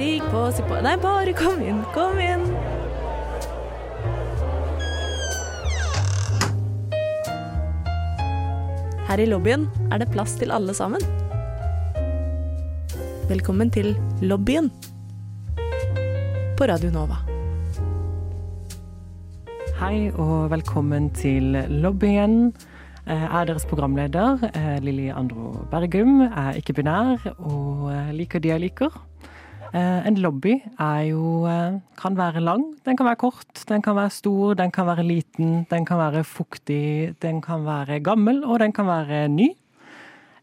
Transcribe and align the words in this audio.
Stig 0.00 0.22
på, 0.32 0.46
si 0.56 0.62
på 0.64 0.78
Nei, 0.80 0.94
bare 0.96 1.32
kom 1.36 1.58
inn, 1.60 1.82
kom 1.92 2.16
inn. 2.24 2.46
Her 9.10 9.20
i 9.20 9.26
lobbyen 9.28 9.66
er 9.92 10.00
det 10.00 10.06
plass 10.14 10.38
til 10.40 10.54
alle 10.56 10.72
sammen. 10.78 11.04
Velkommen 13.28 13.68
til 13.76 13.90
lobbyen 14.24 14.70
på 16.56 16.70
Radio 16.72 16.94
Nova. 16.96 17.20
Hei 19.82 20.08
og 20.14 20.48
velkommen 20.54 21.12
til 21.12 21.60
lobbyen. 21.84 22.54
Jeg 23.04 23.28
er 23.28 23.52
deres 23.52 23.68
programleder, 23.68 24.48
eh, 24.54 24.80
Lilly 24.80 25.10
Andro 25.12 25.66
Bergum. 25.68 26.22
Jeg 26.24 26.32
er 26.40 26.64
ikke-binær 26.64 27.32
og 27.36 27.90
eh, 27.92 28.12
liker 28.16 28.40
de 28.40 28.54
jeg 28.54 28.68
liker. 28.70 29.02
Eh, 29.74 30.06
En 30.06 30.16
lobby 30.18 30.56
jo 31.08 31.46
kan 31.96 32.16
være 32.16 32.40
lang, 32.40 32.64
den 32.84 32.96
kan 32.96 33.06
være 33.06 33.16
kort, 33.16 33.64
den 33.68 33.82
kan 33.82 33.96
være 33.96 34.10
stor, 34.10 34.54
den 34.54 34.70
kan 34.70 34.86
være 34.86 35.04
liten, 35.06 35.66
den 35.70 35.84
kan 35.86 35.98
være 35.98 36.24
fuktig, 36.24 37.14
den 37.22 37.40
kan 37.40 37.64
være 37.64 38.00
gammel, 38.00 38.44
og 38.44 38.58
den 38.60 38.72
kan 38.72 38.86
være 38.86 39.28
ny. 39.28 39.50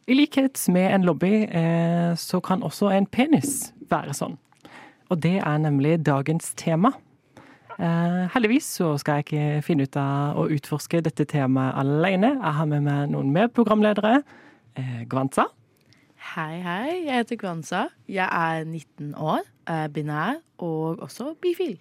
I 0.07 0.13
likhet 0.13 0.69
med 0.69 0.93
en 0.95 1.03
lobby, 1.03 1.47
så 2.15 2.39
kan 2.39 2.63
også 2.63 2.93
en 2.95 3.05
penis 3.05 3.73
være 3.89 4.13
sånn. 4.15 4.37
Og 5.09 5.19
det 5.23 5.37
er 5.43 5.57
nemlig 5.57 5.97
dagens 6.05 6.53
tema. 6.55 6.93
Eh, 7.77 8.23
heldigvis 8.33 8.65
så 8.79 8.95
skal 8.97 9.19
jeg 9.19 9.25
ikke 9.27 9.61
finne 9.67 9.85
ut 9.85 9.97
av 10.01 10.39
å 10.41 10.47
utforske 10.49 11.01
dette 11.05 11.27
temaet 11.29 11.77
alene. 11.77 12.33
Jeg 12.39 12.55
har 12.57 12.65
med 12.65 12.87
meg 12.87 13.11
noen 13.13 13.29
mer 13.33 13.51
programledere. 13.53 14.23
Eh, 14.75 15.03
Gwanza. 15.09 15.45
Hei, 16.27 16.59
hei. 16.59 17.05
Jeg 17.05 17.21
heter 17.21 17.37
Kwanza. 17.39 17.85
Jeg 18.11 18.27
er 18.27 18.65
19 18.67 19.13
år, 19.15 19.45
er 19.67 19.87
binær 19.87 20.41
og 20.57 20.99
også 20.99 21.31
bifil. 21.41 21.77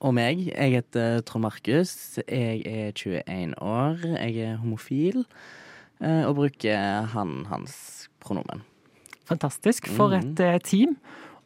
Og 0.00 0.14
meg. 0.16 0.46
Jeg 0.48 0.72
heter 0.78 1.20
Trond 1.28 1.44
Markus. 1.44 2.18
Jeg 2.24 2.62
er 2.64 2.88
21 2.96 3.52
år. 3.60 4.00
Jeg 4.16 4.38
er 4.46 4.56
homofil 4.62 5.26
eh, 6.00 6.24
og 6.24 6.38
bruker 6.40 7.04
han-hans 7.12 8.08
pronomen. 8.24 8.64
Fantastisk. 9.28 9.92
For 9.92 10.16
et 10.16 10.40
eh, 10.40 10.56
team. 10.64 10.96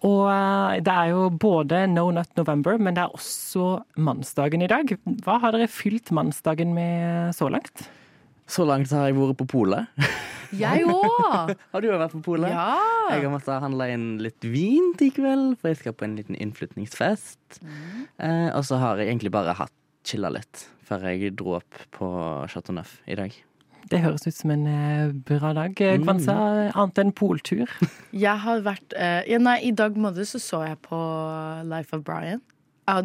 Og 0.06 0.30
eh, 0.30 0.78
det 0.86 0.94
er 0.94 1.16
jo 1.16 1.28
både 1.34 1.82
No 1.90 2.12
Nut 2.14 2.30
November, 2.38 2.78
men 2.78 2.94
det 2.94 3.08
er 3.08 3.18
også 3.18 3.80
mannsdagen 3.98 4.62
i 4.62 4.70
dag. 4.70 4.94
Hva 5.26 5.40
har 5.42 5.56
dere 5.56 5.66
fylt 5.66 6.14
mannsdagen 6.14 6.78
med 6.78 7.34
så 7.34 7.50
langt? 7.50 7.88
Så 8.46 8.66
langt 8.68 8.92
har 8.94 9.08
jeg 9.08 9.16
vært 9.18 9.38
på 9.40 9.48
polet. 9.50 9.90
Jeg 10.54 10.86
òg! 10.86 11.50
Har 11.72 11.82
du 11.82 11.88
òg 11.90 11.98
vært 11.98 12.14
på 12.14 12.22
polet? 12.28 12.52
Ja. 12.54 12.76
Jeg 13.10 13.24
har 13.24 13.32
måttet 13.32 13.62
handle 13.62 13.88
inn 13.90 14.06
litt 14.22 14.46
vin 14.46 14.92
til 14.98 15.10
i 15.10 15.14
kveld, 15.14 15.56
for 15.60 15.72
jeg 15.72 15.80
skal 15.80 15.94
på 15.98 16.06
en 16.06 16.14
liten 16.18 16.38
innflytningsfest. 16.38 17.58
Eh, 18.22 18.48
og 18.52 18.62
så 18.66 18.78
har 18.82 19.02
jeg 19.02 19.10
egentlig 19.10 19.34
bare 19.34 19.56
hatt 19.58 19.74
chilla 20.06 20.30
litt 20.34 20.68
før 20.86 21.08
jeg 21.10 21.34
dro 21.38 21.56
opp 21.58 21.82
på 21.94 22.08
Chateau 22.50 22.74
Neuf 22.76 23.00
i 23.10 23.18
dag. 23.18 23.34
Det 23.90 24.00
høres 24.02 24.26
ut 24.26 24.34
som 24.34 24.50
en 24.54 24.66
eh, 24.70 25.14
bra 25.28 25.52
dag. 25.54 25.78
Eh, 25.82 25.98
Gwanza, 26.02 26.34
annet 26.74 27.00
enn 27.02 27.12
poltur. 27.14 27.70
Jeg 28.26 28.42
har 28.42 28.62
vært 28.66 28.94
eh, 28.98 29.22
ja, 29.30 29.38
Nei, 29.42 29.60
i 29.68 29.72
dag 29.76 29.98
morges 30.00 30.34
så, 30.34 30.40
så 30.42 30.62
jeg 30.66 30.78
på 30.86 30.98
Life 31.70 31.94
of 31.94 32.02
Brian. 32.06 32.42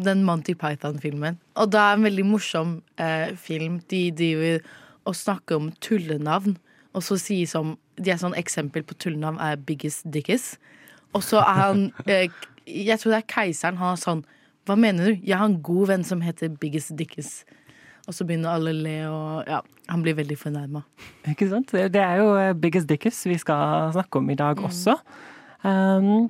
Den 0.02 0.22
Monty 0.26 0.54
Python-filmen. 0.58 1.38
Og 1.58 1.70
det 1.74 1.78
er 1.78 1.98
en 1.98 2.06
veldig 2.06 2.24
morsom 2.26 2.74
eh, 3.02 3.34
film. 3.38 3.80
De 3.90 4.02
driver 4.14 4.62
og 5.08 5.16
snakker 5.16 5.58
om 5.58 5.72
tullenavn. 5.82 6.56
Og 6.92 7.04
så 7.04 7.16
sier 7.20 7.48
som 7.48 7.76
De 7.96 8.10
er 8.12 8.20
sånn 8.20 8.36
eksempel 8.36 8.84
på 8.84 8.96
tullenavn 9.00 9.40
er 9.40 9.60
Biggest 9.60 10.06
Dickies. 10.12 10.56
Og 11.12 11.24
så 11.24 11.42
er 11.42 11.58
han 11.60 11.82
eh, 12.06 12.30
Jeg 12.66 13.00
tror 13.00 13.14
det 13.14 13.22
er 13.22 13.32
keiseren. 13.34 13.80
Han 13.80 13.96
er 13.96 14.00
sånn 14.00 14.22
Hva 14.68 14.76
mener 14.78 15.10
du? 15.10 15.26
Jeg 15.26 15.38
har 15.38 15.48
en 15.48 15.60
god 15.64 15.92
venn 15.92 16.06
som 16.06 16.22
heter 16.24 16.52
Biggest 16.62 16.94
Dickies. 16.98 17.42
Og 18.08 18.16
så 18.16 18.26
begynner 18.26 18.56
alle 18.56 18.72
å 18.72 18.78
le, 18.82 18.94
og 19.06 19.50
ja, 19.50 19.60
han 19.92 20.02
blir 20.02 20.16
veldig 20.18 20.34
fornærma. 20.38 20.82
Ikke 21.30 21.46
sant? 21.50 21.70
Det 21.70 22.00
er 22.02 22.18
jo 22.18 22.32
eh, 22.34 22.54
Biggest 22.58 22.88
Dickies 22.90 23.20
vi 23.28 23.38
skal 23.38 23.92
snakke 23.94 24.18
om 24.18 24.32
i 24.32 24.38
dag 24.38 24.58
også. 24.58 24.96
Um, 25.62 26.26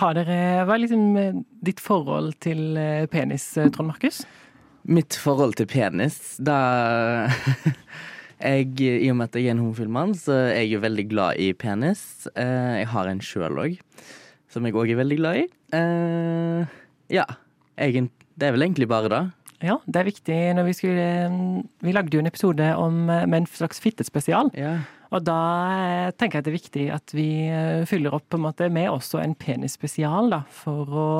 har 0.00 0.16
dere, 0.16 0.38
Hva 0.64 0.76
er 0.76 0.82
liksom 0.82 1.18
eh, 1.20 1.36
ditt 1.64 1.82
forhold 1.84 2.32
til 2.44 2.78
eh, 2.80 3.04
penis, 3.12 3.50
Trond 3.74 3.92
Markus? 3.92 4.22
Mitt 4.86 5.16
forhold 5.18 5.56
til 5.58 5.66
penis, 5.66 6.36
da 6.38 6.56
jeg, 8.38 8.68
I 8.78 9.08
og 9.10 9.16
med 9.18 9.32
at 9.32 9.38
jeg 9.38 9.48
er 9.48 9.56
en 9.56 9.62
homofil 9.64 9.88
mann, 9.90 10.12
så 10.14 10.36
er 10.44 10.60
jeg 10.60 10.76
jo 10.76 10.82
veldig 10.84 11.06
glad 11.10 11.40
i 11.42 11.48
penis. 11.58 12.28
Eh, 12.38 12.82
jeg 12.82 12.90
har 12.92 13.10
en 13.10 13.22
sjøl 13.24 13.58
òg, 13.64 13.80
som 14.52 14.68
jeg 14.68 14.76
òg 14.78 14.92
er 14.92 15.00
veldig 15.00 15.18
glad 15.18 15.40
i. 15.40 15.48
Eh, 15.74 16.76
ja. 17.18 17.26
Det 17.76 18.46
er 18.46 18.54
vel 18.54 18.66
egentlig 18.68 18.86
bare 18.88 19.10
det. 19.10 19.22
Ja, 19.64 19.80
det 19.88 19.98
er 19.98 20.06
viktig 20.06 20.36
når 20.54 20.66
vi 20.68 20.74
skulle 20.76 21.04
eh, 21.26 21.36
Vi 21.82 21.92
lagde 21.96 22.14
jo 22.14 22.22
en 22.22 22.30
episode 22.30 22.70
om, 22.78 23.06
med 23.08 23.40
en 23.40 23.50
slags 23.50 23.82
fittespesial. 23.82 24.52
Ja. 24.54 24.78
Og 25.10 25.26
da 25.26 26.12
tenker 26.14 26.38
jeg 26.38 26.46
det 26.46 26.52
er 26.52 26.60
viktig 26.60 26.86
at 26.94 27.14
vi 27.14 27.28
fyller 27.90 28.14
opp 28.14 28.26
på 28.30 28.38
en 28.38 28.46
måte 28.46 28.70
med 28.70 28.90
også 28.90 29.18
en 29.22 29.36
penisspesial, 29.38 30.30
da, 30.30 30.40
for 30.50 30.90
å 30.90 31.10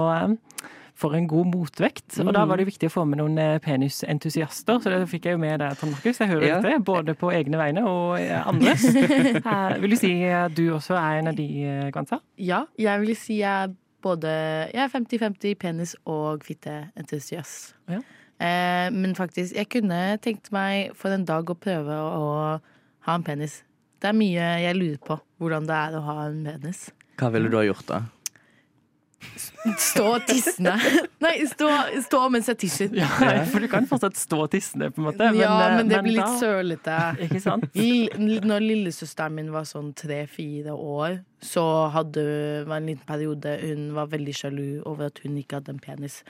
for 0.96 1.12
en 1.12 1.26
god 1.28 1.50
motvekt. 1.52 2.14
Og 2.24 2.30
da 2.32 2.46
var 2.48 2.56
det 2.56 2.64
viktig 2.70 2.88
å 2.88 2.92
få 2.94 3.02
med 3.04 3.18
noen 3.20 3.36
eh, 3.38 3.58
penisentusiaster, 3.60 4.78
så 4.80 4.92
det 4.94 5.02
fikk 5.10 5.26
jeg 5.28 5.36
jo 5.36 5.40
med 5.42 5.58
deg, 5.60 5.74
Trond 5.76 5.92
Markus. 5.92 6.20
Jeg 6.22 6.30
hører 6.30 6.46
Ja. 6.48 6.60
dette, 6.64 6.78
både 6.88 7.12
på 7.20 7.28
egne 7.36 7.58
vegne 7.60 7.82
og 7.88 8.16
eh, 8.20 8.40
andres. 8.48 8.86
Eh, 8.96 9.76
Vil 9.82 9.92
du 9.92 9.96
si 10.00 10.12
at 10.24 10.54
du 10.56 10.62
også 10.74 10.96
er 10.96 11.18
en 11.20 11.28
av 11.28 11.36
de, 11.36 11.46
Gwanza? 11.92 12.18
Ja, 12.40 12.62
jeg 12.80 13.00
vil 13.04 13.12
si 13.18 13.40
jeg 13.42 13.68
er 13.68 13.74
både 14.06 14.30
Jeg 14.72 14.80
er 14.84 14.90
50-50 14.92 15.54
penis- 15.60 15.96
og 16.06 16.44
fitteentusiast. 16.46 17.74
Ja. 17.90 18.00
Eh, 18.40 18.88
men 18.92 19.14
faktisk, 19.16 19.54
jeg 19.56 19.68
kunne 19.72 20.00
tenkt 20.22 20.50
meg 20.52 20.92
for 20.96 21.12
en 21.14 21.24
dag 21.28 21.48
å 21.50 21.56
prøve 21.58 21.92
å 21.96 22.26
ha 23.06 23.14
en 23.16 23.24
penis. 23.26 23.62
Det 24.00 24.10
er 24.10 24.16
mye 24.18 24.48
jeg 24.64 24.76
lurer 24.76 25.00
på, 25.06 25.16
hvordan 25.40 25.66
det 25.68 25.76
er 25.76 25.96
å 25.96 26.02
ha 26.04 26.16
en 26.28 26.42
penis. 26.44 26.86
Hva 27.16 27.30
ville 27.32 27.48
du 27.52 27.56
ha 27.56 27.64
gjort 27.64 27.86
da? 27.88 28.02
Stå 29.78 30.18
tissende. 30.28 30.74
Nei, 31.24 31.32
stå, 31.50 31.68
stå 32.06 32.20
mens 32.32 32.46
jeg 32.52 32.58
tisser. 32.62 32.92
Ja, 32.96 33.08
for 33.50 33.64
du 33.64 33.68
kan 33.72 33.86
fortsatt 33.90 34.16
stå 34.18 34.46
tissende, 34.52 34.90
på 34.94 35.02
en 35.02 35.08
måte. 35.08 35.28
ja, 35.36 35.52
eh, 35.66 35.76
men 35.80 35.88
det 35.90 36.00
blir 36.06 36.16
litt 36.18 36.24
da- 36.24 36.40
sølete. 36.40 36.98
Ikke 37.26 37.40
sant? 37.42 37.66
Når 37.74 38.62
lillesøsteren 38.64 39.34
min 39.38 39.50
var 39.54 39.66
sånn 39.68 39.90
tre-fire 39.98 40.74
år, 40.76 41.18
så 41.44 41.64
hadde 41.94 42.26
var 42.68 42.78
en 42.80 42.86
liten 42.92 43.06
periode 43.08 43.56
hun 43.64 43.88
var 43.96 44.06
veldig 44.12 44.34
sjalu 44.38 44.68
over 44.86 45.10
at 45.10 45.18
hun 45.24 45.36
ikke 45.42 45.58
hadde 45.60 45.74
en 45.76 45.82
penis. 45.82 46.20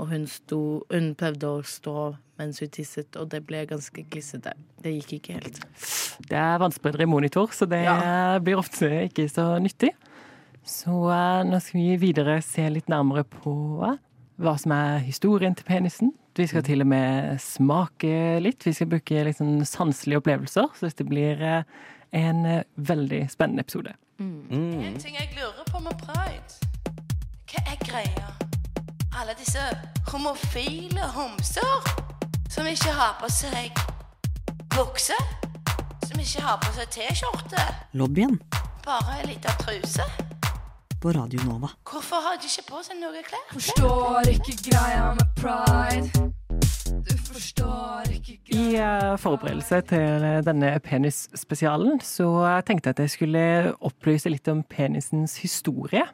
Og 0.00 0.08
hun, 0.08 0.22
sto, 0.30 0.58
hun 0.92 1.10
prøvde 1.20 1.48
å 1.48 1.58
stå 1.68 1.96
mens 2.40 2.62
hun 2.62 2.70
tisset, 2.72 3.12
og 3.20 3.28
det 3.34 3.42
ble 3.46 3.60
ganske 3.70 4.02
glissete. 4.10 4.54
Det 4.82 4.94
gikk 4.96 5.12
ikke 5.18 5.34
helt. 5.36 5.60
Det 6.30 6.38
er 6.40 6.56
vannspredere 6.62 7.04
i 7.04 7.10
monitor, 7.12 7.52
så 7.54 7.68
det 7.68 7.82
Ja. 7.84 8.38
blir 8.42 8.56
ofte 8.58 8.88
ikke 9.08 9.28
så 9.30 9.50
nyttig. 9.62 9.92
Så 10.64 10.94
eh, 11.10 11.42
nå 11.48 11.60
skal 11.60 11.80
vi 11.80 11.96
videre 12.00 12.38
se 12.44 12.64
litt 12.70 12.90
nærmere 12.90 13.24
på 13.26 13.54
eh, 13.86 13.98
hva 14.42 14.54
som 14.58 14.74
er 14.76 15.02
historien 15.04 15.56
til 15.58 15.66
penisen. 15.66 16.12
Vi 16.38 16.46
skal 16.48 16.64
til 16.64 16.84
og 16.84 16.88
med 16.88 17.40
smake 17.42 18.38
litt. 18.40 18.64
Vi 18.64 18.72
skal 18.76 18.88
bruke 18.94 19.24
litt 19.26 19.38
sånn 19.40 19.60
sanselige 19.68 20.22
opplevelser, 20.22 20.70
så 20.74 20.88
dette 20.88 21.06
blir 21.06 21.42
eh, 21.42 21.66
en 22.16 22.46
veldig 22.76 23.26
spennende 23.32 23.66
episode. 23.66 23.96
En 24.22 24.98
ting 25.02 25.16
jeg 25.18 25.32
lurer 25.34 25.66
på 25.72 25.82
med 25.82 25.98
pride. 26.04 26.70
Hva 27.50 27.62
er 27.66 27.80
greia? 27.82 28.30
Alle 29.18 29.34
disse 29.36 29.60
homofile 30.12 31.08
homser 31.16 31.90
som 32.52 32.68
ikke 32.68 32.94
har 32.96 33.18
på 33.20 33.28
seg 33.32 33.76
bukse, 34.72 35.18
som 36.06 36.20
ikke 36.22 36.44
har 36.46 36.60
på 36.62 36.72
seg 36.78 36.92
T-skjorte, 36.96 37.66
Lobbyen 37.98 38.38
bare 38.84 39.20
ei 39.20 39.26
lita 39.26 39.52
truse. 39.62 40.31
På 41.02 41.10
Radio 41.10 41.40
Nova. 41.48 41.68
Hvorfor 41.90 42.22
har 42.22 42.38
de 42.38 42.46
ikke 42.46 42.62
på 42.68 42.80
seg 42.86 42.98
noe 43.00 43.22
klær? 43.26 43.42
Forstår 43.50 44.28
ikke 44.30 44.54
greia 44.68 45.08
med 45.16 45.32
pride. 45.40 46.28
Du 47.02 47.14
forstår 47.26 48.12
ikke 48.14 48.36
greia 48.46 48.60
I 48.60 48.76
eh, 48.78 49.16
forberedelse 49.18 49.80
til 49.90 50.26
eh, 50.28 50.38
denne 50.46 50.70
penisspesialen 50.84 51.98
så 52.06 52.28
eh, 52.46 52.60
tenkte 52.68 52.92
jeg 52.92 52.94
at 52.94 53.02
jeg 53.02 53.14
skulle 53.16 53.44
opplyse 53.82 54.30
litt 54.30 54.50
om 54.52 54.62
penisens 54.62 55.40
historie. 55.42 56.04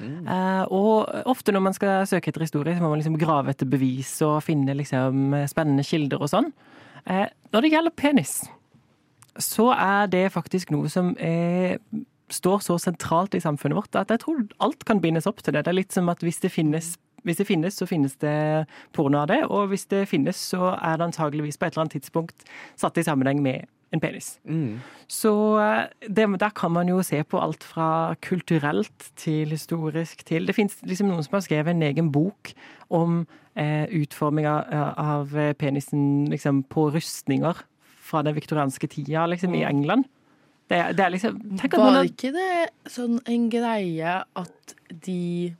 Eh, 0.00 0.64
og 0.72 1.10
ofte 1.28 1.52
når 1.52 1.66
man 1.66 1.76
skal 1.76 2.06
søke 2.08 2.32
etter 2.32 2.46
historie, 2.46 2.78
så 2.78 2.80
må 2.80 2.94
man 2.94 3.02
liksom 3.02 3.20
grave 3.20 3.52
etter 3.52 3.68
bevis 3.68 4.14
og 4.24 4.38
finne 4.46 4.72
liksom 4.78 5.36
spennende 5.52 5.84
kilder 5.84 6.24
og 6.24 6.32
sånn. 6.32 6.48
Eh, 7.04 7.26
når 7.52 7.66
det 7.66 7.74
gjelder 7.74 7.96
penis, 7.96 8.38
så 9.36 9.68
er 9.76 10.08
det 10.12 10.30
faktisk 10.32 10.72
noe 10.72 10.88
som 10.92 11.12
eh, 11.20 11.76
står 12.34 12.64
så 12.64 12.78
sentralt 12.78 13.34
i 13.34 13.42
samfunnet 13.42 13.78
vårt 13.78 13.96
at 13.98 14.10
jeg 14.12 14.22
tror 14.24 14.42
alt 14.64 14.84
kan 14.88 15.02
bindes 15.02 15.28
opp 15.30 15.42
til 15.42 15.54
det. 15.54 15.64
Det 15.66 15.72
er 15.72 15.80
litt 15.80 15.94
som 15.94 16.10
at 16.12 16.22
hvis 16.24 16.42
det 16.42 16.52
finnes 16.54 16.96
hvis 17.20 17.36
det 17.36 17.50
finnes, 17.50 17.76
så 17.76 17.84
finnes 17.84 18.14
det 18.22 18.64
porno 18.96 19.18
av 19.20 19.26
det, 19.28 19.42
og 19.52 19.66
hvis 19.68 19.84
det 19.90 20.06
finnes, 20.08 20.38
så 20.40 20.70
er 20.78 20.96
det 20.96 21.10
antageligvis 21.10 21.58
på 21.60 21.66
et 21.66 21.74
eller 21.74 21.84
annet 21.84 21.98
tidspunkt 21.98 22.46
satt 22.80 22.96
i 22.96 23.04
sammenheng 23.04 23.42
med 23.44 23.68
en 23.92 24.00
penis. 24.00 24.38
Mm. 24.46 24.78
Så 25.10 25.32
eh, 25.60 25.90
det, 26.06 26.26
der 26.40 26.52
kan 26.56 26.72
man 26.72 26.88
jo 26.88 27.02
se 27.04 27.22
på 27.26 27.40
alt 27.42 27.64
fra 27.66 28.14
kulturelt 28.22 29.10
til 29.18 29.50
historisk 29.50 30.24
til 30.26 30.46
Det 30.46 30.54
fins 30.54 30.78
liksom 30.86 31.10
noen 31.10 31.26
som 31.26 31.36
har 31.36 31.44
skrevet 31.44 31.74
en 31.74 31.82
egen 31.82 32.12
bok 32.14 32.52
om 32.88 33.24
eh, 33.58 33.84
utforminga 33.90 34.54
av 34.96 35.34
penisen 35.58 36.30
liksom, 36.30 36.62
på 36.70 36.88
rustninger 36.94 37.64
fra 38.10 38.22
den 38.26 38.38
viktorianske 38.38 38.90
tida 38.90 39.26
liksom, 39.26 39.54
i 39.58 39.66
England. 39.66 40.06
Det, 40.70 40.78
er- 40.78 40.92
det 40.94 41.02
er 41.04 41.10
liksom 41.16 41.38
Tenk 41.58 41.72
at 41.74 41.78
man 41.80 41.86
Var 41.90 41.96
har 41.98 42.08
ikke 42.12 42.30
det 42.36 42.92
sånn 42.94 43.16
en 43.26 43.48
greie 43.50 44.12
at 44.38 44.74
de 45.06 45.54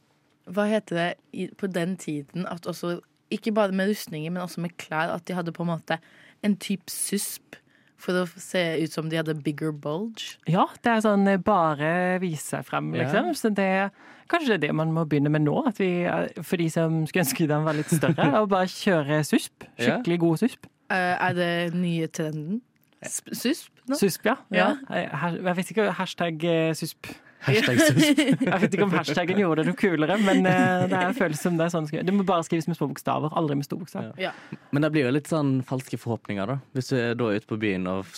Hva 0.50 0.64
heter 0.70 0.96
det 1.00 1.08
i, 1.34 1.48
på 1.58 1.66
den 1.70 1.96
tiden? 2.00 2.46
At 2.50 2.66
også, 2.70 3.00
ikke 3.30 3.52
bare 3.54 3.74
med 3.74 3.90
rustninger, 3.90 4.30
men 4.30 4.42
også 4.42 4.62
med 4.64 4.76
klær, 4.78 5.12
at 5.14 5.26
de 5.28 5.34
hadde 5.36 5.52
på 5.54 5.62
en 5.66 5.72
måte 5.74 5.98
en 6.42 6.54
type 6.56 6.90
susp 6.90 7.58
for 8.00 8.16
å 8.22 8.24
se 8.40 8.62
ut 8.80 8.90
som 8.94 9.10
de 9.12 9.18
hadde 9.20 9.34
bigger 9.44 9.74
bulge. 9.76 10.38
Ja, 10.48 10.64
det 10.82 10.88
er 10.94 11.02
sånn 11.04 11.26
eh, 11.28 11.36
bare 11.44 11.90
vise 12.22 12.56
seg 12.56 12.64
frem, 12.64 12.94
Ja. 12.96 13.02
liksom. 13.04 13.34
Så 13.36 13.50
det 13.54 13.90
Kanskje 14.30 14.54
det 14.54 14.56
er 14.56 14.62
det 14.68 14.74
man 14.78 14.92
må 14.94 15.02
begynne 15.10 15.28
med 15.30 15.42
nå? 15.42 15.66
At 15.68 15.78
vi, 15.82 15.90
eh, 16.08 16.30
for 16.42 16.56
de 16.56 16.68
som 16.70 17.00
skulle 17.06 17.26
ønske 17.26 17.46
den 17.50 17.64
var 17.66 17.74
litt 17.76 17.90
større, 17.92 18.26
og 18.40 18.48
bare 18.54 18.70
kjøre 18.70 19.20
susp. 19.26 19.66
Ja. 19.76 19.98
Skikkelig 19.98 20.18
god 20.22 20.38
susp. 20.46 20.66
Uh, 20.90 21.14
er 21.28 21.34
det 21.36 21.74
nye 21.74 22.06
trenden? 22.08 22.62
Sp- 23.04 23.34
Susp? 23.36 23.79
Nå? 23.90 23.98
Susp, 24.00 24.26
ja. 24.28 24.36
Ja. 24.54 24.70
ja. 24.88 25.32
Jeg 25.36 25.58
vet 25.58 25.74
ikke 25.74 25.90
hashtag 25.98 26.46
eh, 26.46 26.70
susp. 26.78 27.10
Hashtag 27.46 27.80
susp. 27.86 28.20
Jeg 28.20 28.62
vet 28.64 28.76
ikke 28.76 28.86
om 28.86 28.94
hashtaggen 28.94 29.40
gjorde 29.40 29.64
det 29.64 29.72
noe 29.72 29.80
kulere, 29.80 30.18
men 30.24 30.42
eh, 30.48 30.86
det 30.90 30.98
er 31.00 31.16
føles 31.16 31.40
som 31.42 31.56
det 31.60 31.68
er 31.68 31.74
sånn. 31.74 31.88
det 31.90 32.14
må 32.16 32.26
bare 32.28 32.46
skrives 32.46 32.68
med 32.70 32.78
små 32.78 32.90
bokstaver, 32.92 33.32
aldri 33.38 33.58
med 33.60 33.68
store 33.68 33.84
bokstaver. 33.84 34.12
Ja. 34.20 34.34
Men 34.74 34.86
det 34.86 34.92
blir 34.94 35.08
jo 35.08 35.14
litt 35.16 35.30
sånn 35.30 35.58
falske 35.66 36.00
forhåpninger, 36.00 36.54
da. 36.54 36.60
Hvis 36.76 36.92
du 36.92 36.98
er 37.00 37.16
da 37.18 37.30
ute 37.34 37.50
på 37.50 37.60
byen 37.60 37.88
og 37.90 38.08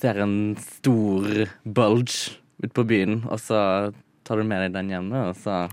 ser 0.00 0.20
en 0.24 0.36
stor 0.60 1.46
bulge 1.64 2.34
ute 2.62 2.74
på 2.74 2.86
byen, 2.88 3.22
og 3.30 3.40
så 3.42 3.60
tar 4.24 4.40
du 4.40 4.48
med 4.48 4.66
deg 4.66 4.76
den 4.76 4.92
hjem, 4.92 5.10
og 5.20 5.34
så 5.38 5.64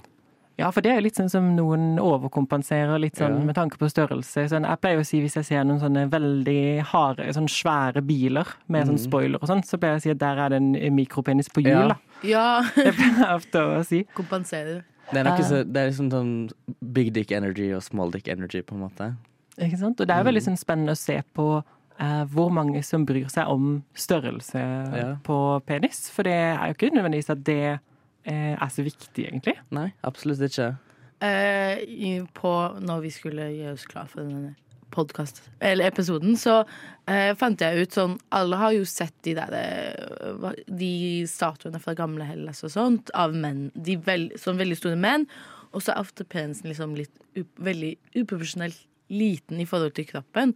Ja, 0.61 0.69
for 0.71 0.85
det 0.85 0.91
er 0.93 0.99
jo 0.99 1.05
litt 1.07 1.17
sånn 1.17 1.29
som 1.33 1.47
noen 1.57 1.97
overkompenserer 1.99 2.99
litt 3.01 3.17
sånn 3.19 3.39
Ja. 3.39 3.45
med 3.49 3.55
tanke 3.57 3.77
på 3.81 3.89
størrelse. 3.89 4.47
Sånn, 4.51 4.67
jeg 4.67 4.81
pleier 4.81 4.99
å 5.01 5.05
si 5.05 5.21
hvis 5.23 5.35
jeg 5.39 5.45
ser 5.47 5.63
noen 5.65 5.79
sånne 5.81 6.03
veldig 6.11 6.83
harde, 6.91 7.25
sånn 7.33 7.49
svære 7.49 8.01
biler 8.05 8.45
med 8.69 8.85
sånn 8.87 8.97
Mhm. 8.99 9.05
spoiler 9.07 9.39
og 9.41 9.47
sånn, 9.49 9.63
så 9.65 9.77
pleier 9.79 9.95
jeg 9.97 9.99
å 9.99 10.03
si 10.03 10.09
at 10.11 10.19
der 10.19 10.37
er 10.45 10.49
det 10.49 10.57
en 10.61 10.95
mikropenis 10.95 11.49
på 11.49 11.63
Ja. 11.65 11.81
hjul, 11.81 11.87
da. 11.89 11.97
ja. 12.23 12.61
Det 12.75 12.93
pleier 12.93 13.17
jeg 13.17 13.35
ofte 13.35 13.59
å 13.59 13.85
si. 13.85 14.03
Kompenserer. 14.15 14.83
Det 15.11 15.17
er, 15.19 15.23
noe 15.23 15.33
Eh. 15.39 15.43
så, 15.43 15.63
det 15.73 15.75
er 15.77 15.89
liksom 15.89 16.09
sånn 16.11 16.51
big 16.93 17.11
dick 17.13 17.31
energy 17.31 17.73
og 17.73 17.81
small 17.83 18.11
dick 18.11 18.27
energy, 18.29 18.61
på 18.61 18.73
en 18.73 18.89
måte. 18.89 19.15
Ikke 19.59 19.77
sant? 19.77 19.99
Og 19.99 20.07
det 20.07 20.15
er 20.15 20.23
jo 20.23 20.29
veldig 20.31 20.43
sånn 20.47 20.57
spennende 20.57 20.91
å 20.91 20.97
se 20.97 21.21
på 21.35 21.63
eh, 21.99 22.23
hvor 22.25 22.49
mange 22.49 22.83
som 22.83 23.05
bryr 23.05 23.29
seg 23.29 23.47
om 23.47 23.83
størrelse 23.93 24.55
Ja. 24.95 25.15
på 25.23 25.61
penis. 25.67 26.09
For 26.09 26.23
det 26.23 26.31
er 26.33 26.67
jo 26.67 26.73
ikke 26.73 26.95
nødvendigvis 26.95 27.29
at 27.29 27.43
det 27.43 27.79
er 28.25 28.69
så 28.69 28.83
viktig, 28.85 29.25
egentlig. 29.25 29.55
Nei, 29.73 29.89
absolutt 30.05 30.43
ikke. 30.45 30.73
Eh, 31.21 32.25
på, 32.33 32.51
når 32.81 33.01
vi 33.03 33.13
skulle 33.13 33.51
gjøre 33.53 33.75
oss 33.75 33.85
klar 33.89 34.07
for 34.09 34.25
denne 34.25 34.55
podcast, 34.91 35.43
eller 35.63 35.87
episoden, 35.87 36.33
så 36.35 36.63
eh, 37.05 37.31
fant 37.39 37.61
jeg 37.61 37.85
ut 37.85 37.95
sånn 37.95 38.17
Alle 38.35 38.57
har 38.59 38.73
jo 38.75 38.87
sett 38.89 39.13
de 39.23 39.35
der 39.37 39.53
eh, 39.55 40.47
De 40.67 40.93
statuene 41.29 41.79
fra 41.79 41.93
gamle 41.95 42.25
Hellas 42.27 42.63
og 42.67 42.73
sånt 42.73 43.13
av 43.15 43.35
menn. 43.37 43.69
De 43.75 43.95
veld, 44.01 44.33
som 44.41 44.59
veldig 44.59 44.79
store 44.79 44.99
menn. 44.99 45.27
Og 45.71 45.85
så 45.85 45.93
er 45.93 46.01
ofte 46.01 46.25
penisen 46.27 46.67
liksom 46.67 46.97
litt 46.97 47.13
up, 47.37 47.51
veldig 47.63 47.93
uprofesjonelt 48.17 48.81
liten 49.11 49.61
i 49.61 49.67
forhold 49.67 49.93
til 49.95 50.07
kroppen. 50.07 50.53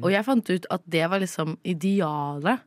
Og 0.00 0.12
jeg 0.14 0.26
fant 0.26 0.50
ut 0.50 0.66
at 0.70 0.82
det 0.90 1.04
var 1.10 1.22
liksom 1.22 1.56
idealet 1.66 2.62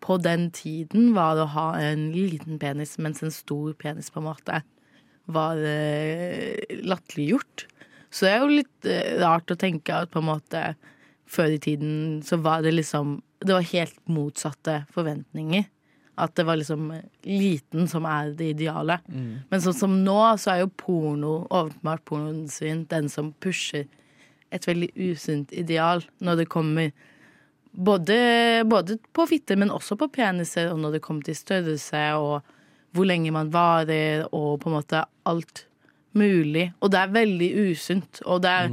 på 0.00 0.18
den 0.22 0.50
tiden 0.54 1.12
var 1.16 1.36
det 1.36 1.46
å 1.46 1.54
ha 1.54 1.68
en 1.80 2.10
liten 2.14 2.58
penis, 2.62 2.96
mens 3.02 3.22
en 3.24 3.34
stor 3.34 3.74
penis 3.78 4.10
på 4.12 4.20
en 4.22 4.28
måte 4.28 4.60
var 5.26 5.58
eh, 5.58 6.76
latterliggjort. 6.86 7.66
Så 8.10 8.26
det 8.26 8.32
er 8.32 8.42
jo 8.42 8.58
litt 8.60 8.88
eh, 8.88 9.16
rart 9.22 9.50
å 9.50 9.58
tenke 9.58 9.94
at 9.94 10.12
på 10.12 10.22
en 10.22 10.30
måte 10.30 10.62
før 11.26 11.56
i 11.56 11.62
tiden 11.62 12.20
så 12.22 12.38
var 12.38 12.62
det 12.62 12.76
liksom 12.76 13.20
Det 13.42 13.52
var 13.52 13.66
helt 13.68 13.98
motsatte 14.08 14.86
forventninger. 14.94 15.66
At 16.16 16.32
det 16.38 16.46
var 16.48 16.56
liksom 16.56 16.86
liten 17.28 17.88
som 17.88 18.06
er 18.08 18.30
det 18.32 18.54
ideale. 18.54 18.96
Men 19.50 19.60
sånn 19.60 19.76
som 19.76 19.98
nå, 20.04 20.16
så 20.40 20.54
er 20.54 20.62
jo 20.62 20.70
porno, 20.72 21.34
åpenbart 21.52 22.04
pornoen 22.08 22.46
sin, 22.48 22.86
den 22.88 23.10
som 23.12 23.34
pusher 23.44 23.84
et 24.50 24.66
veldig 24.66 24.88
usunt 24.96 25.52
ideal 25.52 26.00
når 26.24 26.40
det 26.40 26.48
kommer 26.48 26.94
både, 27.76 28.64
både 28.64 28.98
på 29.12 29.26
fitte, 29.28 29.56
men 29.56 29.70
også 29.70 29.98
på 30.00 30.08
peniser, 30.12 30.72
og 30.72 30.80
når 30.80 30.96
det 30.96 31.04
kommer 31.04 31.26
til 31.26 31.36
størrelse 31.36 32.02
og 32.16 32.52
hvor 32.96 33.08
lenge 33.08 33.32
man 33.34 33.52
varer, 33.52 34.24
og 34.32 34.60
på 34.62 34.70
en 34.70 34.78
måte 34.78 35.02
alt 35.28 35.66
mulig. 36.16 36.70
Og 36.80 36.90
det 36.92 37.00
er 37.00 37.12
veldig 37.12 37.48
usunt. 37.68 38.22
Og 38.24 38.40
det 38.44 38.52
er 38.52 38.70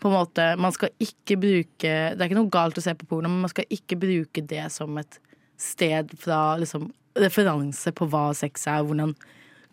på 0.00 0.08
en 0.08 0.16
måte 0.16 0.46
Man 0.56 0.72
skal 0.72 0.94
ikke 1.02 1.36
bruke 1.36 1.90
Det 2.14 2.16
er 2.16 2.24
ikke 2.24 2.38
noe 2.38 2.52
galt 2.52 2.78
å 2.80 2.84
se 2.84 2.94
på 2.96 3.08
porno, 3.10 3.28
men 3.28 3.44
man 3.44 3.52
skal 3.52 3.68
ikke 3.68 3.98
bruke 4.00 4.44
det 4.48 4.64
som 4.72 4.96
et 5.00 5.20
sted 5.60 6.12
fra 6.20 6.56
liksom 6.60 6.90
referanse 7.16 7.92
på 7.96 8.08
hva 8.12 8.28
sex 8.36 8.66
er, 8.68 8.84
hvordan 8.84 9.14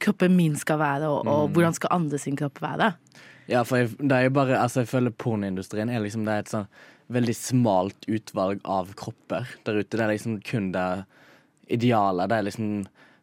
kroppen 0.03 0.35
min 0.35 0.55
skal 0.55 0.79
være, 0.79 1.09
og, 1.11 1.27
og 1.27 1.49
hvordan 1.55 1.75
skal 1.75 1.91
andre 1.95 2.19
sin 2.19 2.37
kropp 2.39 2.61
være. 2.63 2.93
Ja, 3.51 3.65
for 3.67 3.81
jeg, 3.81 3.89
det 3.99 4.15
er 4.15 4.29
jo 4.29 4.35
bare 4.35 4.55
Altså, 4.55 4.83
jeg 4.83 4.91
føler 4.93 5.11
pornoindustrien 5.11 5.89
er 5.91 5.99
liksom 5.99 6.23
Det 6.23 6.33
er 6.33 6.45
et 6.45 6.51
sånn 6.51 6.69
veldig 7.13 7.35
smalt 7.37 8.07
utvalg 8.09 8.63
av 8.65 8.93
kropper 8.99 9.49
der 9.67 9.79
ute. 9.81 9.97
Det 9.97 10.03
er 10.03 10.13
liksom 10.13 10.39
kun 10.45 10.71
det 10.75 10.87
idealet. 11.73 12.29
Det 12.29 12.39
er 12.39 12.47
liksom 12.49 12.73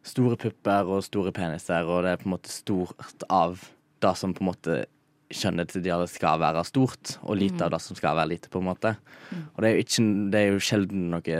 store 0.07 0.37
pupper 0.39 0.89
og 0.89 1.03
store 1.05 1.33
peniser, 1.35 1.85
og 1.85 2.05
det 2.05 2.15
er 2.15 2.23
på 2.23 2.29
en 2.29 2.35
måte 2.35 2.51
stort 2.51 3.27
av 3.29 3.61
det 4.01 4.15
som 4.17 4.33
på 4.33 4.43
en 4.43 4.49
måte 4.49 4.81
kjønnets 5.31 5.77
ideal 5.79 6.03
skal 6.11 6.41
være 6.41 6.63
stort, 6.67 7.15
og 7.23 7.37
lite 7.39 7.63
av 7.63 7.71
det 7.71 7.79
som 7.83 7.95
skal 7.95 8.17
være 8.17 8.33
lite, 8.33 8.49
på 8.51 8.59
en 8.59 8.67
måte. 8.67 8.93
Og 9.53 9.61
det 9.63 9.69
er 9.69 9.75
jo, 9.77 9.83
ikke, 9.85 10.05
det 10.33 10.39
er 10.41 10.49
jo 10.49 10.63
sjelden 10.67 11.05
noe 11.13 11.37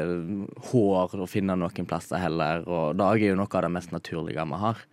hår 0.69 1.15
å 1.19 1.27
finne 1.27 1.57
noen 1.59 1.89
plasser 1.89 2.21
heller, 2.21 2.63
og 2.67 2.95
dag 3.01 3.19
er 3.19 3.33
jo 3.33 3.39
noe 3.39 3.51
av 3.51 3.65
det 3.65 3.73
mest 3.75 3.91
naturlige 3.91 4.45
vi 4.47 4.61
har. 4.63 4.83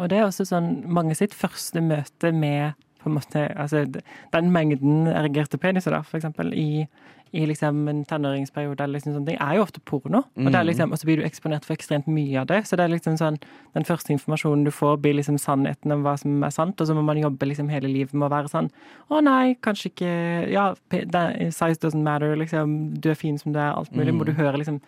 Og 0.00 0.10
det 0.10 0.18
er 0.18 0.26
også 0.26 0.48
sånn 0.50 0.72
mange 0.90 1.14
sitt 1.18 1.36
første 1.36 1.82
møte 1.84 2.32
med 2.34 2.74
på 3.00 3.08
en 3.08 3.16
måte, 3.16 3.46
altså 3.56 3.84
den 3.88 4.50
mengden 4.52 5.08
erigerte 5.08 5.58
peniser, 5.60 5.94
da, 5.94 6.02
for 6.06 6.18
eksempel, 6.18 6.52
i, 6.54 6.84
i 7.32 7.46
liksom 7.46 7.88
en 7.88 8.02
tenåringsperiode, 8.08 8.84
eller 8.84 8.98
liksom 8.98 9.14
sånne 9.14 9.30
ting, 9.30 9.38
er 9.40 9.56
jo 9.56 9.64
ofte 9.64 9.82
porno. 9.86 10.22
Og, 10.36 10.50
det 10.50 10.58
er 10.58 10.66
liksom, 10.68 10.92
og 10.92 11.00
så 11.00 11.08
blir 11.08 11.20
du 11.20 11.26
eksponert 11.26 11.66
for 11.66 11.76
ekstremt 11.76 12.08
mye 12.10 12.42
av 12.42 12.48
det. 12.50 12.60
Så 12.68 12.78
det 12.78 12.86
er 12.86 12.92
liksom 12.94 13.16
sånn, 13.20 13.38
den 13.78 13.86
første 13.88 14.12
informasjonen 14.14 14.66
du 14.66 14.72
får, 14.74 14.98
blir 15.04 15.16
liksom 15.18 15.38
sannheten 15.40 15.94
om 15.94 16.04
hva 16.06 16.16
som 16.20 16.42
er 16.46 16.54
sant, 16.54 16.80
og 16.80 16.90
så 16.90 16.96
må 16.96 17.04
man 17.06 17.20
jobbe 17.22 17.48
liksom 17.48 17.70
hele 17.72 17.90
livet 17.92 18.16
med 18.16 18.28
å 18.28 18.32
være 18.34 18.52
sånn 18.52 18.70
Å 19.10 19.20
nei, 19.24 19.56
kanskje 19.64 19.92
ikke 19.92 20.14
Ja, 20.50 20.70
size 20.90 21.80
doesn't 21.82 22.04
matter, 22.04 22.36
liksom. 22.38 22.96
Du 23.00 23.12
er 23.12 23.18
fin 23.18 23.38
som 23.38 23.54
du 23.54 23.60
er, 23.60 23.72
alt 23.72 23.94
mulig. 23.96 24.14
Må 24.16 24.26
du 24.28 24.34
høre 24.36 24.60
liksom 24.60 24.82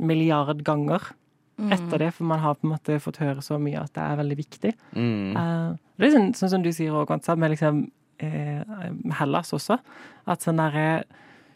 milliard 0.00 0.62
ganger 0.64 1.10
etter 1.74 2.04
det, 2.04 2.10
for 2.16 2.28
man 2.30 2.40
har 2.42 2.56
på 2.58 2.66
en 2.66 2.74
måte 2.74 2.98
fått 3.02 3.20
høre 3.20 3.42
så 3.44 3.58
mye 3.60 3.82
at 3.82 3.92
det 3.96 4.04
er 4.04 4.20
veldig 4.20 4.36
viktig. 4.38 4.74
Mm. 4.96 5.36
Uh, 5.36 5.78
det 6.00 6.08
er 6.08 6.14
sånn, 6.16 6.30
sånn 6.38 6.54
som 6.54 6.64
du 6.64 6.70
sier 6.72 6.96
òg, 6.96 7.10
med 7.36 7.52
liksom 7.52 7.82
eh, 8.24 8.92
Hellas 9.18 9.52
også. 9.56 9.78
At 10.30 10.44
sånn 10.44 10.60
derre 10.60 11.02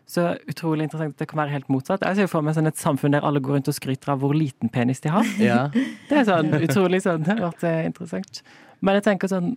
Så 0.04 0.34
utrolig 0.52 0.84
interessant 0.84 1.14
at 1.14 1.22
det 1.22 1.26
kan 1.30 1.40
være 1.40 1.54
helt 1.54 1.70
motsatt. 1.72 2.02
Jeg 2.04 2.16
ser 2.16 2.26
jo 2.26 2.32
for 2.34 2.44
meg 2.44 2.52
sånn 2.58 2.68
et 2.68 2.76
samfunn 2.76 3.14
der 3.14 3.24
alle 3.24 3.40
går 3.40 3.56
rundt 3.56 3.70
og 3.72 3.76
skryter 3.76 4.10
av 4.12 4.18
hvor 4.20 4.34
liten 4.36 4.68
penis 4.68 5.00
de 5.00 5.08
har. 5.08 5.30
Ja. 5.40 5.60
Det 6.10 6.18
er 6.20 6.26
sånn 6.28 6.52
utrolig 6.58 7.00
sånn, 7.00 7.22
det 7.24 7.32
har 7.32 7.40
vært 7.46 7.64
eh, 7.64 7.86
interessant. 7.88 8.42
Men 8.84 8.98
jeg 8.98 9.06
tenker 9.08 9.32
sånn 9.32 9.54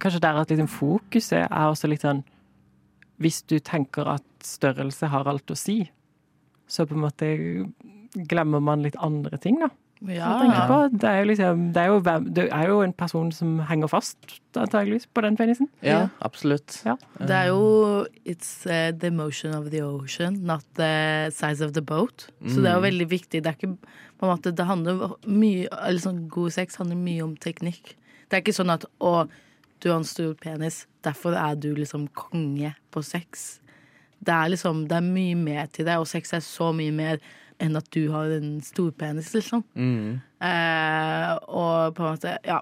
Kanskje 0.00 0.22
der 0.24 0.40
at 0.40 0.50
liksom 0.50 0.66
fokuset 0.72 1.44
er 1.44 1.68
også 1.68 1.86
litt 1.86 2.02
sånn 2.02 2.24
Hvis 3.22 3.44
du 3.46 3.60
tenker 3.62 4.08
at 4.10 4.24
størrelse 4.42 5.06
har 5.12 5.28
alt 5.30 5.52
å 5.52 5.54
si, 5.54 5.84
så 6.66 6.88
på 6.88 6.96
en 6.96 7.04
måte 7.04 7.28
glemmer 8.14 8.62
man 8.62 8.84
litt 8.84 8.98
andre 9.02 9.38
ting, 9.42 9.58
da. 9.62 9.70
Ja, 10.04 10.66
på, 10.68 10.76
det, 10.92 11.06
er 11.08 11.22
jo 11.22 11.28
liksom, 11.30 11.60
det, 11.72 11.80
er 11.80 11.92
jo, 11.92 12.00
det 12.36 12.44
er 12.52 12.68
jo 12.68 12.80
en 12.84 12.92
person 12.92 13.30
som 13.32 13.54
henger 13.70 13.88
fast, 13.88 14.18
antageligvis, 14.52 15.06
på 15.06 15.22
den 15.24 15.38
penisen. 15.38 15.70
ja, 15.80 16.08
absolutt. 16.20 16.82
Ja. 16.84 16.96
Det 17.16 17.30
er 17.30 17.52
jo 17.52 18.04
It's 18.26 18.66
uh, 18.68 18.90
the 18.98 19.10
motion 19.10 19.54
of 19.54 19.70
the 19.70 19.80
ocean, 19.84 20.42
not 20.44 20.64
the 20.76 21.30
size 21.32 21.64
of 21.64 21.72
the 21.72 21.80
boat. 21.80 22.28
Så 22.46 22.60
det 22.60 22.70
er 22.70 22.74
jo 22.74 22.84
veldig 22.84 23.08
viktig. 23.10 23.44
Det 23.44 23.52
er 23.52 23.56
ikke 23.56 23.76
på 24.18 24.26
en 24.26 24.32
måte 24.34 24.52
Det 24.52 24.66
handler 24.68 25.16
mye 25.26 25.68
Eller 25.72 26.00
sånn 26.00 26.26
god 26.28 26.52
sex 26.54 26.76
handler 26.80 27.00
mye 27.00 27.24
om 27.24 27.36
teknikk. 27.40 27.94
Det 28.28 28.36
er 28.36 28.44
ikke 28.44 28.56
sånn 28.56 28.72
at 28.74 28.84
å, 29.00 29.24
du 29.80 29.88
har 29.90 30.00
en 30.00 30.08
stor 30.08 30.34
penis, 30.40 30.84
derfor 31.04 31.36
er 31.38 31.56
du 31.56 31.70
liksom 31.76 32.08
konge 32.16 32.74
på 32.92 33.02
sex. 33.04 33.60
Det 34.24 34.34
er 34.34 34.52
liksom 34.52 34.84
Det 34.90 35.00
er 35.00 35.08
mye 35.08 35.38
mer 35.38 35.72
til 35.72 35.88
det, 35.88 35.96
og 35.96 36.08
sex 36.10 36.36
er 36.36 36.44
så 36.44 36.72
mye 36.76 36.92
mer 36.92 37.24
enn 37.62 37.78
at 37.78 37.86
du 37.94 38.08
har 38.12 38.32
en 38.34 38.56
stor 38.64 38.90
penis, 38.98 39.32
liksom. 39.34 39.62
Mm. 39.74 40.20
Eh, 40.42 41.30
og 41.48 41.94
på 41.96 42.04
en 42.04 42.16
måte, 42.16 42.36
ja. 42.46 42.60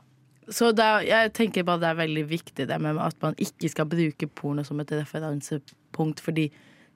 Så 0.53 0.73
er, 0.75 1.07
jeg 1.07 1.33
tenker 1.39 1.65
bare 1.65 1.81
det 1.81 1.89
er 1.93 2.01
veldig 2.03 2.25
viktig 2.29 2.67
det 2.69 2.79
med 2.83 2.99
at 3.01 3.17
man 3.23 3.37
ikke 3.41 3.71
skal 3.71 3.87
bruke 3.89 4.27
porno 4.27 4.65
som 4.67 4.81
et 4.83 4.93
referansepunkt, 4.93 6.21
fordi 6.21 6.51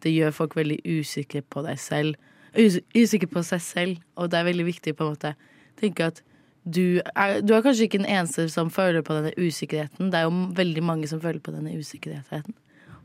det 0.05 0.13
gjør 0.13 0.35
folk 0.35 0.57
veldig 0.59 0.81
usikre 0.85 1.43
på 1.43 1.63
deg 1.65 1.79
selv. 1.81 2.17
us 2.57 2.79
usikre 2.97 3.29
på 3.29 3.43
seg 3.45 3.61
selv, 3.61 3.97
og 4.17 4.31
det 4.31 4.39
er 4.39 4.49
veldig 4.49 4.67
viktig 4.67 4.97
på 4.97 5.05
en 5.05 5.15
måte 5.15 5.35
tenke 5.77 6.09
at 6.09 6.23
du 6.67 7.01
er, 7.15 7.41
du 7.47 7.55
er 7.55 7.63
kanskje 7.63 7.87
ikke 7.87 8.01
den 8.01 8.11
eneste 8.11 8.49
som 8.51 8.71
føler 8.75 9.05
på 9.07 9.15
denne 9.15 9.33
usikkerheten. 9.39 10.11
Det 10.11 10.19
er 10.19 10.27
jo 10.27 10.35
veldig 10.57 10.83
mange 10.83 11.07
som 11.07 11.21
føler 11.23 11.39
på 11.39 11.55
denne 11.55 11.77
usikkerheten. 11.79 12.57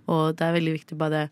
Og 0.09 0.37
det 0.37 0.47
er 0.47 0.55
veldig 0.55 0.73
viktig 0.79 0.97
bare 0.97 1.27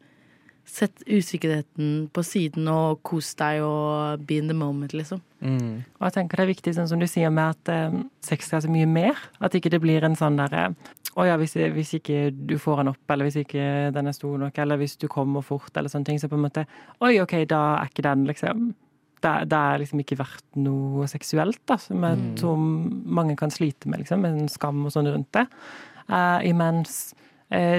Sett 0.70 1.02
usikkerheten 1.10 2.10
på 2.14 2.22
siden 2.24 2.68
og 2.70 3.00
kos 3.08 3.32
deg 3.40 3.64
og 3.66 4.22
be 4.30 4.36
in 4.38 4.48
the 4.52 4.54
moment, 4.54 4.94
liksom. 4.94 5.22
Mm. 5.42 5.80
Og 5.98 6.04
jeg 6.06 6.14
tenker 6.18 6.38
det 6.38 6.44
er 6.46 6.52
viktig, 6.52 6.74
sånn 6.78 6.90
som 6.92 7.00
du 7.02 7.08
sier, 7.10 7.32
med 7.34 7.56
at 7.56 7.72
eh, 7.74 7.96
sex 8.28 8.52
er 8.54 8.62
så 8.66 8.70
mye 8.72 8.86
mer. 8.90 9.18
At 9.42 9.56
ikke 9.58 9.72
det 9.74 9.80
blir 9.82 10.06
en 10.06 10.18
sånn 10.20 10.38
derre 10.40 10.68
Å 11.18 11.26
ja, 11.26 11.36
hvis, 11.42 11.56
hvis 11.74 11.96
ikke 11.98 12.20
du 12.32 12.54
får 12.62 12.84
den 12.84 12.92
opp, 12.92 13.02
eller 13.12 13.26
hvis 13.28 13.40
ikke 13.42 13.64
den 13.96 14.08
er 14.12 14.14
stor 14.16 14.38
nok, 14.40 14.60
eller 14.62 14.78
hvis 14.78 14.94
du 15.02 15.08
kommer 15.12 15.42
fort, 15.44 15.72
eller 15.76 15.90
sånne 15.90 16.06
ting, 16.06 16.20
så 16.22 16.30
på 16.30 16.38
en 16.38 16.46
måte 16.46 16.68
Oi, 17.02 17.16
OK, 17.24 17.34
da 17.50 17.64
er 17.82 17.90
ikke 17.90 18.06
den 18.06 18.28
liksom 18.30 18.70
det, 19.26 19.32
det 19.52 19.58
er 19.60 19.82
liksom 19.82 20.00
ikke 20.00 20.16
verdt 20.22 20.60
noe 20.64 21.08
seksuelt, 21.12 21.60
da, 21.68 21.76
som, 21.82 22.06
jeg 22.08 22.16
Mm. 22.22 22.36
tror 22.40 22.62
mange 23.20 23.36
kan 23.36 23.52
slite 23.52 23.90
med, 23.92 24.00
liksom, 24.06 24.22
med 24.24 24.38
en 24.38 24.48
skam 24.54 24.86
og 24.86 24.94
sånn 24.96 25.10
rundt 25.12 25.28
det. 25.36 25.44
Uh, 26.08 26.40
imens 26.48 27.12
eh, 27.18 27.26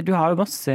du 0.02 0.12
har 0.12 0.32
jo 0.32 0.38
masse 0.40 0.72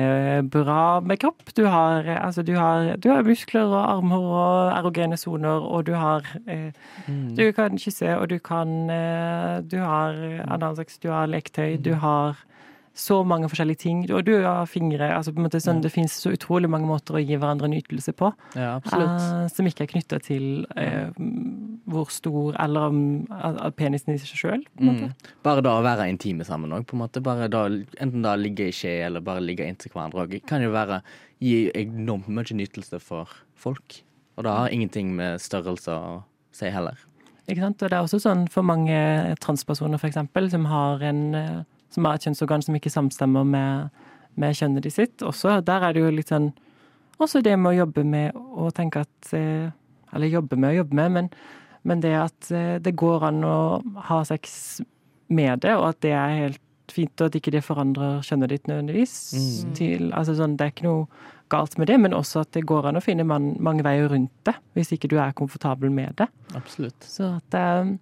bra 0.52 1.02
med 1.04 1.20
kropp. 1.20 1.50
Du 1.56 1.66
har, 1.68 2.08
eh, 2.08 2.26
altså, 2.26 2.44
du 2.48 2.54
har, 2.56 2.96
du 2.96 3.10
har 3.12 3.24
muskler 3.28 3.68
og 3.68 3.90
armhår 3.92 4.28
og 4.32 4.78
erogene 4.78 5.18
soner, 5.20 5.68
og 5.68 5.86
du 5.86 5.94
har 5.94 6.24
eh, 6.48 6.72
Mm. 7.08 7.36
Du 7.36 7.52
kan 7.52 7.78
kysse, 7.78 8.18
og 8.18 8.30
du 8.30 8.40
kan 8.40 8.90
eh, 8.90 9.62
Du 9.62 9.78
har 9.78 10.16
analsex, 10.48 10.98
du 10.98 11.10
har 11.12 11.28
lektøy, 11.28 11.78
du 11.78 11.94
har 11.94 12.40
så 12.96 13.18
mange 13.28 13.50
forskjellige 13.52 13.82
ting. 13.84 14.04
Og 14.16 14.24
du 14.26 14.34
har 14.44 14.66
fingre. 14.72 15.10
altså 15.16 15.34
på 15.34 15.42
en 15.42 15.48
måte 15.48 15.60
sånn, 15.60 15.82
Det 15.84 15.92
fins 15.92 16.16
så 16.16 16.32
utrolig 16.32 16.70
mange 16.72 16.88
måter 16.88 17.18
å 17.18 17.22
gi 17.22 17.36
hverandre 17.36 17.68
nytelse 17.68 18.14
på. 18.16 18.32
Ja, 18.56 18.78
eh, 18.80 19.48
som 19.52 19.68
ikke 19.68 19.84
er 19.84 19.92
knytta 19.92 20.20
til 20.24 20.66
uh, 20.80 21.12
hvor 21.92 22.10
stor 22.10 22.56
eller 22.64 22.88
om 22.90 23.00
av 23.30 23.76
penisen 23.76 24.16
i 24.16 24.18
seg 24.18 24.40
sjøl. 24.40 24.64
Mm. 24.80 25.12
Bare 25.44 25.64
da 25.66 25.76
å 25.76 25.84
være 25.84 26.08
intime 26.10 26.48
sammen 26.48 26.72
òg, 26.72 26.88
en 26.96 27.86
enten 28.00 28.24
da 28.24 28.36
ligge 28.40 28.70
i 28.70 28.76
skje 28.76 29.02
eller 29.06 29.22
bare 29.22 29.44
ligge 29.44 29.68
inntil 29.68 29.92
hverandre 29.92 30.24
òg, 30.26 30.40
kan 30.48 30.64
jo 30.64 30.72
være 30.72 31.02
gi 31.44 31.70
enormt 31.76 32.32
mye 32.32 32.56
nytelse 32.56 33.02
for 33.04 33.30
folk. 33.56 34.02
Og 34.38 34.44
det 34.44 34.52
har 34.52 34.72
ingenting 34.72 35.14
med 35.16 35.44
størrelse 35.44 35.92
å 35.92 36.24
si 36.56 36.72
heller. 36.72 36.96
Ikke 37.46 37.62
sant? 37.62 37.84
Og 37.84 37.92
det 37.92 37.98
er 37.98 38.04
også 38.04 38.20
sånn 38.24 38.48
for 38.52 38.66
mange 38.66 38.98
transpersoner, 39.44 40.02
eksempel, 40.10 40.50
som 40.50 40.66
har, 40.66 41.04
en, 41.06 41.36
eh, 41.36 41.64
som 41.96 42.08
har 42.08 42.18
et 42.18 42.28
kjønnsorgan 42.28 42.66
som 42.66 42.78
ikke 42.78 42.94
samstemmer 42.94 43.48
med, 43.48 44.06
med 44.40 44.58
kjønnet 44.58 44.86
de 44.86 44.92
sitt. 44.94 45.24
Også, 45.26 45.60
der 45.66 45.88
er 45.88 45.96
det 45.96 46.04
jo 46.04 46.14
litt 46.14 46.34
sånn 46.34 46.52
Også 47.16 47.40
det 47.40 47.56
med 47.56 47.72
å 47.72 47.78
jobbe 47.86 48.04
med 48.04 48.36
å 48.36 48.68
tenke 48.76 49.06
at 49.06 49.30
eh, 49.38 49.72
Eller 50.12 50.34
jobbe 50.34 50.60
med 50.60 50.74
å 50.74 50.80
jobbe 50.82 51.00
med, 51.00 51.14
men, 51.16 51.30
men 51.88 52.04
det 52.04 52.12
at 52.20 52.52
eh, 52.52 52.76
det 52.84 52.98
går 53.00 53.30
an 53.30 53.44
å 53.48 53.58
ha 54.10 54.20
sex 54.28 54.82
med 55.28 55.64
det, 55.64 55.74
og 55.74 55.88
at 55.90 56.02
det 56.06 56.12
er 56.14 56.36
helt 56.44 56.62
fint, 56.94 57.14
og 57.18 57.32
at 57.32 57.38
ikke 57.40 57.54
det 57.56 57.64
forandrer 57.66 58.20
kjønnet 58.26 58.52
ditt 58.52 58.68
nødvendigvis. 58.70 59.16
Mm. 59.34 59.72
Til, 59.78 60.04
altså 60.14 60.36
sånn, 60.38 60.54
det 60.60 60.68
er 60.68 60.74
ikke 60.76 60.86
noe 60.86 61.08
galt 61.54 61.78
med 61.82 61.90
det, 61.90 61.98
men 62.02 62.14
også 62.14 62.44
at 62.44 62.52
det 62.54 62.66
går 62.70 62.90
an 62.90 63.00
å 63.00 63.04
finne 63.04 63.26
man, 63.28 63.54
mange 63.64 63.86
veier 63.86 64.10
rundt 64.12 64.34
det, 64.48 64.54
hvis 64.78 64.94
ikke 64.96 65.10
du 65.12 65.18
er 65.22 65.34
komfortabel 65.38 65.94
med 65.94 66.14
det. 66.22 66.30
Absolutt. 66.58 67.08
Så 67.10 67.36
at 67.40 67.58
eh, 67.58 67.96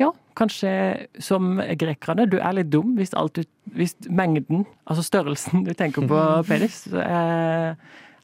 Ja, 0.00 0.10
kanskje 0.38 1.06
som 1.20 1.58
grekerne, 1.76 2.24
du 2.30 2.38
er 2.40 2.54
litt 2.56 2.70
dum 2.72 2.94
hvis 2.96 3.12
alt 3.14 3.34
du 3.36 3.42
Hvis 3.76 3.92
mengden, 4.08 4.64
altså 4.88 5.02
størrelsen 5.04 5.62
du 5.66 5.74
tenker 5.76 6.06
på 6.08 6.20
penis, 6.48 6.86
eh, 6.90 7.74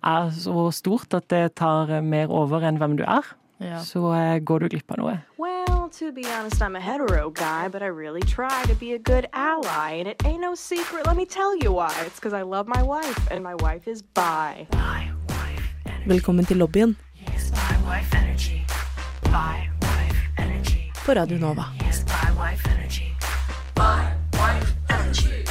er 0.06 0.30
så 0.35 0.71
stort 0.73 1.14
at 1.14 1.28
det 1.30 1.54
tar 1.61 2.00
mer 2.02 2.33
over 2.33 2.64
enn 2.66 2.78
hvem 2.80 2.97
du 2.99 3.04
er, 3.04 3.23
Ja. 3.61 3.78
så 3.80 4.00
eh, 4.12 4.40
går 4.45 4.59
du 4.61 4.68
glipp 4.68 4.90
av 4.92 4.99
noe. 4.99 5.14
Well, 5.38 5.88
to 5.99 6.11
be 6.12 6.25
honest, 6.25 6.61
I'm 6.61 6.76
a 6.76 6.80
hetero 6.80 7.30
guy, 7.30 7.68
but 7.68 7.80
I 7.83 7.87
really 7.88 8.21
try 8.23 8.64
to 8.66 8.75
be 8.75 8.92
a 8.92 8.99
good 8.99 9.26
ally. 9.33 10.00
And 10.00 10.09
it 10.09 10.16
ain't 10.26 10.40
no 10.40 10.54
secret, 10.54 11.06
let 11.06 11.16
me 11.16 11.25
tell 11.25 11.56
you 11.62 11.73
why. 11.73 11.92
It's 12.06 12.18
because 12.21 12.35
I 12.35 12.42
love 12.42 12.66
my 12.68 12.83
wife, 12.83 13.21
and 13.30 13.42
my 13.45 13.54
wife 13.54 13.87
is 13.90 14.02
bi. 14.02 14.66
Velkommen 16.06 16.45
til 16.47 16.56
lobbyen 16.56 16.97
Yes, 17.14 17.50
my 17.52 17.76
wife 17.88 18.11
energy. 18.18 18.64
Bye. 19.33 19.75
På 21.06 21.14
Radio 21.14 21.38
Nova. 21.38 21.64
Yes, 21.86 22.02
by 22.02 22.32
wife 22.34 22.66
energy. 22.66 23.14
By 23.76 24.02
wife 24.34 24.72
energy. 24.90 25.44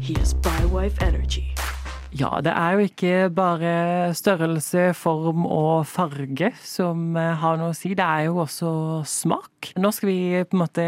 He 0.00 0.18
has 0.18 0.34
bi 0.34 0.64
wife 0.66 0.98
energy. 1.06 1.44
Ja, 2.10 2.40
det 2.42 2.50
er 2.50 2.72
jo 2.74 2.86
ikke 2.88 3.30
bare 3.30 4.14
størrelse, 4.18 4.88
form 4.98 5.46
og 5.46 5.86
farge 5.86 6.50
som 6.66 7.14
eh, 7.14 7.36
har 7.38 7.60
noe 7.60 7.70
å 7.70 7.76
si, 7.76 7.92
det 7.94 8.02
er 8.02 8.26
jo 8.26 8.40
også 8.42 8.72
smak. 9.06 9.70
Nå 9.78 9.92
skal 9.94 10.10
vi 10.10 10.18
på 10.42 10.58
en 10.58 10.64
måte 10.64 10.86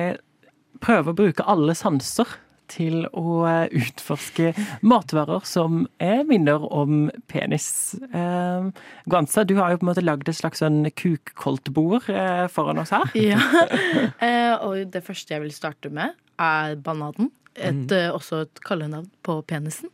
prøve 0.83 1.15
å 1.15 1.19
bruke 1.23 1.47
alle 1.47 1.79
sanser 1.79 2.27
til 2.73 3.05
å 3.13 3.43
eh, 3.49 3.75
utforske 3.83 4.53
matvarer 4.87 5.45
som 5.49 5.85
er 6.03 6.25
minner 6.29 6.65
om 6.73 7.07
penis. 7.31 7.69
Eh, 8.09 8.69
Guanza, 9.11 9.45
du 9.49 9.57
har 9.61 9.73
jo 9.73 9.81
på 9.81 9.87
en 9.87 9.93
måte 9.93 10.05
lagd 10.05 10.31
et 10.31 10.39
slags 10.39 10.63
sånn 10.63 10.87
kukkoldtbord 10.99 12.11
eh, 12.13 12.47
foran 12.53 12.83
oss 12.83 12.95
her. 12.95 13.13
Ja. 13.19 13.41
eh, 14.27 14.55
og 14.59 14.93
det 14.93 15.05
første 15.07 15.37
jeg 15.37 15.45
vil 15.45 15.55
starte 15.55 15.93
med, 15.93 16.17
er 16.41 16.77
bananen. 16.81 17.31
Et, 17.53 17.85
mm. 17.85 18.15
også 18.17 18.47
et 18.47 18.63
kallenavn 18.65 19.11
på 19.27 19.43
penisen. 19.45 19.93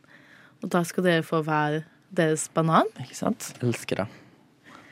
Og 0.63 0.71
da 0.71 0.83
skal 0.87 1.05
dere 1.05 1.25
få 1.27 1.41
hver 1.43 1.81
deres 2.15 2.47
banan. 2.55 2.87
Ikke 3.03 3.17
sant? 3.17 3.51
Elsker 3.63 4.03
det. 4.03 4.09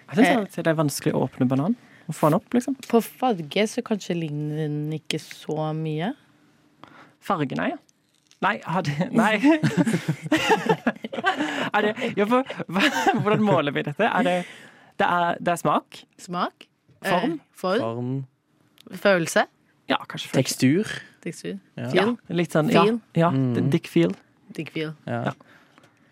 Jeg 0.07 0.19
synes 0.19 0.41
alltid 0.41 0.63
det 0.63 0.71
er 0.71 0.79
vanskelig 0.79 1.15
å 1.15 1.25
åpne 1.25 1.47
banan. 1.49 1.75
Å 2.07 2.15
få 2.15 2.29
den 2.29 2.37
opp, 2.39 2.53
liksom. 2.55 2.77
På 2.87 3.01
farge 3.03 3.65
så 3.67 3.83
kanskje 3.85 4.15
ligner 4.15 4.61
den 4.63 4.93
ikke 4.95 5.19
så 5.19 5.71
mye. 5.75 6.13
Fargen 7.27 7.59
er, 7.63 7.73
ja. 7.75 7.79
Nei, 8.45 8.55
har 8.69 8.83
det 8.85 9.07
Nei. 9.17 9.33
er 11.73 11.81
det 11.87 11.93
ja, 12.19 12.25
for, 12.29 12.45
hva, 12.69 12.81
Hvordan 13.25 13.41
måler 13.45 13.73
vi 13.73 13.81
dette? 13.87 14.05
Er 14.05 14.27
det, 14.27 14.35
det, 15.01 15.07
er, 15.07 15.39
det 15.41 15.53
er 15.55 15.59
smak? 15.63 16.03
Smak. 16.21 16.67
Form? 17.05 17.37
Eh, 17.37 17.41
form. 17.57 17.81
Form, 17.81 18.11
Følelse. 19.01 19.43
Ja, 19.89 19.97
kanskje 20.05 20.29
følelse. 20.29 20.37
tekstur. 20.37 20.93
Tekstur. 21.25 21.55
Ja. 21.79 21.89
Feel. 21.91 22.13
Litt 22.39 22.53
sånn 22.55 22.69
Ja. 22.71 22.83
Feel. 22.85 22.99
ja 23.17 23.29
Mm. 23.33 23.71
Dick 23.73 23.89
feel. 23.91 24.13
Dick 24.55 24.69
feel. 24.75 24.93
Ja. 25.09 25.33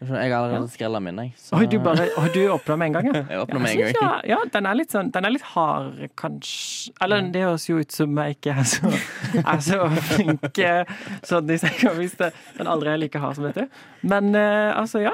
Jeg 0.01 0.31
har 0.31 0.43
allerede 0.43 0.67
skrella 0.69 0.99
min, 1.01 1.17
jeg. 1.17 1.33
så- 1.37 1.55
Oi, 1.57 1.65
du 1.71 1.77
bare 1.79 2.09
Oi, 2.19 2.27
du 2.33 2.39
åpna 2.51 2.75
med 2.77 2.85
en 2.87 2.93
gang, 2.93 3.05
ja. 3.07 3.21
Jeg 3.31 3.39
åpner 3.41 3.55
Ja, 3.55 3.59
med 3.63 3.71
en 3.71 3.79
jeg 3.79 3.93
gang. 3.95 4.03
ja, 4.03 4.21
ja, 4.35 4.37
den 4.51 4.65
er 4.65 4.75
litt 4.75 4.91
sånn 4.91 5.11
Den 5.11 5.25
er 5.25 5.29
litt 5.31 5.45
hard, 5.53 6.01
kanskje 6.19 6.91
Eller 7.01 7.21
det 7.31 7.41
høres 7.45 7.67
jo 7.69 7.77
ut 7.79 7.91
som 7.95 8.17
jeg 8.17 8.35
ikke 8.35 8.55
er 8.59 8.63
så, 8.63 8.91
er 9.39 9.61
så 9.63 9.79
flink 10.11 10.59
eh, 10.59 10.83
sånn 11.23 11.49
i 11.49 11.57
senga, 11.57 11.93
hvis 11.95 12.17
det, 12.19 12.33
den 12.57 12.67
aldri 12.67 12.89
er 12.91 12.97
like 13.01 13.17
hard 13.23 13.35
som 13.39 13.47
dette. 13.47 13.69
Men 14.03 14.35
uh, 14.35 14.75
altså, 14.81 14.99
ja. 15.05 15.13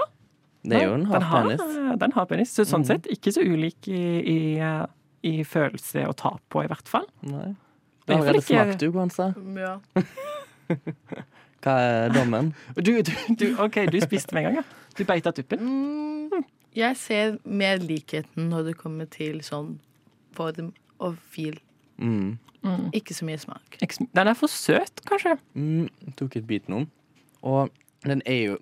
Det 0.63 0.77
er 0.81 0.87
jo 0.89 0.93
en 0.97 1.05
den 1.05 1.11
hard 1.11 1.23
har, 1.23 1.47
penis. 1.47 1.99
Den 2.01 2.11
har 2.17 2.25
penis. 2.29 2.51
Så 2.53 2.65
sånn 2.69 2.81
Mhm. 2.83 2.87
sett 2.91 3.07
ikke 3.13 3.31
så 3.33 3.41
ulik 3.45 3.87
i, 3.87 4.01
i, 4.21 4.39
eh, 4.59 4.85
i 5.23 5.43
følelse 5.43 6.03
å 6.09 6.13
ta 6.17 6.35
på, 6.49 6.63
i 6.65 6.67
hvert 6.69 6.87
fall. 6.89 7.05
Nei. 7.21 7.53
Det 8.05 8.15
har 8.17 8.21
allerede 8.25 8.41
ikke- 8.41 8.65
smakt, 8.65 8.79
du, 8.79 8.91
Gwanza. 8.91 9.33
Ja. 9.57 9.77
Hva 11.61 11.77
er 11.85 12.13
dommen? 12.15 12.53
Du, 12.75 12.91
du, 13.01 13.11
du, 13.37 13.47
OK, 13.61 13.83
du 13.91 13.99
spiste 14.01 14.33
med 14.35 14.45
en 14.45 14.47
gang, 14.49 14.61
ja. 14.61 14.85
Du 14.97 15.03
beita 15.07 15.31
tuppen. 15.35 15.61
Mm, 15.61 16.45
jeg 16.75 16.97
ser 16.97 17.37
mer 17.45 17.81
likheten 17.83 18.49
når 18.51 18.71
det 18.71 18.77
kommer 18.79 19.07
til 19.11 19.41
sånn 19.45 19.75
form 20.35 20.71
og 21.01 21.17
feel. 21.31 21.57
Mm. 22.01 22.37
Ikke 22.93 23.13
så 23.17 23.25
mye 23.25 23.39
smak. 23.41 23.77
Ikke 23.81 24.05
Den 24.13 24.29
er 24.29 24.37
for 24.37 24.51
søt, 24.51 25.01
kanskje. 25.09 25.37
Mm, 25.57 25.87
tok 26.19 26.37
et 26.37 26.47
bit 26.47 26.69
nå. 26.69 26.83
Og 27.41 27.71
den 28.05 28.21
er 28.25 28.45
jo 28.51 28.61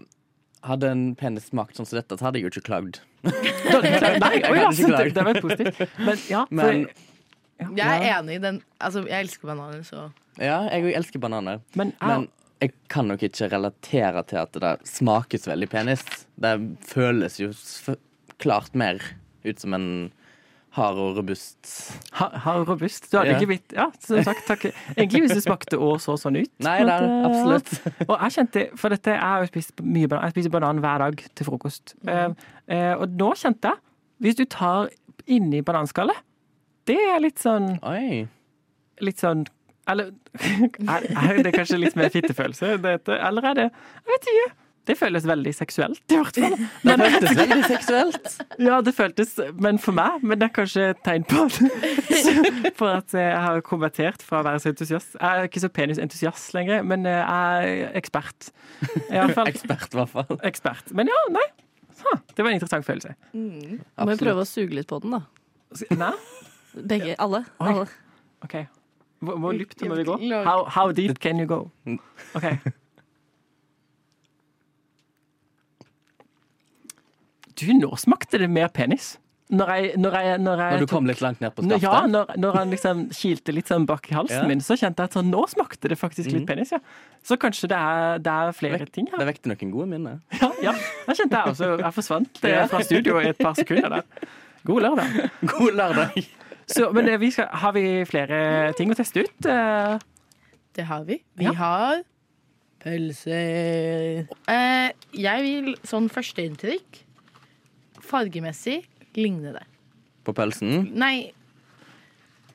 Hadde 0.59 0.89
en 0.91 1.03
penis 1.15 1.45
smakt 1.47 1.77
sånn 1.77 1.87
som 1.87 1.95
dette, 1.95 2.17
så 2.19 2.25
hadde 2.25 2.41
jeg 2.41 2.49
jo 2.49 2.49
ikke 2.51 2.65
klagd. 2.67 2.97
Nei, 3.23 3.31
Jeg 3.31 4.01
hadde 4.19 4.73
ikke 4.73 4.89
klagd. 4.89 5.13
det, 5.15 5.23
var 5.23 5.37
positivt. 5.39 5.93
Men 6.03 6.17
ja, 6.27 6.41
for, 6.49 6.57
Men 6.57 6.81
ja, 7.61 7.69
Jeg 7.77 8.09
er 8.09 8.17
enig 8.17 8.35
i 8.35 8.41
den. 8.43 8.59
Altså, 8.75 9.05
jeg 9.07 9.23
elsker 9.23 9.47
bananer, 9.47 9.85
så 9.87 10.09
ja, 10.35 10.57
jeg 10.67 10.83
òg 10.83 10.97
elsker 10.99 11.23
bananer. 11.23 11.61
men, 11.79 11.93
ja, 11.95 12.09
Men 12.11 12.27
jeg 12.59 12.73
kan 12.91 13.07
nok 13.07 13.23
ikke 13.23 13.47
relatere 13.53 14.23
til 14.27 14.41
at 14.41 14.57
det 14.59 14.73
smakes 14.87 15.47
veldig 15.47 15.69
penis. 15.71 16.03
Det 16.39 16.53
føles 16.89 17.39
jo 17.39 17.51
klart 18.39 18.75
mer 18.75 18.99
ut 19.45 19.59
som 19.61 19.75
en 19.77 19.85
hard 20.75 20.99
og 21.01 21.15
robust 21.17 21.69
ha- 22.19 22.29
og 22.53 22.67
robust. 22.69 23.09
Du 23.11 23.17
hadde 23.17 23.31
Ja. 23.31 23.39
ikke 23.39 23.47
blitt 23.47 23.73
Ja, 23.73 23.87
som 23.99 24.23
sagt, 24.23 24.45
takk. 24.45 24.65
Egentlig 24.95 25.23
hvis 25.23 25.33
det 25.33 25.43
smakte 25.43 25.79
og 25.79 25.97
så 25.99 26.17
sånn 26.19 26.37
ut. 26.37 26.51
Nei, 26.59 26.79
det 26.83 26.93
er 26.93 27.03
eh, 27.07 27.25
absolutt. 27.25 28.07
Og 28.07 28.15
jeg 28.19 28.31
kjente, 28.37 28.77
for 28.77 28.89
dette, 28.89 29.11
jeg 29.15 29.19
har 29.19 29.41
jo 29.41 29.47
spist 29.47 29.81
mye 29.81 30.07
banan. 30.07 30.23
Jeg 30.27 30.35
spiser 30.37 30.49
banan 30.53 30.79
hver 30.83 30.97
dag 30.99 31.23
til 31.35 31.45
frokost. 31.45 31.95
Mm. 32.03 32.09
Uh, 32.09 32.49
uh, 32.69 32.93
og 33.01 33.09
nå 33.09 33.31
kjente 33.35 33.71
jeg, 33.71 33.79
hvis 34.19 34.35
du 34.35 34.45
tar 34.45 34.89
inni 35.27 35.61
bananskallet, 35.61 36.17
det 36.85 36.97
er 36.97 37.19
litt 37.19 37.39
sånn 37.39 37.79
Oi. 37.83 38.27
Litt 39.01 39.17
sånn 39.21 39.45
Eller 39.89 40.11
er, 40.95 41.05
er 41.17 41.43
det 41.45 41.53
kanskje 41.57 41.79
litt 41.81 41.95
mer 41.99 42.09
fittefølelse? 42.13 42.75
Eller 42.79 43.51
er 43.51 43.61
det 43.63 43.69
Jeg 43.69 44.11
vet 44.13 44.33
ikke. 44.33 44.49
Det 44.89 44.95
føles 44.97 45.25
veldig 45.27 45.51
seksuelt, 45.53 45.99
i 46.09 46.17
hvert 46.17 46.37
fall. 46.39 46.53
Det 46.87 46.95
føltes 46.97 47.35
veldig 47.37 47.65
seksuelt. 47.67 48.29
Ja, 48.57 48.79
det 48.81 48.93
føltes, 48.97 49.35
men 49.61 49.77
for 49.77 49.93
meg. 49.93 50.23
Men 50.25 50.39
det 50.41 50.47
er 50.47 50.53
kanskje 50.55 50.85
et 50.95 51.01
tegn 51.05 51.27
på 51.29 51.43
at, 51.45 51.59
på 52.79 52.87
at 52.89 53.13
jeg 53.13 53.35
har 53.43 53.61
konvertert 53.67 54.23
fra 54.25 54.39
å 54.41 54.47
være 54.47 54.63
så 54.63 54.71
entusiast. 54.71 55.13
Jeg 55.19 55.43
er 55.43 55.45
ikke 55.51 55.61
så 55.61 55.69
penisentusiast 55.75 56.55
lenger, 56.57 56.81
men 56.89 57.05
jeg 57.05 57.21
er 57.21 57.93
ekspert. 58.01 58.49
I 59.11 59.19
hvert 59.19 59.35
fall 59.37 59.51
Ekspert, 59.51 59.93
i 59.93 59.99
hvert 60.01 60.13
fall. 60.15 60.41
ekspert. 60.49 60.89
Men 60.97 61.11
ja, 61.13 61.21
nei. 61.37 61.45
Ha, 62.07 62.15
det 62.33 62.41
var 62.41 62.49
en 62.49 62.57
interessant 62.57 62.87
følelse. 62.87 63.13
Må 63.35 64.09
vi 64.15 64.19
prøve 64.23 64.41
å 64.41 64.49
suge 64.49 64.73
litt 64.79 64.89
på 64.89 65.03
den, 65.03 65.19
da. 65.19 65.21
Nei? 66.01 66.13
Begge. 66.79 67.13
Alle. 67.21 67.43
Oi. 67.59 67.69
alle. 67.75 67.87
OK. 68.47 68.57
Hvor, 69.19 69.35
hvor 69.43 69.51
dypt 69.59 69.81
må 69.87 69.95
vi 69.99 70.03
gå? 70.07 70.15
How, 70.45 70.63
how 70.71 70.91
deep 70.95 71.19
can 71.19 71.39
you 71.41 71.45
go? 71.49 71.69
OK. 72.35 72.45
Du, 77.59 77.65
nå 77.75 77.89
smakte 77.99 78.39
det 78.39 78.47
mer 78.51 78.69
penis. 78.71 79.17
Når 79.49 79.69
jeg, 79.73 79.93
når 79.97 80.13
jeg, 80.21 80.33
når 80.45 80.59
jeg 80.61 80.73
Når 80.77 80.83
du 80.85 80.89
kom 80.91 81.07
litt 81.09 81.21
langt 81.25 81.39
ned 81.41 81.49
på 81.57 81.63
skaftet. 81.65 81.81
Ja, 81.87 82.03
når, 82.05 82.35
når 82.37 82.57
han 82.59 82.69
liksom 82.69 82.99
kilte 83.17 83.51
litt 83.55 83.71
sånn 83.71 83.87
bak 83.89 84.05
i 84.11 84.13
halsen 84.13 84.43
Ja. 84.43 84.47
min, 84.47 84.61
så 84.61 84.77
kjente 84.77 85.01
jeg 85.01 85.09
at 85.09 85.15
sånn, 85.17 85.31
nå 85.33 85.41
smakte 85.49 85.89
det 85.89 85.97
faktisk 85.97 86.29
litt 86.29 86.43
Mhm. 86.43 86.47
penis, 86.51 86.71
ja. 86.71 86.79
Så 87.25 87.35
kanskje 87.41 87.67
det 87.71 87.79
er, 87.79 88.19
det 88.19 88.31
er 88.31 88.51
flere 88.53 88.85
ting 88.85 89.07
her. 89.09 89.17
Det 89.17 89.25
vekte 89.27 89.49
noen 89.49 89.71
gode 89.73 89.87
minner. 89.89 90.19
Ja, 90.39 90.51
ja. 90.61 90.73
Da 91.07 91.13
kjente 91.17 91.33
jeg 91.33 91.55
også 91.55 91.79
Jeg 91.81 91.93
forsvant 91.97 92.43
eh, 92.45 92.67
fra 92.67 92.83
studio 92.85 93.17
i 93.19 93.29
et 93.33 93.37
par 93.41 93.55
sekunder 93.57 93.89
der. 93.89 94.03
God 94.65 94.81
lørdag. 94.85 95.29
God 95.57 95.73
lørdag. 95.73 96.27
Så, 96.69 96.91
men 96.93 97.07
vi 97.19 97.31
skal, 97.33 97.47
har 97.51 97.73
vi 97.73 97.83
flere 98.05 98.73
ting 98.77 98.91
å 98.93 98.97
teste 98.97 99.23
ut? 99.25 99.45
Eh, 99.49 99.97
Det 100.77 100.85
har 100.85 101.03
vi. 101.07 101.17
Vi 101.35 101.45
Ja. 101.45 101.53
har 101.57 102.03
pølser. 102.79 104.27
Eh, 104.47 104.91
jeg 105.13 105.43
vil 105.45 105.75
sånn 105.87 106.09
førsteinntrykk 106.11 107.03
Fargemessig 108.09 108.83
ligne 109.19 109.51
det. 109.53 109.65
På 110.25 110.33
pølsen. 110.33 110.89
Nei, 110.97 111.31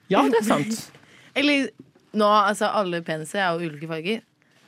Ja, 0.08 0.22
det 0.28 0.40
er 0.42 0.46
sant. 0.46 0.90
eller 1.38 1.68
nå, 2.14 2.26
altså 2.28 2.68
alle 2.76 3.00
peniser 3.06 3.40
er 3.40 3.54
jo 3.58 3.70
ulike 3.70 3.88
farger, 3.88 4.20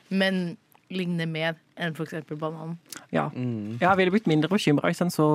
men 0.09 0.57
ligner 0.89 1.27
mer 1.29 1.55
enn 1.77 1.93
for 1.97 2.07
eksempel 2.07 2.39
bananen. 2.41 2.77
Ja. 3.13 3.27
Mm. 3.35 3.77
Jeg 3.81 3.97
ville 3.99 4.11
blitt 4.15 4.27
mindre 4.29 4.49
bekymra 4.49 4.89
hvis 4.89 5.01
den 5.03 5.11
så 5.13 5.27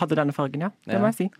hadde 0.00 0.16
denne 0.16 0.32
fargen, 0.36 0.64
ja. 0.64 0.70
Det 0.86 0.94
Ja. 0.96 1.00
må 1.02 1.10
jeg 1.12 1.14
si. 1.14 1.30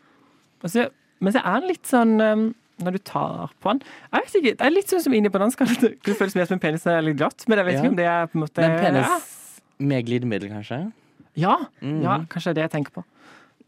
Og 0.63 0.71
så- 0.71 0.91
men 1.21 1.33
så 1.35 1.43
er 1.45 1.61
den 1.61 1.69
litt 1.73 1.87
sånn 1.91 2.21
um, 2.21 2.55
når 2.79 2.93
du 2.95 2.99
tar 2.99 3.51
på 3.61 3.73
den 3.73 3.81
Jeg 4.13 4.23
vet 4.25 4.35
ikke, 4.39 4.57
Det 4.59 4.67
er 4.69 4.71
litt 4.71 4.87
sånn 4.93 5.01
som 5.03 5.13
inni 5.15 5.29
bananskallet. 5.35 5.97
Det 6.05 6.15
føles 6.17 6.37
mer 6.39 6.45
som 6.47 6.55
en 6.55 6.61
penis 6.63 6.85
når 6.87 6.93
det 6.93 6.99
er 6.99 7.07
litt 7.09 7.17
glatt, 7.19 7.45
men 7.49 7.59
jeg 7.59 7.67
vet 7.67 7.75
Ja. 7.75 7.81
ikke 7.83 7.91
om 7.91 7.97
det 7.97 8.07
er 8.07 8.27
på 8.27 8.39
en 8.39 8.43
måte 8.45 8.63
Men 8.69 8.79
penis 8.85 9.61
med 9.79 10.07
glidemiddel, 10.07 10.49
kanskje? 10.51 10.93
Ja, 11.39 11.57
Mm. 11.83 12.03
ja 12.03 12.19
kanskje 12.31 12.45
det 12.45 12.51
er 12.51 12.55
det 12.55 12.71
jeg 12.71 12.75
tenker 12.85 12.93
på. 13.01 13.05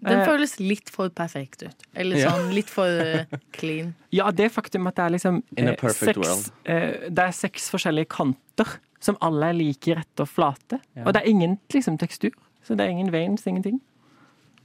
Den 0.02 0.18
Eh, 0.20 0.26
føles 0.26 0.54
litt 0.60 0.88
for 0.90 1.10
perfekt 1.10 1.62
ut. 1.62 1.74
Eller 1.94 2.16
Ja. 2.16 2.30
sånn 2.30 2.54
litt 2.54 2.70
for 2.70 2.86
uh, 2.88 3.24
clean. 3.52 3.94
Ja, 4.12 4.30
det 4.30 4.50
faktum 4.52 4.86
at 4.88 4.94
det 4.96 5.04
er 5.04 5.10
liksom 5.10 5.42
In 5.58 5.68
a 5.68 5.72
eh, 5.72 5.76
perfect 5.76 6.14
seks, 6.14 6.16
world. 6.16 6.50
eh, 6.64 7.10
Det 7.10 7.18
er 7.18 7.32
seks 7.32 7.68
forskjellige 7.70 8.08
kanter 8.08 8.78
som 9.00 9.16
alle 9.20 9.50
er 9.50 9.52
like 9.54 9.94
rette 9.96 10.20
og 10.20 10.28
flate. 10.28 10.80
Ja. 10.96 11.04
Og 11.04 11.12
det 11.12 11.22
er 11.22 11.28
ingen 11.28 11.58
liksom, 11.72 11.98
tekstur. 11.98 12.30
Så 12.64 12.76
det 12.76 12.86
er 12.86 12.90
ingen 12.90 13.10
veins, 13.10 13.44
ingenting. 13.46 13.80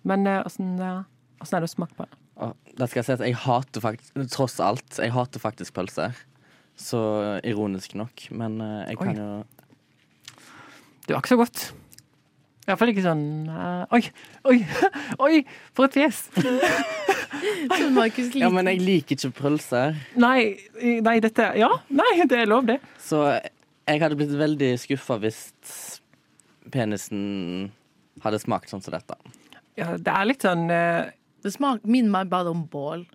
Men 0.04 0.26
eh, 0.28 0.44
åssen 0.46 0.80
eh, 0.80 1.04
er 1.42 1.60
det 1.60 1.70
å 1.70 1.76
smake 1.76 1.96
på 1.98 2.06
det? 2.06 2.18
Da 2.36 2.88
skal 2.88 3.00
jeg 3.00 3.08
si 3.08 3.14
at 3.16 3.24
jeg 3.24 3.38
hater 3.46 3.84
faktisk 3.84 4.32
Tross 4.34 4.58
alt, 4.60 4.98
jeg 5.00 5.14
hater 5.16 5.40
faktisk 5.40 5.76
pølser. 5.78 6.18
Så 6.76 7.00
ironisk 7.48 7.96
nok. 7.96 8.28
Men 8.36 8.60
eh, 8.62 8.92
jeg 8.92 9.00
kan 9.00 9.14
Oi. 9.14 9.16
jo 9.16 10.44
Det 11.06 11.16
var 11.16 11.22
ikke 11.22 11.36
så 11.36 11.40
godt. 11.40 11.66
Iallfall 12.66 12.90
ikke 12.92 13.04
sånn 13.06 13.26
uh, 13.46 13.86
Oi, 13.94 14.02
oi, 14.50 14.56
oi! 15.28 15.34
For 15.78 15.88
et 15.88 16.00
fjes! 16.02 16.26
Ja, 17.46 18.48
men 18.50 18.66
jeg 18.72 18.80
liker 18.82 19.14
ikke 19.18 19.30
pølser. 19.38 19.98
Nei, 20.18 20.56
nei, 21.04 21.18
dette 21.22 21.52
Ja, 21.60 21.68
nei, 21.94 22.14
det 22.32 22.40
er 22.42 22.50
lov, 22.50 22.66
det. 22.70 22.80
Så 23.02 23.22
jeg 23.28 24.02
hadde 24.02 24.18
blitt 24.18 24.34
veldig 24.40 24.72
skuffa 24.82 25.20
hvis 25.22 25.42
penisen 26.74 27.70
hadde 28.24 28.40
smakt 28.42 28.72
sånn 28.72 28.82
som 28.82 28.96
dette. 28.96 29.18
Ja, 29.78 29.92
det 30.00 30.10
er 30.16 30.26
litt 30.26 30.46
sånn 30.48 30.66
eh, 30.74 31.12
Det 31.46 31.54
smak, 31.54 31.84
minner 31.86 32.10
meg 32.18 32.32
bare 32.32 32.50
om 32.52 32.66
bål 32.72 33.06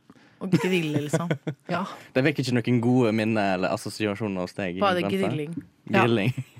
og 0.40 0.55
grille, 0.55 1.03
liksom. 1.09 1.29
Ja. 1.75 1.83
Det 2.14 2.23
vekker 2.25 2.47
ikke 2.47 2.57
noen 2.57 2.81
gode 2.85 3.11
minner 3.19 3.57
eller 3.59 3.75
assosiasjoner 3.77 4.47
hos 4.47 4.55
deg? 4.57 4.79
Bare 4.81 5.03
grilling. 5.05 5.53
grilling. 5.90 6.33
Ja. 6.38 6.47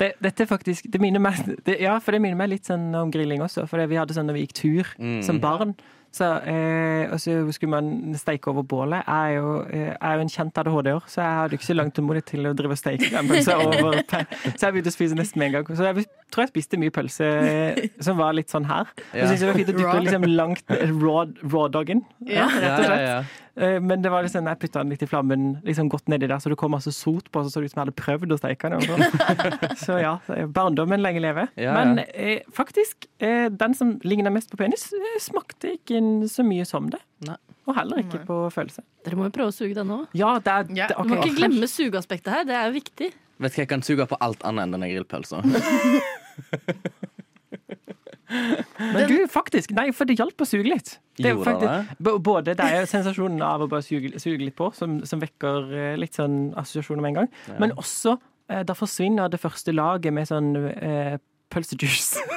Det, 0.00 0.14
dette 0.24 0.46
faktisk 0.48 0.86
det 0.88 0.96
minner 1.02 1.20
meg, 1.20 1.42
det, 1.66 1.74
Ja, 1.82 1.98
for 2.00 2.16
det 2.16 2.22
minner 2.24 2.38
meg 2.40 2.48
litt 2.54 2.64
sånn 2.70 2.86
om 2.96 3.10
grilling 3.12 3.42
også. 3.44 3.66
For 3.68 3.82
vi 3.84 3.98
hadde 4.00 4.14
sånn 4.16 4.24
når 4.30 4.38
vi 4.38 4.44
gikk 4.46 4.54
tur 4.56 4.92
Mm. 4.96 5.18
som 5.26 5.40
barn. 5.42 5.74
Så, 6.10 6.24
eh, 6.48 7.10
og 7.12 7.20
så 7.20 7.34
skulle 7.52 7.70
man 7.70 8.14
steike 8.18 8.48
over 8.50 8.64
bålet. 8.66 9.02
Jeg 9.06 9.34
er 9.34 9.36
jo, 9.36 9.50
eh, 9.68 9.90
jeg 9.92 9.96
er 10.00 10.14
jo 10.14 10.24
en 10.24 10.32
kjent 10.32 10.60
ADHD-er, 10.62 11.02
så 11.06 11.20
jeg 11.20 11.34
hadde 11.42 11.58
ikke 11.58 11.68
så 11.68 11.76
langt 11.76 11.94
tålmodighet 11.98 12.30
til 12.32 12.48
å 12.48 12.54
drive 12.56 12.76
og 12.76 12.80
steike 12.80 13.10
den 13.12 13.28
pølsa 13.28 13.58
over 13.60 13.98
Så 14.58 14.62
jeg 14.66 14.72
begynte 14.72 14.92
å 14.92 14.96
spise 14.96 15.18
nesten 15.18 15.42
med 15.42 15.50
en 15.50 15.58
gang. 15.58 15.76
Så 15.76 15.84
jeg 15.84 16.06
tror 16.32 16.44
jeg 16.46 16.52
spiste 16.54 16.80
mye 16.80 16.94
pølse 16.94 17.28
eh, 17.28 17.82
som 18.04 18.16
var 18.20 18.32
litt 18.36 18.50
sånn 18.52 18.66
her. 18.68 18.88
Ja. 19.12 19.28
syntes 19.28 19.44
det 19.44 19.50
var 19.52 19.60
fint 19.60 19.74
å 19.74 19.76
dyppe 19.78 19.98
liksom 20.06 20.26
langt 20.32 20.74
raw, 21.02 21.26
raw 21.44 21.68
doggen. 21.76 22.02
Ja. 22.24 22.48
rett 22.48 22.64
Ja, 22.64 22.72
og 22.72 22.82
ja, 22.82 22.88
slett. 22.88 23.06
ja. 23.08 23.20
Eh, 23.58 23.80
Men 23.82 24.02
det 24.04 24.10
var 24.12 24.22
liksom, 24.22 24.46
jeg 24.46 24.60
putta 24.62 24.82
den 24.84 24.92
litt 24.94 25.02
i 25.02 25.08
flammen 25.10 25.46
liksom 25.66 25.88
godt 25.90 26.08
nedi 26.12 26.28
der, 26.30 26.38
så 26.38 26.52
det 26.52 26.58
kom 26.60 26.70
masse 26.76 26.92
sot 26.94 27.30
på, 27.34 27.42
så 27.42 27.50
så 27.50 27.60
det 27.62 27.68
ut 27.70 27.74
som 27.74 27.80
jeg 27.82 27.88
hadde 27.88 27.98
prøvd 27.98 28.34
å 28.34 28.38
steike 28.38 28.70
den. 28.70 28.84
sånn. 28.86 29.02
Så 29.84 29.96
ja, 30.02 30.12
barndommen 30.54 31.02
lenge 31.02 31.22
leve. 31.24 31.48
Ja, 31.58 31.70
ja. 31.70 31.74
Men 31.78 32.04
eh, 32.14 32.44
faktisk, 32.54 33.08
eh, 33.18 33.48
den 33.50 33.74
som 33.74 33.96
ligner 34.06 34.30
mest 34.34 34.50
på 34.52 34.60
penis, 34.60 34.88
eh, 34.94 35.16
smakte 35.22 35.74
ikke 35.78 35.97
så 36.30 36.44
mye 36.46 36.64
som 36.68 36.88
det. 36.92 37.00
Nei. 37.26 37.36
Og 37.68 37.74
heller 37.76 38.00
ikke 38.00 38.18
Nei. 38.22 38.26
på 38.28 38.36
følelse. 38.54 38.82
Dere 39.04 39.16
må 39.20 39.26
jo 39.28 39.32
prøve 39.34 39.52
å 39.52 39.56
suge 39.56 39.74
den 39.76 39.90
òg. 39.92 40.06
Ja, 40.16 40.34
det 40.40 40.52
er 40.54 40.62
det, 40.68 40.86
Du 40.88 40.94
ok. 41.02 41.08
må 41.10 41.18
ikke 41.20 41.36
glemme 41.42 41.68
sugeaspektet 41.68 42.32
her. 42.32 42.44
Det 42.48 42.56
er 42.56 42.70
viktig. 42.72 43.10
Vet 43.38 43.52
du 43.52 43.58
hva, 43.58 43.62
jeg 43.62 43.68
kan 43.70 43.82
suge 43.86 44.06
på 44.10 44.16
alt 44.24 44.40
annet 44.48 44.64
enn 44.66 44.72
denne 44.78 44.88
grillpølsa. 44.90 45.42
Men 48.78 49.08
du, 49.08 49.14
faktisk. 49.32 49.70
Nei, 49.76 49.88
for 49.96 50.08
det 50.08 50.18
hjalp 50.20 50.42
å 50.44 50.46
suge 50.48 50.68
litt. 50.68 50.96
Det 51.18 51.30
er 51.30 51.34
Gjorde 51.36 51.48
faktisk, 51.48 51.94
b- 52.04 52.16
både 52.22 52.52
det 52.58 52.64
er 52.64 52.82
jo 52.82 52.88
sensasjonen 52.90 53.40
av 53.42 53.64
å 53.64 53.68
bare 53.72 53.82
suge, 53.86 54.10
suge 54.22 54.42
litt 54.44 54.54
på, 54.58 54.68
som, 54.76 54.98
som 55.08 55.18
vekker 55.22 55.72
eh, 55.74 55.94
litt 55.98 56.14
sånn 56.18 56.52
assosiasjoner 56.60 57.02
med 57.02 57.10
en 57.14 57.16
gang, 57.22 57.30
Ja. 57.48 57.56
men 57.64 57.72
også 57.80 58.14
eh, 58.52 58.62
da 58.68 58.76
forsvinner 58.78 59.32
det 59.32 59.40
første 59.42 59.72
laget 59.74 60.14
med 60.14 60.28
sånn 60.30 60.52
eh, 60.76 61.16
pølsejuice. 61.52 62.22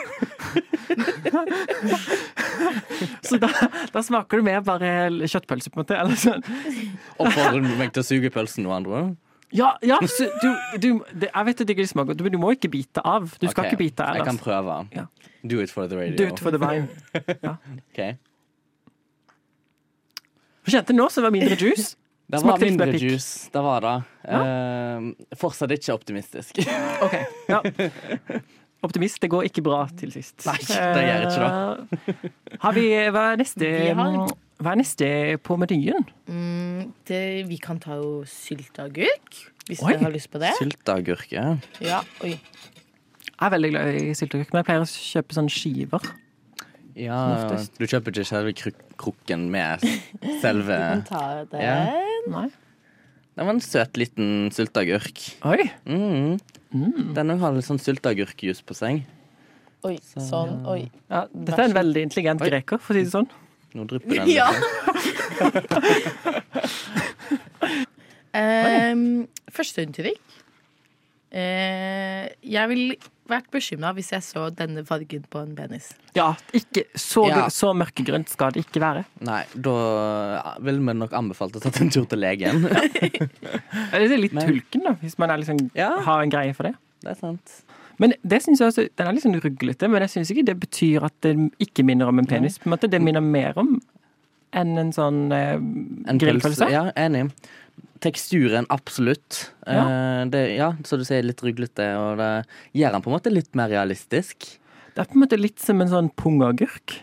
Så 3.28 3.38
da, 3.42 3.50
da 3.94 4.04
smaker 4.04 4.42
det 4.42 4.48
mer 4.48 4.64
bare 4.66 4.90
kjøttpølse, 5.24 5.72
på 5.72 5.80
en 5.80 5.84
måte. 5.84 5.98
Eller 5.98 6.16
sånn. 6.20 6.44
Oppfordrer 7.18 7.62
du 7.64 7.76
meg 7.80 7.94
til 7.96 8.04
å 8.04 8.08
suge 8.08 8.32
pølsen 8.34 8.68
noe 8.68 8.76
andre? 8.82 9.04
Ja, 9.52 9.74
ja 9.84 9.98
du, 10.00 10.08
du, 10.80 10.90
det, 11.12 11.28
jeg 11.28 11.46
vet 11.48 11.62
at 11.62 11.68
det 11.68 11.74
ikke 11.76 11.88
smaker 11.90 12.24
men 12.24 12.34
du 12.34 12.40
må 12.40 12.54
ikke 12.56 12.72
bite 12.72 13.04
av. 13.04 13.28
Du 13.36 13.50
skal 13.50 13.66
okay, 13.66 13.74
ikke 13.74 13.84
bite 13.84 14.04
Jeg 14.16 14.28
kan 14.28 14.40
prøve. 14.40 14.78
Ja. 14.96 15.06
Do 15.44 15.60
it 15.64 15.74
for 15.74 15.92
the 15.92 15.98
radio. 15.98 16.16
Do 16.16 16.28
it 16.32 16.40
for 16.40 16.56
the 16.56 16.62
vine. 16.62 16.88
Ok. 17.92 18.00
Du 20.62 20.70
kjente 20.72 20.94
nå 20.94 21.10
som 21.10 21.26
var 21.26 21.34
mindre 21.34 21.58
juice. 21.58 21.98
Det 22.32 22.38
var 22.38 22.44
Smakte 22.46 22.68
mindre 22.70 23.00
juice. 23.02 23.50
Det 23.52 23.62
var 23.66 23.84
det. 23.84 23.96
Eh, 24.32 25.36
fortsatt 25.42 25.74
ikke 25.76 25.98
optimistisk. 25.98 26.62
Ok, 27.04 27.18
ja. 27.50 27.60
Optimist, 28.84 29.20
det 29.22 29.30
går 29.30 29.46
ikke 29.50 29.62
bra 29.66 29.84
til 29.98 30.10
sist. 30.14 30.40
Nei, 30.48 30.56
det 30.58 31.04
gjør 31.06 31.26
ikke 31.28 31.42
det. 31.46 32.32
Har 32.64 32.74
vi, 32.74 32.86
hva 33.14 33.26
er 33.34 33.38
neste, 33.44 33.68
Vi 33.68 33.92
har- 33.94 34.32
hva 34.62 34.72
er 34.74 34.80
neste 34.82 35.10
på 35.46 35.58
menyen? 35.62 36.06
Mm, 36.30 36.92
det, 37.06 37.22
vi 37.50 37.58
kan 37.62 37.80
ta 37.82 37.96
jo 38.00 38.24
sylteagurk, 38.26 39.38
hvis 39.68 39.82
Oi. 39.86 39.94
dere 39.94 40.04
har 40.08 40.12
lyst 40.16 40.32
på 40.34 40.40
det. 40.42 40.54
Sylteagurk, 40.58 41.32
ja. 41.34 41.58
Ja, 41.82 42.02
oi. 42.24 42.34
Jeg 43.42 43.48
er 43.48 43.54
veldig 43.56 43.72
glad 43.74 43.96
i 44.02 44.14
sylteagurk, 44.18 44.52
men 44.54 44.62
jeg 44.62 44.68
pleier 44.70 44.84
å 44.86 44.90
kjøpe 44.90 45.38
sånne 45.38 45.54
skiver. 45.54 46.10
ja. 46.96 47.20
Du 47.80 47.86
kjøper 47.86 48.12
ikke 48.14 48.26
selve 48.30 48.54
kruk 48.58 48.82
krukken 49.02 49.48
med 49.50 49.82
selve 50.42 50.78
Du 51.02 51.02
kan 51.02 51.06
ta 51.10 51.46
den. 51.50 51.62
Ja. 51.62 51.78
Nei. 52.30 52.48
Det 53.38 53.46
var 53.48 53.54
en 53.56 53.62
søt 53.64 53.94
liten 53.98 54.50
sylteagurk. 54.54 55.22
Oi! 55.48 55.70
Mm. 55.88 56.40
Den 56.72 57.34
har 57.42 57.56
litt 57.56 57.68
sånn 57.68 57.82
sylteagurkjus 57.82 58.62
på 58.64 58.78
seg. 58.78 59.04
Oi, 59.88 59.96
sånn, 60.14 60.60
oi. 60.70 60.84
Ja, 61.10 61.26
dette 61.34 61.58
er 61.58 61.70
en 61.72 61.76
veldig 61.76 62.04
intelligent 62.06 62.44
Oi. 62.46 62.52
greker, 62.52 62.78
for 62.82 62.94
å 62.94 63.00
si 63.00 63.08
det 63.08 63.14
sånn. 63.16 63.28
Nå 63.74 63.86
drypper 63.90 64.22
den. 64.22 64.30
Ja. 64.36 64.50
Um, 68.36 69.06
Førsteinntrykk. 69.56 70.38
Eh, 71.32 72.28
jeg 72.44 72.70
ville 72.72 73.11
vært 73.30 73.50
bekymra 73.54 73.94
hvis 73.96 74.12
jeg 74.12 74.24
så 74.26 74.50
denne 74.56 74.84
fargen 74.88 75.24
på 75.32 75.40
en 75.42 75.56
penis. 75.56 75.92
Ja, 76.18 76.34
ikke 76.54 76.84
så, 76.96 77.28
Ja. 77.30 77.46
så 77.50 77.72
mørkegrønt 77.78 78.30
skal 78.30 78.52
det 78.52 78.66
ikke 78.66 78.82
være. 78.82 79.06
Nei, 79.22 79.44
da 79.56 80.56
ville 80.60 80.80
vi 80.80 80.94
nok 81.00 81.12
anbefalt 81.14 81.56
å 81.56 81.62
ta 81.62 81.72
en 81.82 81.90
tur 81.90 82.06
til 82.06 82.20
legen. 82.20 82.64
Det 83.92 84.12
er 84.12 84.18
litt 84.18 84.34
Men- 84.34 84.48
tulken, 84.50 84.84
da, 84.84 84.94
hvis 85.02 85.18
man 85.20 85.30
er 85.32 85.38
liksom, 85.38 85.70
Ja. 85.76 86.00
har 86.02 86.22
en 86.24 86.30
greie 86.30 86.54
for 86.56 86.64
det. 86.64 86.76
Det 87.02 87.12
er 87.12 87.16
sant. 87.20 87.62
Men 88.00 88.14
det 88.26 88.42
synes 88.44 88.60
jeg 88.60 88.68
også, 88.68 88.90
den 88.98 89.08
er 89.08 89.14
litt 89.14 89.24
sånn 89.24 89.40
ruglete, 89.42 89.88
men 89.90 90.02
jeg 90.02 90.10
syns 90.10 90.32
ikke 90.32 90.46
det 90.46 90.60
betyr 90.60 91.04
at 91.06 91.14
det 91.22 91.36
ikke 91.60 91.84
minner 91.86 92.08
om 92.08 92.18
en 92.20 92.26
penis. 92.26 92.58
På 92.58 92.66
en 92.68 92.74
måte, 92.78 92.90
Det 92.90 93.02
minner 93.02 93.22
mer 93.22 93.54
om 93.58 93.80
enn 94.54 94.78
en 94.78 94.92
sånn 94.92 95.32
eh, 95.32 95.54
En 96.10 96.18
grillpølse. 96.20 96.70
Ja, 96.72 96.92
enig. 96.98 97.32
Teksturen, 98.02 98.66
absolutt. 98.74 99.52
Ja. 99.68 99.84
Eh, 99.86 100.24
det, 100.34 100.40
ja, 100.58 100.72
så 100.88 100.98
du 100.98 101.04
sier 101.06 101.22
litt 101.24 101.42
ruglete, 101.46 101.86
og 102.02 102.18
det 102.18 102.32
gjør 102.74 102.96
den 102.96 103.04
på 103.06 103.12
en 103.12 103.16
måte 103.20 103.34
litt 103.34 103.54
mer 103.56 103.70
realistisk. 103.70 104.48
Det 104.96 105.04
er 105.04 105.08
på 105.12 105.16
en 105.20 105.22
måte 105.24 105.38
litt 105.40 105.62
som 105.62 105.80
en 105.84 105.92
sånn 105.92 106.10
pungagurk. 106.18 106.96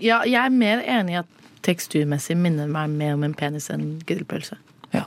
Ja, 0.00 0.22
jeg 0.24 0.40
er 0.40 0.48
mer 0.54 0.80
enig 0.88 1.12
i 1.18 1.20
at 1.20 1.28
teksturmessig 1.62 2.34
minner 2.40 2.66
meg 2.66 2.90
mer 2.96 3.12
om 3.14 3.22
en 3.28 3.34
penis 3.36 3.68
enn 3.70 3.98
grillpølse. 4.08 4.56
Ja. 4.96 5.04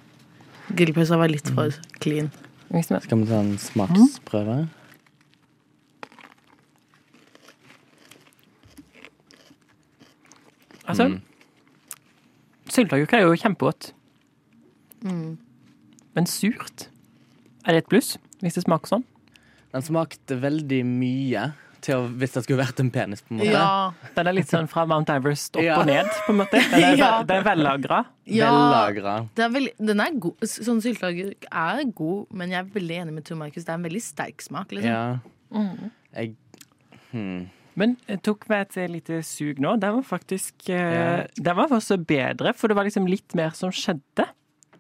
Grillpølsa 0.78 1.18
var 1.20 1.34
litt 1.34 1.50
for 1.58 1.74
clean. 2.00 2.30
Skal 2.70 3.20
vi 3.24 3.26
ta 3.30 3.40
en 3.42 3.58
smaksprøve? 3.62 4.68
Altså, 10.88 11.08
Mm. 11.10 11.22
sylteagurk 12.70 13.14
er 13.14 13.22
jo 13.22 13.36
kjempegodt. 13.36 13.92
Men 15.06 16.26
surt? 16.30 16.88
Er 17.66 17.76
det 17.76 17.84
et 17.86 17.92
pluss, 17.92 18.16
hvis 18.42 18.58
det 18.58 18.66
smaker 18.66 18.96
sånn? 18.98 19.06
Den 19.74 19.84
smakte 19.84 20.38
veldig 20.40 20.82
mye 20.88 21.50
til 21.86 22.00
å, 22.00 22.06
hvis 22.18 22.34
det 22.34 22.42
skulle 22.46 22.64
vært 22.64 22.80
en 22.82 22.90
penis, 22.94 23.22
på 23.26 23.36
en 23.36 23.40
måte. 23.42 23.52
Ja, 23.54 24.12
Den 24.16 24.30
er 24.32 24.36
litt 24.38 24.50
sånn 24.50 24.70
fra 24.72 24.86
Mount 24.90 25.10
Everest 25.14 25.58
opp 25.60 25.64
Ja. 25.66 25.76
og 25.82 25.86
ned, 25.90 26.08
på 26.26 26.34
en 26.34 26.40
måte. 26.40 26.62
Den 26.72 26.86
er, 26.88 26.96
Ja. 27.02 27.10
det 27.28 27.36
er 27.36 27.44
vellagra. 27.46 28.00
ja 28.26 28.48
Vellagra. 28.50 29.16
det 29.38 29.44
er 29.46 29.52
veld, 29.54 29.70
den 29.92 30.02
er 30.02 30.16
god. 30.24 30.48
Sånn 30.50 30.82
sylteagurk 30.82 31.46
er 31.52 31.84
god, 31.94 32.32
men 32.32 32.50
jeg 32.56 32.60
er 32.64 32.72
veldig 32.80 32.98
enig 33.04 33.14
med 33.20 33.28
Tor 33.28 33.38
Markus. 33.38 33.66
Det 33.68 33.74
er 33.76 33.78
en 33.82 33.86
veldig 33.86 34.02
sterk 34.02 34.42
smak. 34.42 34.72
Liksom. 34.72 34.90
Ja. 34.90 35.20
Jeg 36.16 36.34
hmm. 37.12 37.46
Men 37.76 37.98
jeg 38.08 38.22
tok 38.24 38.48
meg 38.50 38.70
et 38.72 38.90
lite 38.90 39.20
sug 39.28 39.60
nå. 39.60 39.76
Den 39.84 39.98
var 40.00 40.06
faktisk 40.08 40.70
eh, 40.72 40.94
Ja. 40.96 41.28
Den 41.36 41.58
var 41.60 41.68
også 41.76 41.98
bedre, 42.00 42.54
for 42.56 42.72
det 42.72 42.78
var 42.80 42.88
liksom 42.88 43.06
litt 43.12 43.36
mer 43.36 43.52
som 43.52 43.70
skjedde 43.76 44.26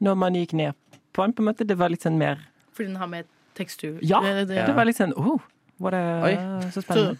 når 0.01 0.15
man 0.17 0.33
gikk 0.35 0.53
ned 0.53 0.73
på 1.13 1.23
den. 1.23 1.33
på 1.33 1.39
en 1.43 1.45
måte. 1.53 1.65
Det 1.67 1.77
var 1.77 1.89
litt 1.89 2.01
sånn 2.03 2.17
mer 2.17 2.39
Fordi 2.75 2.87
den 2.87 2.95
har 2.97 3.07
mer 3.07 3.23
tekstur. 3.55 3.99
Ja, 4.01 4.19
Det- 4.21 4.47
det- 4.47 4.65
det 4.67 4.75
var 4.75 4.85
litt 4.85 4.97
sånn 4.97 5.13
oh, 5.15 5.39
var 5.79 5.91
det 5.91 6.23
Oi. 6.23 6.35
så 6.71 6.81
Så 6.81 6.81
spennende. 6.83 7.19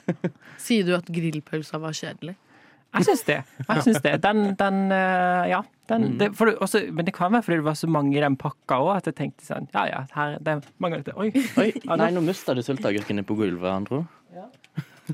sier 0.58 0.84
du 0.86 0.96
at 0.96 1.06
grillpølsa 1.06 1.80
var 1.80 1.92
kjedelig? 1.92 2.36
Jeg 2.96 3.04
syns 3.06 3.24
det. 3.26 3.44
Jeg 3.68 3.84
syns 3.84 4.02
det. 4.02 4.22
Den, 4.22 4.56
den 4.56 4.92
eh, 4.92 5.50
Ja. 5.50 5.62
Den, 5.88 6.18
det, 6.18 6.32
for 6.36 6.46
det, 6.48 6.56
også, 6.60 6.92
men 6.92 7.06
det 7.06 7.14
kan 7.14 7.32
være 7.32 7.44
fordi 7.44 7.58
det 7.58 7.64
var 7.64 7.74
så 7.78 7.88
mange 7.88 8.16
i 8.18 8.20
den 8.20 8.36
pakka 8.36 8.80
òg, 8.82 8.96
at 8.98 9.06
jeg 9.06 9.16
tenkte 9.16 9.46
sånn 9.46 9.68
Ja 9.72 9.86
ja, 9.86 10.06
her 10.16 10.40
det 10.42 10.48
er 10.48 10.62
mange. 10.80 11.04
Oi, 11.16 11.30
Oi, 11.58 11.74
Ja, 11.86 11.96
nei, 11.96 12.10
nå 12.10 12.24
mista 12.26 12.56
du 12.56 12.62
sylteagurkene 12.66 13.22
på 13.24 13.36
gulvet, 13.38 13.70
Andro. 13.70 14.08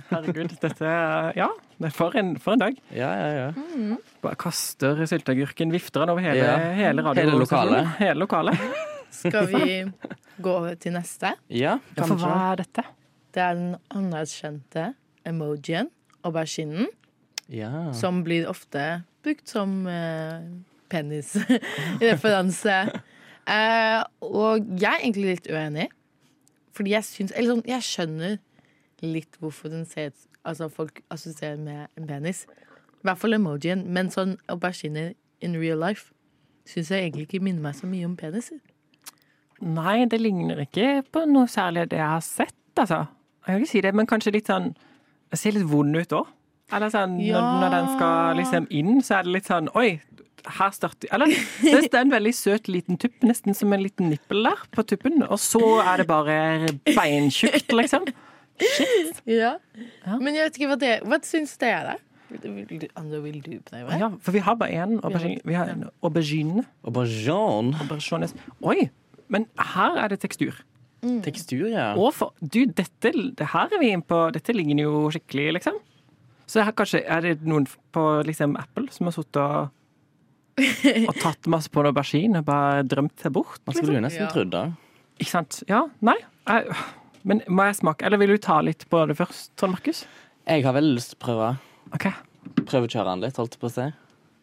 Herregud. 0.09 0.53
Dette 0.61 0.91
Ja, 1.37 1.47
det 1.81 1.89
er 1.89 1.95
for 1.95 2.15
en, 2.19 2.33
for 2.39 2.53
en 2.55 2.59
dag. 2.63 2.77
Ja, 2.95 3.09
ja, 3.17 3.29
ja. 3.51 3.97
Bare 4.23 4.35
kaster 4.39 5.01
sylteagurken, 5.09 5.71
vifter 5.73 6.03
den 6.05 6.13
over 6.13 6.21
hele, 6.25 6.37
Ja. 6.45 6.55
hele 6.57 7.01
Hele 7.01 7.03
radiostasjonen. 7.09 7.39
lokalet. 7.39 7.93
Hele 7.99 8.19
lokalet. 8.23 8.65
Skal 9.11 9.47
vi 9.51 9.91
gå 10.41 10.49
over 10.55 10.75
til 10.79 10.93
neste? 10.95 11.33
Ja, 11.51 11.77
Ja, 11.97 12.03
for 12.07 12.15
hva 12.21 12.35
er 12.53 12.61
dette? 12.63 12.83
Det 13.33 13.41
er 13.43 13.55
den 13.55 13.75
anerkjente 13.95 14.93
emojien, 15.25 15.89
auberginen, 16.23 16.87
Ja. 17.51 17.91
som 17.93 18.23
blir 18.23 18.47
ofte 18.49 19.03
brukt 19.23 19.47
som 19.51 19.85
eh, 19.87 20.39
penisreferanse. 20.89 22.77
uh, 23.47 24.03
og 24.21 24.67
jeg 24.79 24.87
er 24.91 25.01
egentlig 25.03 25.35
litt 25.35 25.47
uenig. 25.51 25.87
Fordi 26.75 26.93
jeg 26.93 27.03
syns 27.03 27.33
Eller 27.35 27.51
sånn, 27.55 27.65
jeg 27.67 27.83
skjønner 27.83 28.37
litt 29.01 29.37
hvorfor 29.41 29.69
den 29.73 29.85
ser 29.89 30.11
ut 30.11 30.27
Altså 30.41 30.71
folk 30.73 31.03
assosierer 31.13 31.59
med 31.61 31.87
en 31.99 32.07
penis. 32.09 32.47
I 32.49 33.05
hvert 33.05 33.19
fall 33.21 33.35
emojien. 33.37 33.83
Men 33.93 34.07
sånn 34.09 34.39
aubergine 34.49 35.11
in 35.45 35.53
real 35.61 35.77
life 35.83 36.09
syns 36.65 36.89
jeg 36.89 37.03
egentlig 37.11 37.27
ikke 37.27 37.43
minner 37.45 37.61
meg 37.67 37.75
så 37.77 37.85
mye 37.89 38.07
om 38.07 38.15
peniser. 38.17 38.57
Nei, 39.61 40.05
det 40.09 40.17
ligner 40.21 40.63
ikke 40.63 41.03
på 41.13 41.23
noe 41.29 41.45
særlig 41.51 41.83
av 41.85 41.91
det 41.91 41.99
jeg 41.99 42.09
har 42.09 42.23
sett, 42.25 42.57
altså. 42.81 43.03
Jeg 43.45 43.53
kan 43.53 43.61
ikke 43.61 43.71
si 43.75 43.83
det, 43.85 43.91
men 43.97 44.09
kanskje 44.09 44.33
litt 44.33 44.49
sånn 44.49 44.71
Det 45.31 45.37
ser 45.39 45.53
litt 45.55 45.69
vond 45.69 45.95
ut 45.97 46.13
òg. 46.17 46.27
Eller 46.73 46.89
sånn 46.93 47.19
Ja. 47.21 47.37
når, 47.37 47.61
når 47.61 47.75
den 47.75 47.87
skal 47.95 48.35
liksom 48.41 48.67
inn, 48.71 49.01
så 49.05 49.19
er 49.19 49.23
det 49.29 49.35
litt 49.35 49.49
sånn 49.49 49.69
Oi, 49.77 50.01
her 50.57 50.71
starter 50.73 51.09
Eller 51.13 51.27
det 51.61 51.83
det 51.91 51.93
er 51.93 52.01
en 52.01 52.13
veldig 52.17 52.33
søt 52.33 52.67
liten 52.71 52.97
tupp, 52.97 53.21
nesten 53.21 53.53
som 53.57 53.73
en 53.73 53.83
liten 53.83 54.09
nippel 54.09 54.41
der 54.49 54.65
på 54.73 54.85
tuppen. 54.89 55.21
Og 55.29 55.37
så 55.37 55.61
er 55.85 56.01
det 56.01 56.07
bare 56.09 56.37
beintjukt, 56.95 57.69
liksom. 57.77 58.09
Ja. 59.25 59.55
Ja. 60.05 60.17
Men 60.19 60.35
jeg 60.37 60.47
vet 60.47 60.57
ikke 60.59 60.69
hva 60.71 60.77
det 60.81 60.93
Hva 61.07 61.19
syns 61.25 61.53
dere? 61.61 61.97
Vil 62.31 62.79
du, 62.79 62.87
Andre, 62.95 63.19
vil 63.25 63.41
du 63.43 63.53
prøve? 63.67 63.97
Ja, 63.99 64.07
for 64.23 64.31
vi 64.31 64.39
har 64.45 64.55
bare 64.55 64.71
én 64.71 64.93
aubergine. 65.03 65.41
Vi 65.43 65.55
har 65.57 65.67
en 65.73 65.81
aubergine. 66.01 66.63
Aubergine. 66.87 67.73
aubergines. 67.83 68.33
Oi! 68.63 68.85
Men 69.31 69.47
her 69.75 69.97
er 69.99 70.13
det 70.13 70.21
tekstur. 70.23 70.61
Tekstur, 71.25 71.65
ja. 71.71 71.89
Og 71.99 72.13
for, 72.15 72.31
du, 72.39 72.61
dette 72.69 73.11
det 73.11 73.47
her 73.51 73.67
er 73.73 73.81
vi 73.81 73.89
inne 73.91 74.05
på 74.05 74.19
Dette 74.35 74.53
ligner 74.55 74.85
jo 74.85 75.09
skikkelig, 75.11 75.57
liksom. 75.57 75.79
Så 76.47 76.63
her 76.63 76.71
kanskje 76.77 77.01
er 77.03 77.21
det 77.25 77.35
noen 77.47 77.67
på 77.95 78.05
liksom 78.27 78.55
Apple 78.59 78.87
som 78.95 79.07
har 79.09 79.15
sittet 79.15 79.41
og, 79.41 79.69
og 81.09 81.13
tatt 81.19 81.47
masse 81.51 81.71
på 81.71 81.81
en 81.83 81.89
aubergine 81.91 82.41
og 82.43 82.47
bare 82.47 82.83
drømt 82.87 83.19
seg 83.23 83.33
bort. 83.35 83.59
Man 83.67 83.75
skulle 83.75 83.97
jo 83.99 84.05
nesten 84.07 84.27
Ja. 84.27 84.31
trodd 84.31 84.51
det. 84.55 84.65
Ikke 85.19 85.31
sant? 85.35 85.61
Ja? 85.71 85.83
Nei? 86.05 86.17
Jeg, 86.47 86.75
men 87.27 87.41
må 87.47 87.67
jeg 87.67 87.79
smake? 87.81 88.05
Eller 88.07 88.21
vil 88.21 88.35
du 88.35 88.41
ta 88.41 88.59
litt 88.65 88.87
på 88.89 89.03
det 89.09 89.17
først, 89.19 89.51
Trond 89.59 89.75
Markus? 89.75 90.05
Jeg 90.49 90.65
har 90.65 90.75
veldig 90.75 90.95
lyst 90.97 91.13
til 91.13 91.19
å 91.19 91.25
prøve. 91.25 91.49
OK. 91.95 92.07
Prøvekjøre 92.65 93.11
den 93.13 93.25
litt, 93.25 93.37
holdt 93.39 93.57
jeg 93.57 93.61
på 93.61 93.69
å 93.69 93.75
si. 93.75 93.87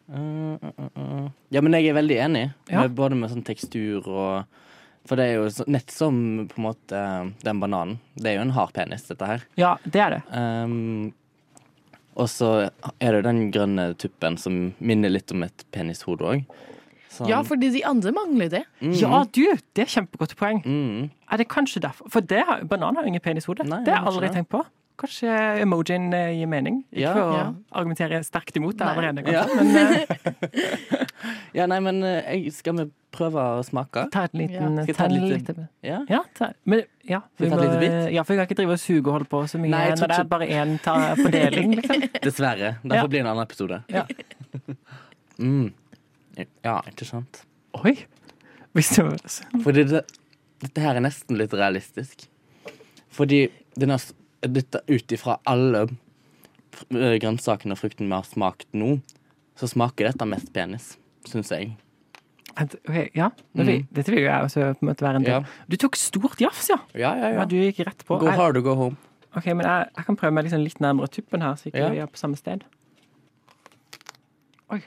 Uh, 0.09 0.55
uh, 0.63 0.87
uh. 0.97 1.27
Ja, 1.53 1.61
men 1.61 1.75
jeg 1.77 1.91
er 1.91 1.99
veldig 1.99 2.17
enig, 2.25 2.45
Ja. 2.71 2.81
med, 2.81 2.95
både 2.97 3.17
med 3.19 3.29
sånn 3.29 3.45
tekstur 3.45 4.07
og 4.07 4.57
For 5.09 5.17
det 5.17 5.25
er 5.25 5.35
jo 5.39 5.45
så, 5.49 5.63
nett 5.65 5.89
som 5.89 6.47
på 6.51 6.59
en 6.59 6.65
måte 6.67 6.99
den 7.41 7.59
bananen. 7.61 7.95
Det 8.13 8.29
er 8.29 8.35
jo 8.35 8.41
en 8.43 8.51
hard 8.53 8.73
penis, 8.75 9.07
dette 9.07 9.25
her. 9.25 9.45
Ja, 9.57 9.71
det 9.85 10.01
er 10.03 10.15
det. 10.17 10.19
Um, 10.35 11.13
og 12.19 12.27
så 12.29 12.49
er 12.99 13.15
det 13.15 13.23
den 13.25 13.47
grønne 13.49 13.93
tuppen 13.97 14.37
som 14.37 14.73
minner 14.77 15.09
litt 15.09 15.31
om 15.31 15.47
et 15.47 15.63
penishode 15.73 16.27
òg. 16.27 16.43
Ja, 17.27 17.41
fordi 17.41 17.71
de 17.73 17.81
andre 17.85 18.11
mangler 18.15 18.49
det. 18.49 18.63
Ja, 18.81 19.23
du! 19.25 19.45
Det 19.73 19.81
er 19.87 19.89
kjempegodt 19.95 20.35
poeng. 20.37 20.61
mm. 20.65 21.09
Er 21.31 21.37
det 21.37 21.47
kanskje 21.49 21.81
derfor? 21.81 22.09
For 22.09 22.21
det 22.21 22.43
har, 22.45 22.63
banan 22.69 22.95
har 22.95 23.03
jo 23.03 23.07
ingen 23.13 23.21
penishode. 23.21 23.63
Det 23.63 23.87
har 23.93 24.05
jeg 24.05 24.05
aldri 24.13 24.29
tenkt 24.33 24.49
på. 24.49 24.63
Kanskje 24.99 25.31
emojien 25.63 26.09
eh, 26.13 26.33
gir 26.35 26.47
mening. 26.51 26.81
Ikke 26.91 27.01
Ja. 27.05 27.13
for 27.13 27.21
å 27.21 27.35
Ja. 27.37 27.53
argumentere 27.71 28.19
sterkt 28.27 28.57
imot 28.59 28.75
det 28.77 28.85
allerede, 28.87 29.23
kanskje. 29.23 29.31
Ja. 29.31 29.63
Men 29.63 29.75
eh, 29.77 31.05
Ja, 31.53 31.65
nei, 31.71 31.79
men 31.79 32.03
eh, 32.03 32.33
jeg, 32.35 32.51
skal 32.53 32.73
vi 32.77 32.85
prøve 33.15 33.39
å 33.41 33.63
smake? 33.65 34.03
ta 34.11 34.25
et 34.27 34.33
liten 34.37 34.75
Ja. 34.77 34.83
Skal 34.83 34.91
jeg 34.91 34.97
ta 34.97 35.05
et 35.05 35.11
lite- 35.15 35.55
bit? 35.55 35.67
Ja. 35.87 35.99
Ja, 36.09 36.19
ta, 36.35 36.51
men, 36.65 36.83
ja, 37.07 37.21
Skal 37.37 37.47
vi 37.47 37.55
må- 37.55 37.61
lite 37.63 37.79
bit? 37.79 38.13
ja, 38.13 38.23
for 38.23 38.33
vi 38.33 38.37
kan 38.41 38.47
ikke 38.49 38.59
drive 38.59 38.71
og 38.75 38.79
suge 38.83 39.07
og 39.07 39.13
holde 39.13 39.29
på 39.31 39.43
så 39.47 39.57
mye 39.61 39.69
Nei, 39.71 39.89
når 39.95 40.07
det 40.07 40.19
er 40.19 40.23
bare 40.35 40.47
én 40.47 40.77
fordeling 40.83 41.23
på 41.25 41.31
deling, 41.31 41.75
liksom. 41.79 42.09
Dessverre. 42.27 42.75
Derfor 42.83 42.95
Ja. 42.95 43.07
blir 43.07 43.19
det 43.23 43.25
en 43.25 43.31
annen 43.33 43.47
episode. 43.47 43.83
Ja. 43.89 44.03
Mm. 45.39 45.71
Ja, 46.65 46.79
ikke 46.89 47.05
sant? 47.07 47.43
Oi! 47.83 47.95
Hvis 48.77 48.89
det 48.95 49.05
var 49.05 49.17
Fordi 49.63 49.83
det, 49.89 50.03
dette 50.61 50.81
her 50.83 50.95
er 50.99 51.01
nesten 51.05 51.37
litt 51.39 51.53
realistisk. 51.57 52.27
Fordi 53.09 53.47
den 53.79 53.89
har 53.89 53.97
s- 53.99 54.13
ut 54.45 55.11
ifra 55.15 55.39
alle 55.49 55.87
eh, 56.91 57.15
grønnsakene 57.19 57.73
og 57.75 57.79
frukten 57.81 58.07
vi 58.07 58.13
har 58.13 58.23
smakt 58.27 58.67
nå, 58.77 58.99
så 59.59 59.67
smaker 59.67 60.07
dette 60.11 60.25
mest 60.29 60.53
penis, 60.53 60.93
syns 61.27 61.49
jeg. 61.51 61.73
Okay, 62.59 62.77
ok, 62.87 63.11
Ja, 63.15 63.29
det, 63.55 63.65
vil- 63.67 63.85
dette 63.93 64.11
vil 64.13 64.23
jeg 64.23 64.43
også 64.43 64.73
på 64.79 64.85
en 64.85 64.89
måte 64.91 65.05
være 65.05 65.15
en 65.21 65.23
del. 65.27 65.41
Mm. 65.41 65.45
Ja. 65.45 65.67
Du 65.69 65.75
tok 65.77 65.95
stort 65.95 66.39
jafs, 66.41 66.69
ja! 66.69 66.77
Ja, 66.93 67.13
ja, 67.15 67.29
Ja, 67.39 67.45
du 67.45 67.55
gikk 67.57 67.79
rett 67.87 68.05
på. 68.05 68.19
Go 68.19 68.29
hard 68.29 68.57
or 68.57 68.61
go 68.61 68.75
home. 68.75 68.97
Ok, 69.35 69.45
men 69.53 69.61
jeg, 69.65 69.89
jeg 69.97 70.05
kan 70.05 70.15
prøve 70.17 70.33
meg 70.33 70.43
liksom 70.47 70.63
litt 70.63 70.79
nærmere 70.81 71.07
tuppen 71.13 71.41
her, 71.45 71.53
så 71.55 71.69
ikke 71.69 71.91
vi 71.93 71.99
er 72.01 72.07
på 72.09 72.17
samme 72.17 72.37
sted. 72.39 72.63
Oi. 74.73 74.81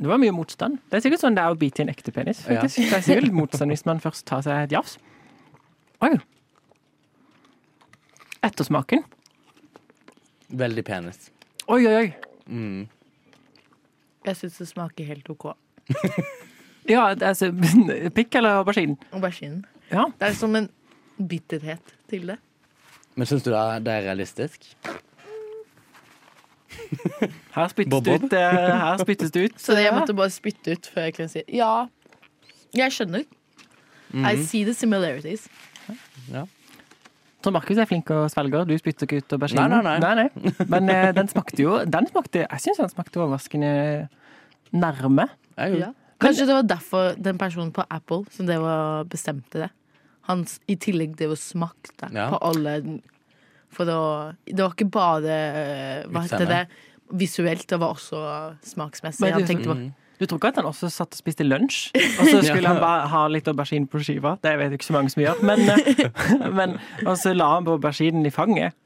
Det 0.00 0.08
var 0.08 0.18
mye 0.18 0.32
motstand. 0.34 0.78
Det 0.90 0.98
er 0.98 1.04
sikkert 1.04 1.22
sånn 1.22 1.36
det 1.36 1.42
er 1.44 1.52
å 1.54 1.58
bite 1.58 1.82
i 1.82 1.84
en 1.84 1.92
ekte 1.92 2.12
penis. 2.14 2.40
faktisk. 2.46 2.80
Det 2.88 2.96
er 2.96 3.04
sikkert 3.06 3.26
litt 3.28 3.36
motstand 3.36 3.74
hvis 3.74 3.84
man 3.88 4.00
først 4.02 4.24
tar 4.28 4.42
seg 4.46 4.64
et 4.66 4.72
jafs. 4.74 4.96
Oi. 6.02 6.14
Ettersmaken. 8.42 9.04
Veldig 10.62 10.84
penis. 10.84 11.28
Oi, 11.68 11.84
oi, 11.86 11.94
oi. 11.94 12.08
Mm. 12.48 12.88
Jeg 14.26 14.38
syns 14.38 14.58
det 14.58 14.68
smaker 14.70 15.12
helt 15.12 15.30
OK. 15.32 15.52
Ja, 16.90 17.12
det 17.14 17.28
er 17.30 18.10
pikk 18.16 18.34
eller 18.40 18.58
aubergine? 18.58 18.96
Aubergine. 19.14 19.60
Ja. 19.92 20.08
Det 20.18 20.32
er 20.32 20.34
som 20.34 20.56
en 20.58 20.66
bitterhet 21.14 21.92
til 22.10 22.26
det. 22.32 22.40
Men 23.14 23.28
syns 23.28 23.44
du 23.46 23.52
det 23.52 23.92
er 23.92 24.02
realistisk? 24.08 24.66
Her 27.56 27.68
spyttes 27.72 28.02
det 28.06 28.14
ut. 28.22 28.32
eh, 28.32 28.56
Her 28.82 28.98
spyttes 29.02 29.30
det 29.34 29.44
ut. 29.48 29.58
Så 29.64 29.76
jeg 29.78 29.92
måtte 29.94 30.14
bare 30.16 30.30
spytte 30.32 30.76
ut 30.76 30.88
før 30.94 31.08
jeg 31.08 31.14
kunne 31.18 31.32
si 31.32 31.42
ja. 31.58 31.72
Jeg 32.76 32.92
skjønner. 32.94 33.24
I 34.12 34.34
see 34.44 34.64
the 34.64 34.74
similarities. 34.76 35.46
Ja. 36.32 36.44
Trond 37.42 37.56
Markus 37.56 37.78
er 37.80 37.88
flink 37.90 38.10
og 38.14 38.28
svelger. 38.30 38.64
Du 38.68 38.74
spytter 38.78 39.08
ikke 39.08 39.22
ut 39.22 39.34
aubergine. 39.36 39.64
Nei, 39.82 39.96
nei, 40.00 40.12
nei. 40.20 40.52
Men 40.70 40.88
eh, 40.92 41.08
den 41.16 41.28
smakte 41.32 41.64
jo 41.64 41.78
den 41.88 42.06
smakte, 42.12 42.44
Jeg 42.44 42.60
syns 42.66 42.80
den 42.84 42.92
smakte 42.92 43.20
overraskende 43.24 43.72
nærme. 44.72 45.26
Ja. 45.58 45.90
Kanskje 46.22 46.46
det 46.46 46.54
var 46.54 46.68
derfor 46.70 47.16
den 47.18 47.40
personen 47.40 47.72
på 47.74 47.82
Apple 47.90 48.22
som 48.30 48.46
det 48.46 48.60
var 48.62 49.04
bestemte 49.10 49.64
det. 49.64 49.70
Han 50.28 50.44
i 50.70 50.76
tillegg 50.78 51.16
det 51.18 51.26
å 51.32 51.36
smakte 51.36 52.12
Ja. 52.14 52.28
på 52.30 52.38
alle 52.46 52.76
For 53.72 53.88
da, 53.88 53.98
Det 54.46 54.60
var 54.60 54.74
ikke 54.76 54.90
bare 54.92 55.36
eh, 55.40 56.06
Hva 56.12 56.22
heter 56.26 56.46
det? 56.50 56.62
Visuelt, 57.12 57.66
det 57.68 57.78
var 57.80 57.94
også 57.96 58.20
smaksmessig. 58.64 59.20
Men 59.26 59.46
tenkte 59.48 59.68
på 59.72 59.78
Mm. 59.82 59.90
Du 60.22 60.26
tror 60.30 60.38
ikke 60.38 60.48
at 60.52 60.58
han 60.60 60.66
også 60.68 60.86
satt 60.92 61.16
og 61.16 61.18
spiste 61.18 61.42
lunsj? 61.42 61.90
Og 61.98 62.28
så 62.28 62.42
skulle 62.46 62.68
han 62.68 62.78
bare 62.78 63.08
ha 63.10 63.22
litt 63.32 63.48
aubergine 63.50 63.88
på 63.90 63.98
skiva? 64.04 64.36
Det 64.44 64.52
vet 64.60 64.70
jeg 64.70 64.78
ikke 64.78 64.86
så 64.86 64.94
mange 64.94 65.10
som 65.10 65.22
gjør. 65.24 65.40
Men, 65.42 65.64
eh, 65.72 66.50
men, 66.58 66.76
og 67.02 67.16
så 67.18 67.32
la 67.34 67.48
han 67.56 67.64
på 67.66 67.74
auberginen 67.74 68.28
i 68.28 68.30
fanget. 68.30 68.76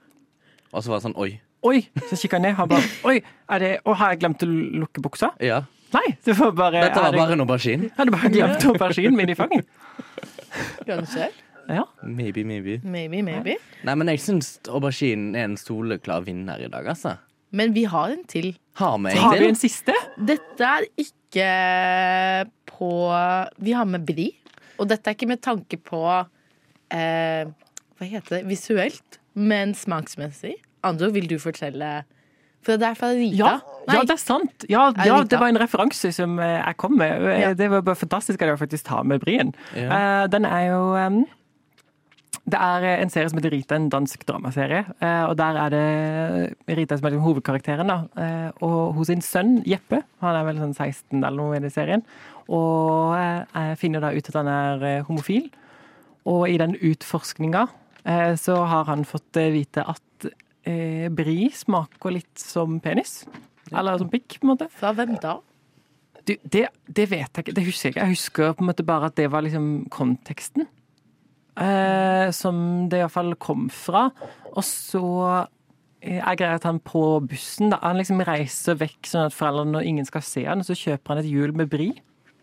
Og 0.73 0.81
så 0.83 0.89
var 0.95 1.03
det 1.03 1.09
sånn 1.11 1.19
oi. 1.21 1.35
Oi! 1.67 1.83
Så 2.09 2.17
kikka 2.23 2.39
han 2.39 2.47
ned. 2.47 2.55
Han 2.57 2.71
bare 2.71 2.89
Oi, 3.11 3.19
er 3.53 3.59
det 3.67 3.73
og 3.85 3.99
har 4.01 4.15
jeg 4.15 4.23
glemt 4.23 4.47
å 4.47 4.49
lukke 4.87 5.03
buksa? 5.05 5.35
Ja. 5.45 5.61
Nei, 5.93 6.07
det 6.25 6.35
var 6.39 6.51
bare 6.57 6.81
Dette 6.87 7.03
var 7.05 7.13
det- 7.13 7.21
bare 7.21 7.37
en 7.37 7.45
aubergine. 7.45 7.91
Jeg 7.91 7.99
hadde 8.01 8.17
bare 8.17 8.33
glemt 8.33 8.65
auberginen 8.73 9.17
min 9.21 9.35
i 9.35 9.37
fanget. 9.39 9.69
Kanskje. 10.89 11.29
Ja. 11.69 11.85
Maybe, 12.03 12.45
maybe. 12.45 12.79
Maybe, 12.85 13.23
maybe. 13.27 13.57
Nei, 13.85 13.95
men 13.95 14.09
jeg 14.13 14.21
syns 14.23 14.57
auberginen 14.69 15.35
er 15.37 15.45
en 15.49 15.57
soleklar 15.61 16.25
vinner 16.27 16.61
i 16.63 16.69
dag, 16.73 16.87
altså. 16.93 17.17
Men 17.57 17.73
vi 17.77 17.85
har 17.89 18.11
en 18.13 18.25
til. 18.29 18.53
Har 18.77 18.99
vi 18.99 19.15
Har 19.17 19.33
vi 19.39 19.45
en 19.47 19.55
en 19.55 19.59
siste? 19.59 19.95
Dette 20.19 20.61
er 20.67 20.87
ikke 21.01 21.47
på 22.77 22.91
Vi 23.63 23.73
har 23.77 23.85
med 23.89 24.05
bri. 24.07 24.31
Og 24.79 24.89
dette 24.91 25.09
er 25.11 25.17
ikke 25.17 25.29
med 25.31 25.41
tanke 25.45 25.79
på 25.81 26.03
eh, 26.93 27.47
Hva 27.97 28.09
heter 28.11 28.39
det? 28.39 28.43
Visuelt, 28.51 29.21
men 29.35 29.73
smaksmessig. 29.75 30.57
Andro, 30.85 31.09
vil 31.15 31.27
du 31.31 31.39
fortelle? 31.41 32.03
For 32.67 32.77
det 32.81 32.89
er 32.89 32.97
fra 32.99 33.13
Rita. 33.15 33.37
Ja, 33.39 33.53
ja, 33.95 34.01
det 34.03 34.17
er 34.17 34.19
sant. 34.21 34.65
Ja, 34.69 34.89
ja, 35.07 35.21
det 35.23 35.39
var 35.39 35.49
en 35.53 35.59
referanse 35.63 36.11
som 36.13 36.39
eh, 36.43 36.57
jeg 36.59 36.77
kom 36.83 36.97
med. 36.99 37.23
Eh, 37.31 37.41
Ja. 37.47 37.53
Det 37.55 37.69
var 37.71 37.85
bare 37.87 37.97
fantastisk 37.97 38.43
at 38.43 38.49
jeg 38.51 38.59
faktisk 38.59 38.85
tar 38.89 39.05
med 39.07 39.21
Brien. 39.23 39.55
Ja. 39.77 39.87
Eh, 39.87 40.27
Den 40.35 40.45
er 40.45 40.65
jo 40.73 40.81
Det 42.47 42.59
er 42.63 42.85
eh, 42.87 43.01
en 43.03 43.11
serie 43.11 43.29
som 43.31 43.41
heter 43.41 43.51
Rita, 43.57 43.75
en 43.75 43.89
dansk 43.91 44.23
dramaserie. 44.29 44.85
eh, 45.03 45.25
Og 45.27 45.35
der 45.37 45.57
er 45.65 45.71
det 45.75 46.77
Rita 46.79 46.97
som 46.97 47.07
er 47.09 47.17
liksom 47.17 47.25
hovedkarakteren. 47.27 47.89
da. 47.91 47.97
Eh, 48.23 48.51
Og 48.63 48.95
hos 48.95 49.09
sin 49.11 49.21
sønn 49.21 49.65
Jeppe, 49.67 50.03
han 50.23 50.37
er 50.37 50.45
vel 50.47 50.61
sånn 50.63 50.75
16 50.77 51.25
eller 51.25 51.37
noe 51.37 51.57
i 51.57 51.61
den 51.65 51.71
serien, 51.75 52.05
og 52.49 53.17
jeg 53.19 53.79
finner 53.79 54.01
da 54.01 54.13
ut 54.15 54.29
at 54.29 54.35
han 54.39 54.47
er 54.47 55.03
homofil. 55.09 55.51
Og 56.27 56.49
i 56.49 56.57
den 56.59 56.75
utforskninga 56.79 57.67
så 58.39 58.55
har 58.67 58.85
han 58.87 59.03
fått 59.05 59.35
vite 59.35 59.83
at 59.83 60.27
bri 61.11 61.51
smaker 61.51 62.13
litt 62.15 62.39
som 62.39 62.79
penis. 62.81 63.25
Eller 63.73 63.99
som 63.99 64.09
pikk, 64.09 64.39
på 64.39 64.47
en 64.47 64.53
måte. 64.53 64.69
Fra 64.71 64.93
hvem 64.95 65.17
da? 65.21 65.41
Du, 66.27 66.35
det, 66.47 66.69
det 66.87 67.09
vet 67.11 67.31
jeg 67.35 67.45
ikke. 67.45 67.55
Det 67.55 67.65
husker 67.67 67.89
jeg 67.89 67.95
ikke. 67.97 68.01
Jeg 68.07 68.15
husker 68.15 68.53
på 68.55 68.63
en 68.63 68.71
måte 68.71 68.87
bare 68.87 69.07
at 69.11 69.17
det 69.19 69.27
var 69.31 69.43
liksom 69.43 69.89
konteksten. 69.91 70.67
Eh, 71.57 72.31
som 72.37 72.57
det 72.93 73.01
iallfall 73.01 73.33
kom 73.41 73.69
fra. 73.73 74.11
Og 74.53 74.65
så 74.67 75.05
eh, 76.05 76.21
er 76.21 76.37
greia 76.37 76.59
at 76.59 76.67
han 76.69 76.83
på 76.85 77.05
bussen 77.25 77.73
da, 77.73 77.81
han 77.81 77.97
liksom 78.01 78.21
reiser 78.29 78.77
vekk 78.81 79.09
sånn 79.09 79.31
at 79.31 79.37
foreldrene 79.37 79.81
og 79.81 79.89
ingen 79.89 80.09
skal 80.09 80.25
se 80.27 80.45
han, 80.45 80.61
og 80.61 80.69
så 80.69 80.77
kjøper 80.77 81.15
han 81.15 81.23
et 81.23 81.31
hjul 81.31 81.57
med 81.57 81.73
bri 81.73 81.91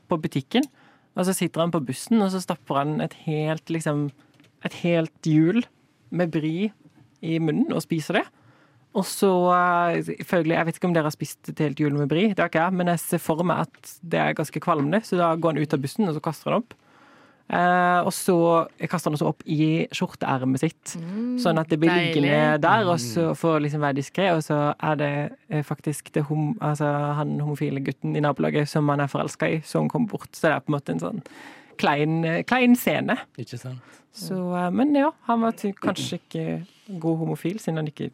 på 0.09 0.17
butikken. 0.23 0.65
Og 1.13 1.27
så 1.27 1.35
sitter 1.37 1.61
han 1.61 1.73
på 1.73 1.83
bussen, 1.85 2.23
og 2.25 2.31
så 2.33 2.41
stapper 2.41 2.81
han 2.81 2.97
et 3.05 3.13
helt 3.27 3.69
liksom 3.69 4.07
et 4.65 4.79
helt 4.81 5.27
hjul 5.27 5.61
med 6.15 6.31
bri 6.31 6.71
i 7.23 7.37
munnen 7.43 7.73
og 7.75 7.83
spiser 7.83 8.21
det. 8.21 8.27
Og 8.97 9.05
så 9.09 9.29
eh, 9.53 9.99
selvfølgelig, 10.05 10.55
Jeg 10.55 10.65
vet 10.65 10.77
ikke 10.77 10.89
om 10.89 10.93
dere 10.95 11.09
har 11.09 11.13
spist 11.13 11.49
et 11.53 11.61
helt 11.61 11.81
hjul 11.81 11.93
med 11.97 12.09
bri, 12.09 12.31
det 12.31 12.41
har 12.41 12.49
ikke 12.49 12.65
jeg, 12.65 12.77
men 12.81 12.89
jeg 12.93 13.05
ser 13.05 13.21
for 13.21 13.45
meg 13.45 13.67
at 13.67 13.93
det 14.01 14.21
er 14.21 14.37
ganske 14.37 14.61
kvalmende, 14.63 15.01
så 15.05 15.21
da 15.21 15.35
går 15.35 15.53
han 15.53 15.61
ut 15.61 15.77
av 15.77 15.85
bussen 15.85 16.09
og 16.09 16.17
så 16.17 16.23
kaster 16.23 16.49
han 16.49 16.63
opp. 16.63 16.73
Eh, 17.51 17.99
og 18.07 18.13
så 18.15 18.35
kaster 18.89 19.11
han 19.11 19.17
også 19.17 19.27
opp 19.33 19.43
i 19.51 19.85
skjorteermet 19.93 20.61
sitt, 20.61 20.93
sånn 21.43 21.59
at 21.59 21.69
det 21.69 21.77
blir 21.81 21.91
deilig. 21.91 22.21
liggende 22.23 22.61
der, 22.63 22.87
og 22.87 23.01
så 23.03 23.33
for 23.37 23.57
å 23.57 23.63
liksom 23.63 23.83
være 23.83 23.99
diskré. 23.99 24.29
Og 24.33 24.41
så 24.45 24.59
er 24.73 24.99
det 25.01 25.11
eh, 25.49 25.65
faktisk 25.67 26.13
det 26.15 26.25
hom, 26.29 26.53
altså, 26.63 26.87
han 27.19 27.35
homofile 27.43 27.83
gutten 27.83 28.15
i 28.17 28.23
nabolaget 28.23 28.69
som 28.71 28.89
han 28.89 29.03
er 29.03 29.11
forelska 29.11 29.51
i, 29.57 29.61
som 29.67 29.91
kommer 29.91 30.15
bort. 30.15 30.31
Så 30.31 30.47
det 30.47 30.55
er 30.55 30.63
på 30.63 30.71
en 30.71 30.77
måte 30.77 30.95
en 30.95 31.03
sånn 31.03 31.23
klein, 31.81 32.21
eh, 32.25 32.43
klein 32.47 32.77
scene. 32.79 33.19
Ikke 33.37 33.59
sant? 33.59 33.99
Så, 34.13 34.37
eh, 34.57 34.69
men 34.73 34.95
ja, 34.97 35.11
han 35.27 35.43
var 35.45 35.57
kanskje 35.83 36.21
ikke 36.21 36.45
god 37.01 37.17
homofil, 37.25 37.59
siden 37.59 37.81
han 37.81 37.91
ikke 37.91 38.11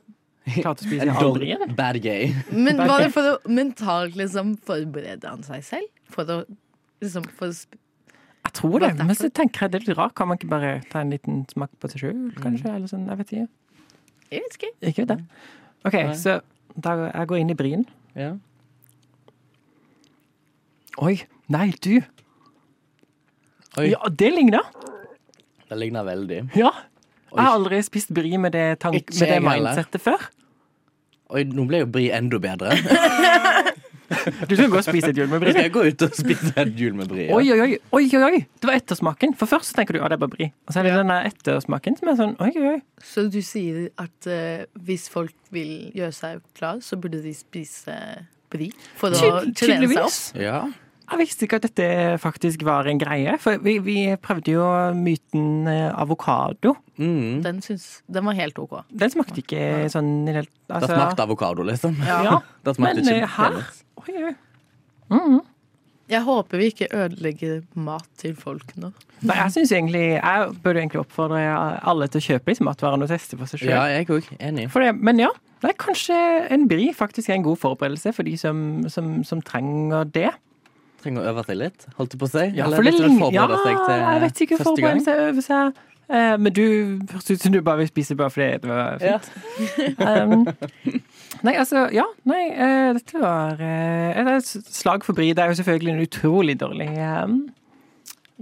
klarte 0.62 0.86
å 0.86 0.90
spise 0.90 1.16
aldri 1.22 1.54
all. 1.56 1.68
Bad 1.78 2.02
gay. 2.04 2.34
Men 2.52 2.82
var 2.82 3.06
det 3.06 3.12
for 3.16 3.36
å 3.36 3.52
mentalt 3.52 4.18
liksom 4.20 4.58
forberede 4.66 5.30
han 5.30 5.46
seg 5.46 5.64
selv? 5.68 5.94
For 6.10 6.28
å 6.28 6.42
liksom 7.04 7.28
for 7.38 7.54
å 7.54 7.86
Jeg 8.50 8.54
tror 8.58 8.80
det, 8.82 8.88
men 8.98 9.14
så 9.16 9.30
tenker 9.30 9.62
jeg 9.68 9.72
det 9.72 9.80
er 9.84 9.88
litt 9.92 9.98
rart. 10.00 10.16
Kan 10.18 10.28
man 10.32 10.40
ikke 10.40 10.50
bare 10.50 10.72
ta 10.90 11.04
en 11.04 11.12
liten 11.14 11.44
smak 11.52 11.70
på 11.80 11.90
seg 11.92 12.02
sjøl, 12.02 12.16
Mm. 12.18 12.38
kanskje? 12.42 12.72
Eller 12.76 12.88
sånn, 12.90 13.06
jeg 13.08 13.18
vet 13.20 13.34
ikke. 13.36 13.48
Jeg 14.32 14.42
vet 14.46 14.56
ikke. 14.58 14.72
Ikke 14.90 15.04
vet 15.06 15.12
det. 15.14 15.20
OK, 15.86 15.94
Nei. 15.94 16.14
så 16.18 16.40
da 16.76 16.96
jeg 17.14 17.28
går 17.30 17.40
inn 17.44 17.50
i 17.54 17.58
brien. 17.60 17.86
Ja. 18.18 18.32
Oi, 21.00 21.14
nei, 21.48 21.70
du! 21.82 22.02
Oi, 23.78 23.86
Ja, 23.94 24.10
det 24.10 24.32
ligner! 24.34 24.66
det 25.70 25.78
ligner 25.78 26.04
veldig. 26.04 26.40
Ja. 26.58 26.72
Oi. 27.30 27.38
Jeg 27.38 27.46
har 27.46 27.54
aldri 27.54 27.80
spist 27.86 28.10
bri 28.14 28.38
med 28.42 28.52
det, 28.58 28.80
tank 28.82 28.96
med 28.98 29.30
det 29.30 29.42
mindsettet 29.46 30.02
før. 30.02 30.18
Oi, 31.30 31.44
nå 31.46 31.68
ble 31.70 31.84
jo 31.84 31.86
Bri 31.94 32.08
enda 32.12 32.40
bedre. 32.42 32.74
Du 34.50 34.56
skal 34.56 34.70
gå 34.72 34.80
og 34.80 34.86
spise 34.86 35.12
et 35.12 35.20
med 35.30 35.44
Nå 35.44 35.54
skal 35.54 35.66
jeg 35.68 35.74
gå 35.74 35.84
ut 35.86 36.06
og 36.08 36.16
spise 36.18 36.54
et 36.58 36.74
hjul 36.80 36.96
med 36.98 37.12
Bri. 37.12 37.28
ja. 37.28 37.36
Oi, 37.38 37.46
oi, 37.54 37.78
oi, 37.94 38.24
oi! 38.26 38.42
Det 38.60 38.70
var 38.70 38.80
ettersmaken. 38.80 39.36
For 39.40 39.50
først 39.50 39.76
tenker 39.78 39.98
du 39.98 40.02
at 40.02 40.12
det 40.12 40.18
er 40.18 40.24
bare 40.24 40.34
bri. 40.34 40.50
Og 40.68 40.74
så 40.74 40.82
er 40.82 40.90
det 40.90 40.94
ja. 40.96 41.00
denne 41.04 41.20
ettersmaken 41.30 42.00
som 42.00 42.12
er 42.12 42.20
sånn 42.20 42.36
oi, 42.42 42.52
oi, 42.56 42.74
oi. 42.76 43.06
Så 43.06 43.28
du 43.32 43.40
sier 43.46 43.88
at 44.02 44.30
uh, 44.30 44.66
hvis 44.88 45.08
folk 45.14 45.36
vil 45.54 45.90
gjøre 45.98 46.16
seg 46.16 46.44
klar, 46.58 46.82
så 46.86 47.00
burde 47.02 47.22
de 47.24 47.34
spise 47.38 47.96
bri? 48.50 48.72
For 49.00 49.14
å 49.14 49.20
trene 49.20 49.24
seg 49.24 49.36
opp? 49.38 49.58
Tydeligvis. 49.64 50.22
Ja. 50.42 50.64
Jeg 51.10 51.20
visste 51.24 51.46
ikke 51.48 51.58
at 51.60 51.66
dette 51.68 51.86
faktisk 52.22 52.64
var 52.68 52.88
en 52.90 53.00
greie. 53.02 53.36
For 53.42 53.58
vi, 53.64 53.78
vi 53.84 53.98
prøvde 54.22 54.54
jo 54.54 54.66
myten 54.98 55.68
eh, 55.72 55.90
avokado. 55.98 56.76
Mm. 57.02 57.42
Den, 57.46 57.62
syns, 57.66 58.02
den 58.12 58.28
var 58.28 58.38
helt 58.38 58.60
OK. 58.62 58.80
Den 58.92 59.14
smakte 59.14 59.42
ikke 59.42 59.62
sånn 59.94 60.12
i 60.24 60.32
det 60.32 60.36
hele 60.42 60.50
Det 60.50 60.76
altså- 60.80 60.96
smakte 60.96 61.26
avokado, 61.26 61.66
liksom. 61.66 61.96
Ja, 62.06 62.40
Det 62.66 62.76
smakte 62.78 63.04
men 63.04 63.08
ikke 63.08 63.24
eh, 63.24 63.38
her. 63.38 63.62
Oi, 64.04 64.18
oi. 64.30 64.36
Mhm. 65.10 65.40
Jeg 66.10 66.26
håper 66.26 66.58
vi 66.58 66.68
ikke 66.72 66.88
ødelegger 66.90 67.60
mat 67.78 68.06
til 68.18 68.34
folk 68.38 68.72
nå. 68.82 68.90
Nei, 69.22 69.36
jeg 69.36 69.52
synes 69.54 69.72
egentlig 69.76 70.02
Jeg 70.16 70.48
burde 70.64 70.82
egentlig 70.82 71.02
oppfordre 71.04 71.38
alle 71.86 72.08
til 72.10 72.18
å 72.18 72.26
kjøpe 72.32 72.50
litt 72.50 72.62
matvarene 72.66 73.06
og 73.06 73.12
teste 73.12 73.38
for 73.38 73.46
seg 73.52 73.62
sjøl. 73.62 73.74
Ja, 73.76 73.84
jeg 73.94 74.08
òg 74.10 74.26
enig. 74.40 74.66
Men 74.98 75.22
ja, 75.22 75.30
det 75.62 75.70
er 75.70 75.78
kanskje 75.78 76.18
en 76.50 76.66
bri 76.72 76.90
faktisk 76.98 77.30
er 77.30 77.38
en 77.38 77.46
god 77.46 77.60
forberedelse 77.62 78.14
for 78.16 78.26
de 78.26 78.34
som, 78.42 78.64
som, 78.90 79.20
som 79.28 79.44
trenger 79.46 80.10
det. 80.10 80.32
Trenger 81.04 81.24
å 81.24 81.32
øve 81.32 81.44
seg 81.48 81.60
litt, 81.60 81.86
holdt 81.98 82.16
du 82.16 82.18
på 82.20 82.28
å 82.28 82.32
si. 82.34 82.46
Ja, 82.58 82.66
Eller 82.66 82.84
litt 82.84 83.00
ja, 83.00 83.12
forberede 83.20 83.60
seg 83.64 83.78
til 83.86 84.02
jeg 84.04 84.24
vet 84.24 84.42
ikke 84.46 84.58
første 84.60 84.84
gang. 84.84 85.02
seg, 85.06 85.22
øve 85.30 85.44
seg. 85.46 85.80
Eh, 86.10 86.36
men 86.42 86.54
du 86.54 86.64
høres 87.12 87.30
ut 87.30 87.44
som 87.44 87.54
du 87.54 87.60
bare 87.62 87.84
vil 87.84 87.92
spise 87.92 88.18
bare 88.18 88.34
fordi 88.34 88.50
det 88.64 88.70
var 88.72 88.98
fint. 88.98 89.28
um, 90.02 90.48
nei, 91.46 91.54
altså, 91.54 91.86
ja. 91.94 92.08
Nei, 92.30 92.42
uh, 92.58 92.90
dette 92.98 93.22
var 93.22 93.62
uh, 93.62 94.34
et 94.36 94.50
slag 94.50 95.06
for 95.06 95.18
bry. 95.18 95.30
Det 95.38 95.44
er 95.44 95.54
jo 95.54 95.60
selvfølgelig 95.62 95.94
en 95.94 96.04
utrolig 96.08 96.58
dårlig 96.60 96.90
um, 96.98 97.38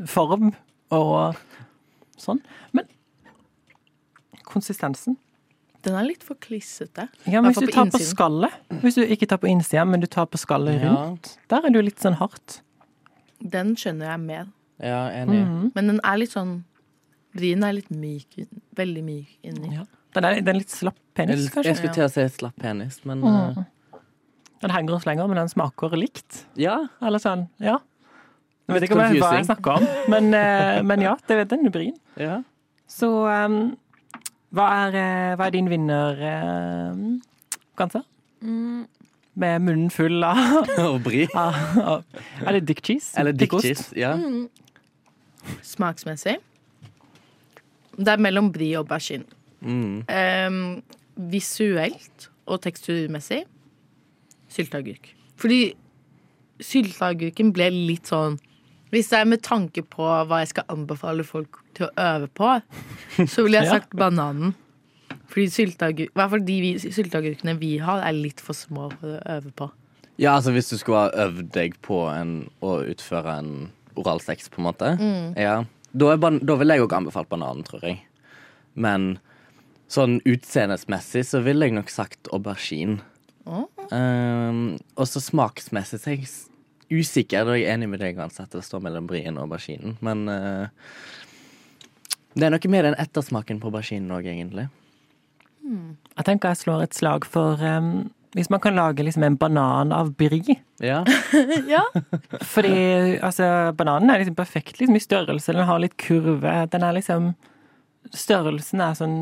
form 0.08 0.54
og 0.96 1.36
sånn. 2.18 2.40
Men 2.72 2.88
konsistensen 4.48 5.20
Den 5.88 5.96
er 5.96 6.04
litt 6.10 6.24
for 6.28 6.36
klissete. 6.44 7.08
Ja, 7.26 7.40
men 7.42 7.54
hvis 7.54 7.64
du 7.64 7.72
tar 7.72 7.86
på 7.88 7.96
innsiden. 7.96 8.12
skallet 8.12 8.82
Hvis 8.84 8.98
du 9.00 9.04
ikke 9.08 9.28
tar 9.32 9.40
på 9.40 9.48
innsida, 9.50 9.86
men 9.88 10.04
du 10.04 10.08
tar 10.12 10.28
på 10.28 10.40
skallet 10.42 10.82
Ja. 10.84 10.92
rundt, 10.94 11.38
der 11.48 11.64
er 11.64 11.70
det 11.72 11.80
jo 11.80 11.86
litt 11.88 12.02
sånn 12.04 12.18
hardt. 12.20 12.62
Den 13.42 13.76
skjønner 13.80 14.12
jeg 14.12 14.20
mer. 14.26 14.48
Ja, 14.84 15.08
enig. 15.24 15.40
Mhm. 15.46 15.72
Men 15.76 15.88
den 15.94 16.02
er 16.04 16.18
litt 16.18 16.34
sånn 16.36 16.64
Vrien 17.38 17.62
er 17.64 17.74
litt 17.78 17.90
myk. 17.94 18.48
Veldig 18.76 19.04
myk 19.06 19.28
inni. 19.46 19.76
Ja. 19.76 19.84
Den 20.16 20.26
er, 20.26 20.36
den 20.42 20.56
er 20.56 20.60
litt 20.60 20.72
slapp 20.74 20.96
penis, 21.14 21.50
kanskje? 21.54 21.66
jeg 21.70 21.78
skulle 21.78 21.94
til 21.94 22.06
å 22.08 22.10
si 22.10 22.24
slapp 22.38 22.56
penis, 22.58 23.00
men 23.06 23.22
Mm. 23.22 23.58
uh... 23.58 23.64
Den 24.62 24.72
henger 24.74 24.96
oss 24.96 25.06
lenger, 25.06 25.28
men 25.28 25.38
den 25.38 25.50
smaker 25.52 25.94
likt. 25.96 26.46
ja. 26.56 26.88
Eller 27.02 27.20
sånn, 27.20 27.48
ja. 27.60 27.78
Jeg 28.68 28.74
vet 28.74 28.84
ikke 28.90 28.98
om 28.98 29.04
jeg, 29.14 29.22
hva 29.22 29.34
jeg 29.38 29.46
snakker 29.46 29.78
om, 29.78 29.88
men, 30.10 30.34
eh, 30.34 30.82
men 30.82 31.00
ja, 31.06 31.16
det 31.28 31.38
er 31.38 31.46
den 31.46 31.70
brien. 31.72 31.96
ja. 32.18 32.42
Så 32.90 33.08
um, 33.46 33.78
hva, 34.56 34.68
er, 34.88 34.96
eh, 34.96 35.36
hva 35.38 35.48
er 35.48 35.56
din 35.56 35.70
vinner, 35.72 36.22
uh, 36.24 36.96
Mm. 38.42 38.86
Med 39.38 39.62
munnen 39.62 39.90
full 39.94 40.24
av, 40.24 40.66
Og 40.94 41.04
Bri. 41.06 41.28
av 41.36 42.04
Er 42.46 42.58
det 42.58 42.64
dick 42.68 42.82
cheese? 42.86 43.14
Eller 43.20 43.32
dick 43.34 43.50
Dickost? 43.52 43.66
cheese. 43.66 43.94
Ja. 43.98 44.16
smaksmessig. 45.62 46.38
Det 47.98 48.08
er 48.14 48.22
mellom 48.22 48.52
brie 48.54 48.78
og 48.80 48.88
bæsjin. 48.90 49.24
Mm. 49.62 50.04
Um, 50.10 50.84
visuelt 51.32 52.30
og 52.46 52.62
teksturmessig 52.62 53.44
sylteagurk. 54.54 55.12
Fordi 55.38 55.74
sylteagurken 56.64 57.52
ble 57.54 57.70
litt 57.74 58.10
sånn 58.10 58.38
Hvis 58.94 59.10
det 59.12 59.18
er 59.20 59.26
med 59.28 59.42
tanke 59.44 59.84
på 59.84 60.06
hva 60.08 60.40
jeg 60.42 60.54
skal 60.54 60.64
anbefale 60.72 61.26
folk 61.28 61.60
til 61.78 61.88
å 61.88 61.94
øve 62.02 62.30
på, 62.38 62.54
så 63.34 63.46
ville 63.46 63.62
jeg 63.62 63.72
sagt 63.72 63.96
bananen. 63.98 64.56
Fordi 65.28 65.48
sylteagurk, 65.54 66.14
hvert 66.16 66.32
fall 66.34 66.46
de 66.48 66.58
sylteagurkene 66.82 67.58
vi 67.60 67.76
har, 67.84 68.02
er 68.06 68.16
litt 68.16 68.42
for 68.44 68.58
små 68.58 68.90
for 68.96 69.18
å 69.18 69.24
øve 69.38 69.54
på. 69.58 69.70
Ja, 70.18 70.34
altså 70.34 70.54
hvis 70.56 70.72
du 70.72 70.80
skulle 70.80 71.06
ha 71.06 71.26
øvd 71.28 71.52
deg 71.54 71.76
på 71.86 72.08
en, 72.10 72.48
å 72.66 72.80
utføre 72.90 73.38
en 73.44 73.52
oralsex, 73.98 74.50
på 74.50 74.62
en 74.62 74.68
måte. 74.70 74.94
Mm. 74.98 75.36
Ja. 75.38 75.58
Da, 75.94 76.16
ban 76.22 76.40
da 76.46 76.58
ville 76.60 76.78
jeg 76.78 76.86
òg 76.86 76.96
anbefalt 76.98 77.30
bananen, 77.30 77.66
tror 77.68 77.86
jeg. 77.86 78.02
Men 78.78 79.16
sånn 79.92 80.20
utseendesmessig 80.28 81.24
så 81.30 81.42
ville 81.46 81.70
jeg 81.70 81.78
nok 81.78 81.94
sagt 81.94 82.30
aubergine. 82.36 83.00
Å. 83.48 83.64
Um, 83.94 84.76
og 84.98 85.08
så 85.08 85.22
smaksmessig 85.24 86.02
så 86.02 86.12
er 86.12 86.18
jeg 86.18 87.02
usikker. 87.02 87.46
Da 87.48 87.54
er 87.56 87.62
jeg 87.62 87.76
enig 87.76 87.92
med 87.94 88.04
deg 88.04 88.20
uansett. 88.20 88.52
Det 88.54 88.66
står 88.66 88.84
mellom 88.86 89.08
brien 89.10 89.38
og 89.38 89.48
auberginen. 89.48 89.98
Men 90.04 90.28
eh, 90.32 90.90
det 92.38 92.48
er 92.48 92.54
noe 92.54 92.70
mer 92.72 92.90
enn 92.90 93.00
ettersmaken 93.02 93.62
på 93.62 93.72
auberginen 93.72 94.14
òg, 94.14 94.28
egentlig. 94.30 94.68
Jeg 95.68 96.26
tenker 96.28 96.54
jeg 96.54 96.62
slår 96.62 96.86
et 96.86 96.96
slag 96.96 97.26
for 97.28 97.60
um, 97.60 98.08
hvis 98.38 98.52
man 98.54 98.62
kan 98.62 98.76
lage 98.78 99.04
liksom 99.04 99.24
en 99.26 99.38
banan 99.40 99.92
av 99.96 100.14
brie. 100.20 100.60
Ja. 100.84 101.04
Ja. 101.74 101.84
Fordi 102.46 103.18
altså, 103.24 103.74
bananen 103.78 104.12
er 104.12 104.22
liksom 104.22 104.38
perfekt 104.38 104.80
liksom, 104.80 104.96
i 104.96 105.04
størrelse. 105.04 105.56
Den 105.56 105.68
har 105.68 105.82
litt 105.82 105.98
kurve. 105.98 106.54
Den 106.72 106.86
er 106.86 106.98
liksom 106.98 107.34
Størrelsen 108.08 108.80
er 108.80 108.94
sånn 108.96 109.18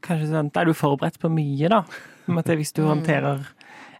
Kanskje 0.00 0.30
sånn 0.30 0.48
Da 0.54 0.62
er 0.62 0.70
du 0.70 0.76
forberedt 0.78 1.18
på 1.20 1.28
mye, 1.32 1.68
da. 1.68 1.82
På 2.24 2.32
en 2.32 2.38
måte, 2.38 2.54
hvis 2.56 2.72
du 2.72 2.84
håndterer 2.86 3.42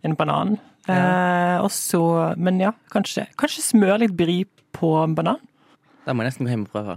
en 0.06 0.14
banan. 0.16 0.54
Eh, 0.88 1.56
og 1.58 1.68
så 1.74 2.00
Men 2.38 2.60
ja, 2.62 2.72
kanskje, 2.94 3.26
kanskje 3.40 3.66
smør 3.66 3.98
litt 4.04 4.14
brie 4.16 4.46
på 4.76 4.94
en 5.02 5.16
banan. 5.18 5.42
Da 6.06 6.14
må 6.16 6.24
jeg 6.24 6.30
nesten 6.30 6.46
gå 6.46 6.52
hjem 6.52 6.64
og 6.64 6.72
prøve. 6.72 6.94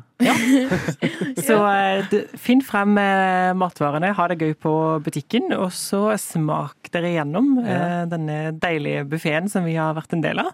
Så 1.48 1.58
eh, 1.68 2.14
finn 2.40 2.62
frem 2.64 2.96
eh, 3.02 3.52
matvarene, 3.58 4.14
ha 4.16 4.28
det 4.32 4.40
gøy 4.40 4.54
på 4.56 4.74
butikken, 5.04 5.52
og 5.58 5.72
så 5.76 6.14
smak 6.22 6.92
dere 6.94 7.12
gjennom 7.18 7.58
ja. 7.66 8.06
denne 8.10 8.54
deilige 8.56 9.04
buffeen 9.12 9.50
som 9.52 9.68
vi 9.68 9.76
har 9.80 9.98
vært 9.98 10.16
en 10.16 10.24
del 10.24 10.44
av. 10.46 10.54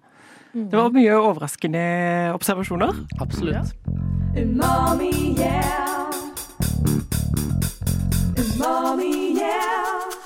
Det 0.58 0.74
var 0.74 0.90
mye 0.96 1.18
overraskende 1.22 1.84
observasjoner. 2.34 2.96
Absolutt. 3.22 3.76
Umami, 4.38 5.12
yeah. 5.38 6.10
Umami, 8.38 9.38
yeah. 9.38 10.17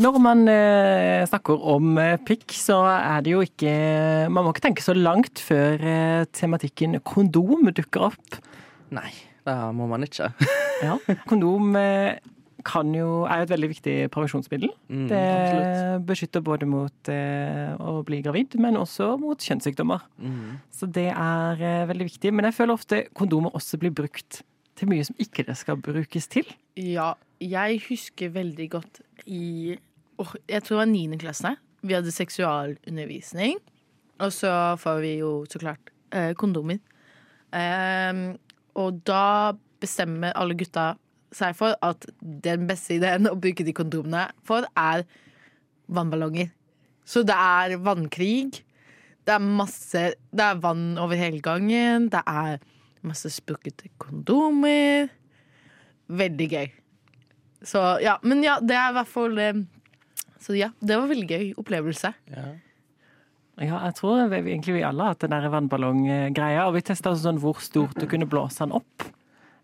Når 0.00 0.16
man 0.24 0.46
eh, 0.48 1.22
snakker 1.28 1.64
om 1.68 1.98
eh, 2.00 2.16
pikk, 2.24 2.54
så 2.56 2.78
er 2.88 3.24
det 3.24 3.34
jo 3.34 3.42
ikke 3.44 3.72
Man 4.32 4.46
må 4.46 4.54
ikke 4.54 4.64
tenke 4.64 4.84
så 4.84 4.94
langt 4.96 5.42
før 5.44 5.82
eh, 5.84 6.24
tematikken 6.32 6.96
kondom 7.04 7.68
dukker 7.76 8.08
opp. 8.08 8.38
Nei, 8.94 9.10
det 9.44 9.56
må 9.76 9.88
man 9.90 10.08
ikke. 10.08 10.32
Ja. 10.82 10.96
Kondom 11.30 11.76
kan 12.66 12.88
jo, 12.90 13.20
er 13.22 13.38
jo 13.38 13.44
et 13.44 13.50
veldig 13.52 13.68
viktig 13.70 13.92
prevensjonsmiddel. 14.10 14.72
Mm, 14.90 15.04
det 15.12 15.20
absolutt. 15.20 16.06
beskytter 16.08 16.42
både 16.42 16.66
mot 16.66 17.10
å 17.12 17.92
bli 18.02 18.18
gravid, 18.24 18.56
men 18.58 18.80
også 18.80 19.12
mot 19.22 19.38
kjønnssykdommer. 19.38 20.02
Mm. 20.18 20.56
Så 20.74 20.88
det 20.90 21.06
er 21.12 21.86
veldig 21.86 22.08
viktig. 22.08 22.32
Men 22.34 22.48
jeg 22.50 22.56
føler 22.58 22.74
ofte 22.74 23.04
kondomer 23.14 23.54
også 23.54 23.78
blir 23.78 23.94
brukt 23.94 24.40
til 24.82 24.90
mye 24.90 25.06
som 25.06 25.18
ikke 25.22 25.46
det 25.46 25.56
skal 25.58 25.80
brukes 25.80 26.28
til. 26.32 26.48
Ja, 26.76 27.12
jeg 27.42 27.82
husker 27.88 28.32
veldig 28.34 28.68
godt 28.70 29.02
i 29.26 29.76
oh, 30.18 30.34
Jeg 30.48 30.62
tror 30.62 30.76
det 30.76 30.82
var 30.82 30.90
niende 30.90 31.18
klasse. 31.18 31.54
Vi 31.82 31.94
hadde 31.94 32.14
seksualundervisning. 32.14 33.58
Og 34.22 34.32
så 34.34 34.76
får 34.78 35.00
vi 35.02 35.12
jo 35.20 35.30
så 35.50 35.58
klart 35.62 35.92
eh, 36.14 36.32
kondomer. 36.38 36.78
Ehm, 37.54 38.36
og 38.78 39.00
da 39.06 39.52
bestemmer 39.82 40.34
alle 40.38 40.56
gutta 40.58 40.92
seg 41.34 41.56
for 41.58 41.74
at 41.82 42.06
den 42.20 42.68
beste 42.68 42.98
ideen 42.98 43.30
å 43.30 43.38
bruke 43.40 43.64
de 43.66 43.74
kondomene 43.74 44.28
for, 44.46 44.66
er 44.78 45.06
vannballonger. 45.90 46.52
Så 47.04 47.24
det 47.26 47.34
er 47.34 47.78
vannkrig. 47.82 48.62
Det 49.22 49.34
er 49.34 49.42
masse 49.42 50.02
Det 50.34 50.44
er 50.44 50.60
vann 50.62 50.98
over 50.98 51.18
hele 51.18 51.40
gangen. 51.42 52.08
Det 52.12 52.22
er 52.26 52.62
masse 53.06 53.30
spukkete 53.32 53.90
kondomer. 54.02 55.10
Veldig 56.12 56.48
gøy. 56.52 56.72
Så 57.66 57.80
ja, 58.02 58.16
men 58.26 58.42
ja, 58.44 58.58
det 58.62 58.74
er 58.74 58.90
i 58.90 58.96
hvert 58.96 59.10
fall 59.10 59.38
eh, 59.38 59.60
Så 60.42 60.56
ja, 60.58 60.72
det 60.82 60.98
var 60.98 61.10
veldig 61.10 61.28
gøy 61.30 61.48
opplevelse. 61.62 62.12
Ja. 62.32 62.50
Ja, 63.60 63.78
jeg 63.84 63.94
tror 63.98 64.30
vi, 64.32 64.40
egentlig 64.40 64.78
vi 64.78 64.84
alle 64.86 65.04
har 65.04 65.12
hatt 65.12 65.22
den 65.26 65.34
der 65.34 65.50
vannballonggreia. 65.52 66.64
Og 66.66 66.78
vi 66.78 66.84
testa 66.88 67.12
sånn 67.14 67.40
hvor 67.42 67.60
stort 67.62 67.98
du 68.00 68.08
kunne 68.10 68.26
blåse 68.26 68.64
den 68.64 68.74
opp. 68.74 69.04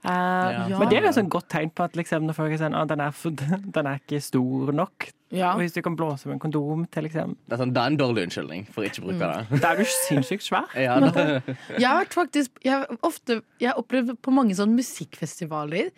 Eh, 0.05 0.69
Ja. 0.71 0.79
Men 0.79 0.89
det 0.89 0.99
er 0.99 1.09
et 1.09 1.17
sånn 1.17 1.29
godt 1.29 1.49
tegn 1.51 1.71
på 1.75 1.85
at 1.85 1.97
liksom, 1.99 2.27
når 2.29 2.37
folk 2.37 2.53
er 2.53 2.61
sånn, 2.61 2.75
ah, 2.75 2.85
den, 2.87 3.01
er 3.01 3.13
den 3.77 3.87
er 3.87 3.99
ikke 3.99 4.21
stor 4.23 4.73
nok. 4.73 5.09
Ja. 5.31 5.51
Og 5.53 5.61
hvis 5.61 5.75
du 5.75 5.83
kan 5.85 5.97
blåse 5.99 6.25
med 6.29 6.39
en 6.39 6.41
kondom 6.41 6.87
til 6.89 7.05
liksom 7.05 7.35
Det 7.45 7.53
er, 7.53 7.59
sånn, 7.61 7.73
det 7.77 7.83
er 7.83 7.91
en 7.93 7.99
dårlig 8.01 8.23
unnskyldning 8.29 8.63
for 8.73 8.87
ikke 8.87 9.03
å 9.03 9.09
bruke 9.11 9.27
det. 9.29 9.59
Da 9.61 9.73
er 9.75 9.83
du 9.83 9.91
sinnssykt 9.93 10.47
svær. 10.47 10.71
Ja, 10.79 10.95
Jeg 11.83 11.89
har 11.89 12.07
faktisk 12.15 12.63
Jeg 12.65 12.73
har 12.79 12.87
ofte 13.05 13.43
Jeg 13.61 13.73
har 13.75 13.77
opplevd 13.83 14.15
på 14.25 14.33
mange 14.33 14.57
sånne 14.57 14.79
musikkfestivaler 14.79 15.91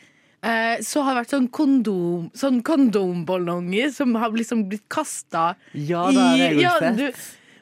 eh, 0.42 0.80
så 0.82 1.04
har 1.06 1.14
det 1.14 1.20
vært 1.22 1.34
sånn 1.36 1.46
kondom 1.54 2.30
Sånn 2.34 2.58
kondomballonger 2.66 3.92
som 3.94 4.14
har 4.18 4.34
liksom 4.34 4.64
blitt 4.70 4.88
kasta 4.90 5.52
ja, 5.74 6.08
i 6.10 6.42
er 6.48 6.58
ja, 6.58 6.74
du, 6.96 7.06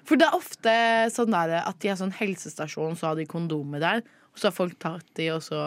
For 0.08 0.16
det 0.16 0.28
er 0.30 0.38
ofte 0.38 0.74
sånn 1.12 1.34
der 1.34 1.58
at 1.60 1.76
de 1.82 1.90
har 1.92 1.98
sånn 2.00 2.14
helsestasjon, 2.16 2.96
så 2.96 3.10
har 3.10 3.18
de 3.18 3.26
kondomer 3.28 3.82
der. 3.84 4.00
Så 4.38 4.48
har 4.48 4.54
folk 4.54 4.76
tatt 4.82 5.06
de 5.18 5.28
og 5.34 5.42
så 5.42 5.60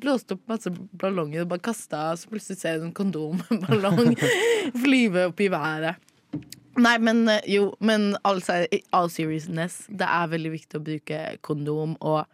blåst 0.00 0.32
opp 0.32 0.44
masse 0.48 0.72
ballonger 0.96 1.44
og 1.44 1.50
bare 1.52 1.64
kasta, 1.68 2.08
så 2.16 2.30
plutselig 2.30 2.62
ser 2.62 2.80
du 2.80 2.88
en 2.88 2.96
kondomballong 2.96 4.14
flyve 4.84 5.28
opp 5.30 5.42
i 5.44 5.50
været. 5.52 6.00
Nei, 6.76 6.96
men 7.00 7.24
eh, 7.32 7.44
jo, 7.48 7.70
men 7.84 8.14
all, 8.28 8.40
all 8.96 9.12
seriousness, 9.12 9.84
det 9.88 10.08
er 10.08 10.32
veldig 10.32 10.52
viktig 10.56 10.80
å 10.80 10.84
bruke 10.84 11.20
kondom, 11.46 11.96
og 12.00 12.24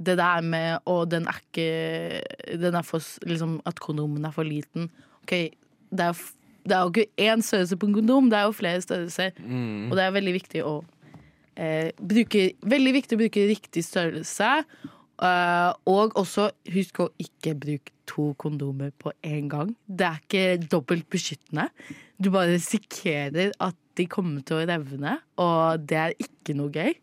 det 0.00 0.16
der 0.16 0.40
med 0.40 0.78
Og 0.88 1.10
den 1.10 1.26
er 1.28 1.40
ikke 1.42 2.56
Den 2.56 2.74
er 2.78 2.84
for 2.86 3.04
liksom 3.28 3.58
At 3.68 3.82
kondomen 3.84 4.24
er 4.24 4.32
for 4.32 4.48
liten. 4.48 4.88
OK, 5.22 5.34
det 5.92 6.06
er, 6.06 6.22
det 6.64 6.76
er 6.76 6.86
jo 6.86 6.92
ikke 6.94 7.26
én 7.28 7.42
størrelse 7.44 7.76
på 7.76 7.90
en 7.90 7.98
kondom, 7.98 8.30
det 8.30 8.38
er 8.38 8.46
jo 8.48 8.54
flere 8.56 8.80
størrelser. 8.80 9.34
Mm. 9.38 9.90
Og 9.90 9.98
det 9.98 10.04
er 10.04 10.14
veldig 10.16 10.32
viktig 10.32 10.62
å 10.64 10.78
eh, 11.56 11.90
bruke 12.00 12.46
Veldig 12.62 12.94
viktig 12.96 13.18
å 13.18 13.20
bruke 13.20 13.46
riktig 13.50 13.84
størrelse. 13.84 14.62
Eh, 15.22 15.72
og 15.90 16.16
også 16.18 16.48
husk 16.74 17.02
å 17.04 17.08
ikke 17.22 17.54
bruke 17.60 17.94
to 18.10 18.30
kondomer 18.40 18.90
på 18.98 19.12
én 19.26 19.48
gang. 19.50 19.74
Det 19.86 20.06
er 20.06 20.18
ikke 20.22 20.68
dobbelt 20.72 21.06
beskyttende. 21.12 21.68
Du 22.20 22.30
bare 22.34 22.56
risikerer 22.56 23.52
at 23.62 23.76
de 23.98 24.06
kommer 24.10 24.42
til 24.46 24.60
å 24.60 24.66
revne, 24.68 25.18
og 25.40 25.86
det 25.88 25.98
er 25.98 26.16
ikke 26.18 26.56
noe 26.58 26.72
gøy. 26.74 26.94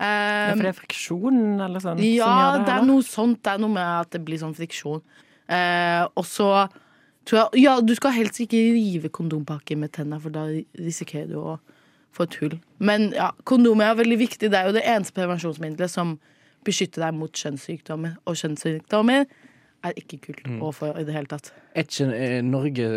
Ja, 0.00 0.54
for 0.54 0.64
det 0.64 0.70
er 0.70 0.78
friksjon 0.78 1.40
eller 1.60 1.82
sånn 1.84 1.98
Ja, 2.00 2.56
det 2.56 2.64
det? 2.70 2.76
er 2.78 2.86
noe 2.88 3.04
sånt. 3.04 3.42
Det 3.44 3.52
er 3.52 3.60
noe 3.60 3.74
med 3.74 3.84
at 3.84 4.14
det 4.14 4.22
blir 4.24 4.40
sånn 4.40 4.56
friksjon. 4.56 5.02
Uh, 5.50 6.06
og 6.16 6.24
så 6.24 6.46
tror 7.28 7.42
jeg 7.52 7.64
Ja, 7.66 7.74
du 7.84 7.92
skal 7.98 8.14
helst 8.16 8.40
ikke 8.40 8.62
rive 8.72 9.10
kondompakker 9.12 9.76
med 9.76 9.92
tenna, 9.92 10.16
for 10.22 10.32
da 10.32 10.46
risikerer 10.78 11.28
du 11.28 11.36
å 11.42 11.58
få 12.16 12.24
et 12.24 12.38
hull. 12.40 12.56
Men 12.80 13.10
ja, 13.12 13.28
kondomer 13.44 13.90
er 13.90 14.00
veldig 14.00 14.18
viktig. 14.22 14.48
Det 14.50 14.56
er 14.56 14.70
jo 14.70 14.78
det 14.78 14.86
eneste 14.88 15.14
prevensjonsmiddelet 15.18 15.92
som 15.92 16.16
beskytter 16.66 17.06
deg 17.06 17.14
mot 17.18 17.32
kjønnssykdommer. 17.32 18.16
Og 18.26 18.36
kjønnssykdommer 18.40 19.26
er 19.82 19.96
ikke 19.96 20.18
kult 20.26 20.42
Mm. 20.44 20.58
å 20.60 20.72
få 20.76 20.90
i 21.00 21.04
det 21.08 21.14
hele 21.14 21.26
tatt. 21.30 21.52
Er 21.74 21.86
ikke 21.88 22.42
Norge 22.44 22.88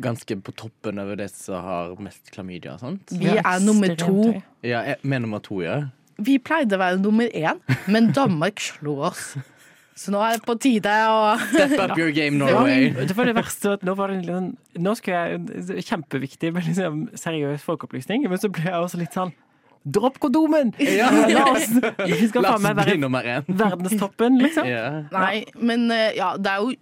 ganske 0.00 0.36
på 0.42 0.52
toppen 0.58 0.98
over 0.98 1.16
det 1.20 1.30
som 1.30 1.62
har 1.62 1.94
mest 2.02 2.32
klamydia 2.34 2.78
sant? 2.80 3.12
Vi 3.12 3.30
er 3.38 3.60
nummer 3.64 3.94
to. 3.96 4.42
Ja, 4.66 4.82
med 5.02 5.22
nummer 5.22 5.38
to, 5.44 5.60
ja. 5.62 5.84
Vi 6.20 6.38
pleide 6.38 6.76
å 6.76 6.82
være 6.82 6.98
nummer 7.00 7.30
én, 7.32 7.60
men 7.88 8.10
Danmark 8.18 8.60
slo 8.60 8.98
oss. 9.08 9.36
Så 10.00 10.10
nå 10.14 10.20
er 10.24 10.38
det 10.38 10.44
på 10.46 10.54
tide 10.58 10.88
å 11.12 11.36
Step 11.52 11.78
up 11.90 11.98
your 11.98 12.10
game, 12.16 12.38
Norway. 12.38 12.88
Det 12.90 13.14
var 13.16 13.26
det 13.28 13.34
verste 13.36 13.72
at 13.76 13.82
nå 13.84 13.92
var 13.98 14.08
det 14.08 14.22
sånn 14.24 14.54
Nå 14.80 14.94
skulle 14.96 15.18
jeg 15.28 15.84
Kjempeviktig 15.84 16.52
med 16.56 16.64
liksom 16.70 17.02
seriøs 17.20 17.60
folkeopplysning, 17.66 18.24
men 18.30 18.38
så 18.40 18.48
ble 18.48 18.64
jeg 18.64 18.72
også 18.80 18.98
litt 19.02 19.12
sånn 19.12 19.32
Dropp 19.84 20.18
kondomen! 20.20 20.74
La 21.34 21.46
oss 21.54 21.70
Vi 22.10 22.28
skal 22.28 22.44
faen 22.44 22.64
meg 22.66 22.78
være 22.80 22.96
nummer 23.00 23.24
én. 23.24 23.48
verdenstoppen, 23.48 24.38
liksom. 24.42 24.68
Yeah. 24.68 25.02
Nei, 25.14 25.44
men 25.56 25.88
eh, 25.94 26.12
ja, 26.18 26.34
det 26.36 26.52
er 26.52 26.64
jo 26.64 26.76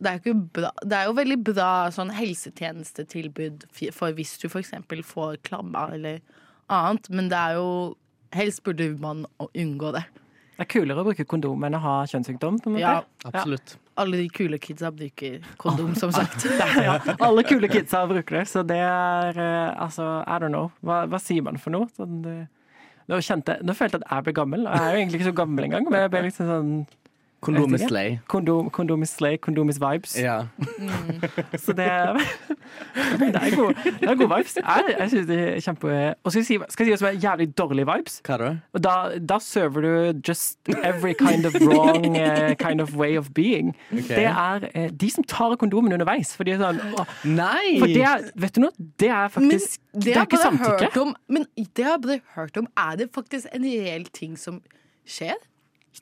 det 0.00 0.08
er, 0.08 0.20
ikke 0.22 0.32
bra. 0.56 0.70
det 0.80 0.96
er 0.96 1.10
jo 1.10 1.16
veldig 1.18 1.36
bra 1.44 1.70
sånn 1.92 2.08
helsetjenestetilbud 2.16 3.66
for 3.92 4.16
hvis 4.16 4.38
du 4.40 4.46
f.eks. 4.48 4.72
får 5.04 5.42
klammer 5.44 5.92
eller 5.98 6.22
annet, 6.72 7.10
men 7.12 7.28
det 7.32 7.36
er 7.38 7.58
jo 7.60 7.72
Helst 8.36 8.60
burde 8.60 8.90
man 9.00 9.22
unngå 9.56 9.88
det. 9.94 10.02
Det 10.58 10.64
er 10.66 10.68
kulere 10.68 11.00
å 11.00 11.04
bruke 11.06 11.24
kondom 11.24 11.62
enn 11.64 11.76
å 11.78 11.80
ha 11.80 11.94
kjønnssykdom. 12.10 12.58
på 12.60 12.68
en 12.68 12.74
måte. 12.74 12.90
Ja. 13.32 13.78
Alle 13.98 14.20
de 14.20 14.28
kule 14.30 14.60
kidsa 14.62 14.92
bruker 14.94 15.42
kondom, 15.60 15.94
som 15.98 16.12
sagt. 16.14 16.46
ja, 16.86 16.98
alle 17.24 17.44
kule 17.48 17.70
kidsa 17.70 18.04
bruker 18.10 18.40
det, 18.40 18.44
så 18.50 18.62
det 18.66 18.78
er 18.84 19.40
eh, 19.42 19.82
altså, 19.82 20.06
I 20.22 20.38
don't 20.38 20.54
know. 20.54 20.70
Hva, 20.86 21.02
hva 21.10 21.20
sier 21.22 21.44
man 21.46 21.58
for 21.58 21.74
noe? 21.74 21.90
Sånn, 21.98 22.20
det, 22.22 22.36
nå, 23.10 23.18
kjente, 23.24 23.58
nå 23.64 23.74
følte 23.74 23.98
jeg 23.98 24.06
at 24.06 24.14
jeg 24.14 24.28
ble 24.28 24.36
gammel, 24.38 24.66
og 24.68 24.76
jeg 24.76 24.86
er 24.86 24.94
jo 24.94 25.02
egentlig 25.02 25.20
ikke 25.20 25.30
så 25.30 25.38
gammel 25.42 25.68
engang. 25.68 25.90
Men 25.90 26.06
jeg 26.06 26.14
ble 26.14 26.24
liksom 26.28 26.52
sånn 26.52 26.72
Kondom 27.40 27.74
is 27.74 27.80
slay. 27.86 28.16
Kondom, 28.26 28.68
kondom 28.74 29.02
is 29.02 29.10
slay, 29.14 29.36
kondom 29.38 29.68
is 29.70 29.78
vibes. 29.78 30.16
Ja. 30.18 30.48
Så 31.56 31.72
det, 31.72 31.86
det 33.20 33.28
er 33.38 33.56
gode, 33.56 33.74
det 33.84 34.08
er 34.10 34.14
gode 34.18 34.30
vibes. 34.36 34.56
Jeg, 34.56 34.94
jeg 34.98 35.10
synes 35.12 35.26
det 35.28 35.38
er 35.38 35.60
kjempe 35.60 35.92
Og 36.24 36.32
skal 36.32 36.40
jeg 36.40 36.46
si, 36.48 36.58
skal 36.68 36.86
jeg 36.86 36.88
si 36.88 36.94
hva 36.96 36.98
som 36.98 37.08
er 37.10 37.20
jævlig 37.22 37.46
dårlige 37.58 37.86
vibes? 37.92 38.16
Hva 38.26 38.38
da? 38.42 38.48
Og 38.74 38.82
da, 38.84 38.94
da 39.32 39.38
server 39.42 39.86
du 39.86 40.20
just 40.28 40.58
every 40.82 41.14
kind 41.14 41.46
of 41.46 41.54
wrong 41.62 42.16
eh, 42.22 42.56
kind 42.58 42.82
of 42.82 42.96
way 42.98 43.14
of 43.18 43.30
being. 43.34 43.70
Okay. 43.92 44.18
Det 44.18 44.26
er 44.26 44.68
eh, 44.74 44.88
de 44.90 45.10
som 45.14 45.24
tar 45.24 45.54
av 45.54 45.60
kondomen 45.62 45.94
underveis. 45.94 46.34
For 46.36 46.48
de 46.48 46.56
er 46.56 46.62
sånn 46.64 46.82
å, 46.98 47.06
Nei! 47.28 47.78
For 47.78 47.86
det 47.94 48.02
er, 48.02 48.26
vet 48.34 48.58
du 48.58 48.64
noe? 48.66 48.88
Det 48.98 49.12
er 49.14 49.30
faktisk 49.30 49.78
Men 49.78 50.02
Det 50.02 50.08
det 50.10 50.16
er 50.16 50.26
ikke 50.26 50.42
samtykke. 50.42 51.04
om. 51.06 51.14
Men 51.30 51.46
det 51.54 51.86
har 51.86 51.94
jeg 51.96 52.02
bare 52.08 52.20
hørt 52.34 52.58
om. 52.58 52.66
Er 52.76 52.98
det 52.98 53.12
faktisk 53.14 53.46
en 53.54 53.62
reell 53.68 54.10
ting 54.14 54.34
som 54.38 54.58
skjer? 55.08 55.38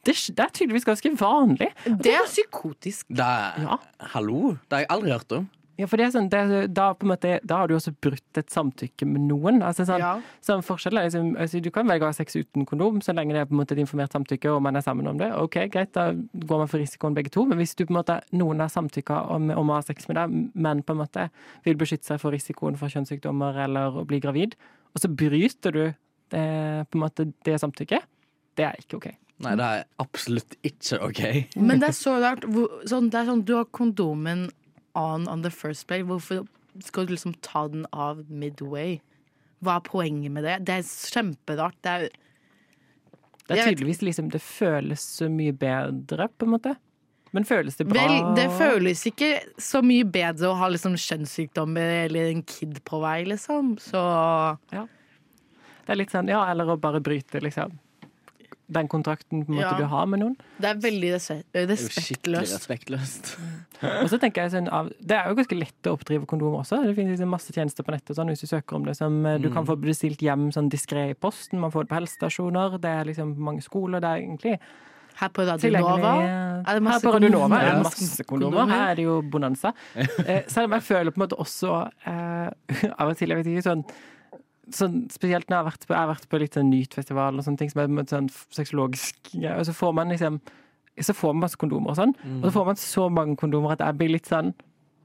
Det, 0.05 0.15
det 0.37 0.45
er 0.45 0.53
tydeligvis 0.55 0.85
ganske 0.89 1.13
vanlig. 1.19 1.71
Det 1.85 2.15
er 2.15 2.27
psykotisk. 2.29 3.07
Det 3.09 3.25
er, 3.25 3.61
Ja. 3.63 3.79
Hallo? 4.15 4.57
Det 4.69 4.73
har 4.73 4.85
jeg 4.87 4.91
aldri 4.91 5.11
hørt 5.13 5.33
om. 5.33 5.49
Ja, 5.77 5.85
for 5.85 6.01
det 6.01 6.07
er 6.07 6.13
sånn, 6.15 6.31
det 6.33 6.73
da, 6.73 6.87
på 6.97 7.05
en 7.05 7.11
måte, 7.11 7.35
da 7.45 7.59
har 7.61 7.69
du 7.69 7.75
også 7.77 7.93
brutt 8.01 8.39
et 8.41 8.49
samtykke 8.49 9.05
med 9.05 9.21
noen. 9.29 9.59
Altså, 9.61 9.85
sånn, 9.85 10.01
Ja. 10.01 10.15
sånn 10.41 10.63
forskjell 10.65 10.97
er 10.97 11.05
liksom, 11.11 11.37
altså, 11.37 11.61
Du 11.61 11.71
kan 11.71 11.87
velge 11.87 12.01
å 12.01 12.07
ha 12.09 12.13
sex 12.17 12.33
uten 12.35 12.65
kondom, 12.65 13.03
så 13.05 13.13
lenge 13.13 13.33
det 13.35 13.43
er 13.43 13.45
på 13.45 13.53
en 13.53 13.61
måte 13.61 13.73
et 13.77 13.83
informert 13.85 14.11
samtykke 14.11 14.55
og 14.55 14.63
man 14.63 14.75
er 14.77 14.81
sammen 14.81 15.07
om 15.07 15.19
det. 15.19 15.29
Ok, 15.37 15.59
Greit, 15.71 15.93
da 15.93 16.13
går 16.13 16.59
man 16.63 16.67
for 16.67 16.79
risikoen 16.81 17.15
begge 17.15 17.31
to. 17.31 17.45
Men 17.45 17.59
hvis 17.59 17.77
du 17.77 17.85
på 17.85 17.93
en 17.93 18.01
måte, 18.03 18.23
noen 18.33 18.59
har 18.61 18.69
samtykka 18.73 19.29
om, 19.31 19.51
om 19.51 19.69
å 19.69 19.75
ha 19.75 19.83
sex 19.83 20.09
med 20.09 20.17
deg, 20.17 20.51
men 20.55 20.83
på 20.83 20.93
en 20.97 21.03
måte 21.05 21.29
vil 21.67 21.77
beskytte 21.77 22.05
seg 22.09 22.21
for 22.21 22.31
risikoen 22.33 22.79
for 22.79 22.89
kjønnssykdommer 22.89 23.63
eller 23.67 23.93
å 24.01 24.07
bli 24.07 24.19
gravid, 24.19 24.55
og 24.95 25.01
så 25.05 25.13
bryter 25.15 25.73
du 25.73 25.85
det, 26.31 26.89
på 26.89 26.97
en 26.97 27.05
måte, 27.05 27.29
det 27.45 27.61
samtykket, 27.61 28.01
det 28.57 28.65
er 28.65 28.75
ikke 28.81 28.97
OK. 28.97 29.13
Nei, 29.45 29.53
det 29.61 29.65
er 29.69 29.83
absolutt 30.01 30.55
ikke 30.65 31.01
OK. 31.05 31.23
Men 31.69 31.83
det 31.83 31.91
er 31.91 31.97
så 31.97 32.17
rart. 32.23 32.47
Sånn, 32.89 33.11
det 33.13 33.21
er 33.21 33.29
sånn, 33.29 33.45
du 33.45 33.57
har 33.59 33.69
kondomen 33.77 34.47
on 34.97 35.27
on 35.29 35.45
the 35.45 35.53
first 35.53 35.87
place. 35.91 36.07
Hvorfor 36.09 36.47
skal 36.85 37.07
du 37.09 37.13
liksom 37.15 37.37
ta 37.45 37.67
den 37.69 37.85
av 37.93 38.25
midway? 38.33 38.99
Hva 39.65 39.79
er 39.79 39.85
poenget 39.85 40.33
med 40.33 40.45
det? 40.49 40.57
Det 40.69 40.81
er 40.81 40.89
kjemperart. 40.89 41.77
Det 41.85 41.93
er 41.93 42.09
Det 43.47 43.59
er 43.59 43.71
tydeligvis 43.71 44.03
liksom 44.03 44.33
Det 44.33 44.43
føles 44.43 45.01
så 45.01 45.29
mye 45.31 45.53
bedre, 45.53 46.29
på 46.29 46.49
en 46.49 46.57
måte. 46.57 46.77
Men 47.37 47.45
føles 47.45 47.77
det 47.77 47.85
bra? 47.91 48.01
Vel, 48.01 48.35
det 48.39 48.47
føles 48.57 49.03
ikke 49.11 49.31
så 49.61 49.83
mye 49.85 50.07
bedre 50.09 50.49
å 50.49 50.57
ha 50.57 50.69
liksom 50.73 50.97
kjønnssykdommer 50.97 52.07
eller 52.07 52.31
en 52.33 52.43
kid 52.43 52.79
på 52.89 53.01
vei, 53.03 53.25
liksom. 53.29 53.75
Så 53.83 54.01
Det 54.73 55.93
er 55.93 56.01
litt 56.01 56.15
sånn, 56.15 56.31
ja, 56.33 56.47
eller 56.51 56.73
å 56.73 56.81
bare 56.81 57.03
bryte 57.05 57.43
liksom 57.45 57.77
den 58.69 58.89
kontrakten 58.89 59.45
på 59.47 59.53
en 59.53 59.59
måte 59.61 59.75
Ja. 59.75 59.79
du 59.79 59.85
har 59.85 60.07
med 60.07 60.21
noen. 60.21 60.37
det 60.59 60.71
er 60.71 60.75
veldig 60.75 61.11
respektløst. 61.13 62.55
respektløst. 62.57 63.37
Og 64.03 64.09
så 64.11 64.19
tenker 64.19 64.43
jeg 64.43 64.53
sånn, 64.53 64.69
av- 64.73 64.91
Det 65.01 65.17
er 65.17 65.29
jo 65.29 65.37
ganske 65.37 65.59
lett 65.59 65.87
å 65.87 65.93
oppdrive 65.97 66.27
kondomer 66.27 66.65
også. 66.65 66.83
Det 66.85 66.97
finnes 66.97 67.19
liksom 67.19 67.31
masse 67.31 67.53
tjenester 67.53 67.85
på 67.85 67.93
nettet 67.95 68.17
sånn, 68.17 68.29
hvis 68.33 68.41
du 68.41 68.47
søker 68.47 68.77
om 68.77 68.85
det. 68.85 68.97
Som 68.97 69.23
mm. 69.23 69.43
du 69.43 69.51
kan 69.51 69.67
få 69.67 69.77
bestilt 69.79 70.19
hjem 70.25 70.51
sånn 70.53 70.71
diskré 70.73 71.11
i 71.11 71.15
posten. 71.15 71.61
Man 71.61 71.71
får 71.71 71.87
det 71.87 71.93
på 71.93 72.01
helsestasjoner. 72.01 72.81
Det 72.81 72.91
er 72.91 73.05
liksom 73.05 73.37
mange 73.39 73.63
skoler. 73.63 74.01
Det 74.01 74.09
er 74.09 74.25
egentlig 74.25 74.59
Her 75.17 75.29
på 75.33 75.47
Radionova 75.47 76.11
er 76.21 76.75
det 76.75 76.75
Her 76.75 76.81
masse 76.81 77.05
på 77.07 77.13
Radio 77.15 77.31
kondomer. 77.31 77.61
er 77.61 77.71
det 77.71 77.85
masse 77.85 78.25
kondomer. 78.25 78.67
Her 78.69 78.91
er 78.91 78.95
det 78.99 79.05
jo 79.07 79.23
bonanza. 79.23 79.73
Eh, 79.97 80.43
selv 80.47 80.65
om 80.65 80.73
jeg 80.73 80.83
føler 80.83 81.11
på 81.11 81.21
en 81.21 81.25
måte 81.29 81.39
også 81.41 81.91
eh, 82.07 82.91
av 83.01 83.09
og 83.09 83.17
til, 83.17 83.29
jeg 83.31 83.39
vet 83.39 83.47
ikke, 83.47 83.63
sånn 83.71 83.85
Sånn, 84.75 85.05
spesielt 85.15 85.47
når 85.49 85.55
jeg 85.57 85.63
har 85.63 85.71
vært 85.71 85.85
på, 85.87 85.95
jeg 85.95 86.01
har 86.03 86.11
vært 86.11 86.29
på 86.33 86.39
litt 86.43 86.57
sånn 86.59 86.71
Nyt-festival 86.73 87.37
og 87.39 87.45
sånne 87.47 87.59
ting 87.61 87.71
som 87.71 87.83
er 87.85 87.93
med 88.01 88.09
sånn 88.11 88.31
sexologisk 88.51 89.31
greie, 89.35 89.53
og 89.61 89.67
så 89.69 89.75
får 89.77 89.93
man 89.95 90.09
liksom 90.15 90.41
så 90.97 91.13
får 91.13 91.35
man 91.35 91.43
masse 91.45 91.59
kondomer 91.61 91.93
og 91.93 91.99
sånn, 91.99 92.15
og 92.41 92.47
så 92.49 92.53
får 92.55 92.65
man 92.71 92.79
så 92.81 93.09
mange 93.13 93.37
kondomer 93.37 93.75
at 93.77 93.83
jeg 93.85 93.99
blir 94.01 94.15
litt 94.17 94.27
sånn 94.31 94.55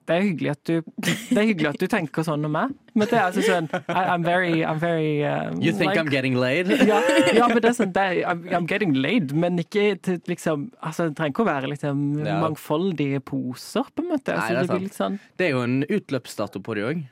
det 0.09 0.15
er 0.17 0.23
hyggelig 0.25 0.49
at 0.51 0.61
du, 0.65 1.03
det 1.35 1.43
hyggelig 1.45 1.67
at 1.69 1.77
du 1.79 1.85
tenker 1.91 2.25
sånn 2.25 2.43
om 2.47 2.51
meg. 2.55 2.71
Men 2.97 3.07
det 3.07 3.15
er 3.19 3.27
altså 3.27 3.43
sånn 3.45 3.67
I, 3.85 4.01
I'm 4.11 4.23
very, 4.25 4.63
I'm 4.65 4.79
very 4.81 5.21
um, 5.23 5.59
You 5.61 5.71
think 5.77 5.91
like- 5.93 6.01
I'm 6.01 6.09
getting 6.11 6.35
laid? 6.41 6.71
ja, 6.89 6.97
ja, 7.37 7.45
men 7.47 7.61
det 7.61 7.69
er 7.69 7.77
sånn 7.77 7.93
det 7.95 8.01
er, 8.01 8.17
I'm, 8.27 8.41
I'm 8.49 8.65
getting 8.67 8.95
laid, 8.97 9.31
men 9.37 9.61
ikke 9.61 9.93
til 10.03 10.17
liksom 10.27 10.71
Altså, 10.81 11.07
det 11.11 11.19
trenger 11.19 11.35
ikke 11.35 11.45
å 11.45 11.49
være 11.51 11.69
liksom 11.71 12.01
Ja. 12.25 12.39
mangfoldige 12.41 13.21
poser, 13.23 13.87
på 13.93 14.03
en 14.03 14.09
måte. 14.15 14.33
Nei, 14.35 14.41
Altså, 14.41 14.51
det 14.51 14.57
er 14.57 14.67
det 14.67 14.73
blir 14.73 14.87
litt 14.89 14.97
sånn 14.99 15.19
Det 15.37 15.47
er 15.47 15.53
jo 15.55 15.63
en 15.69 15.79
utløpsdato 15.87 16.63
på 16.65 16.75
det 16.79 16.87
òg. 16.89 17.03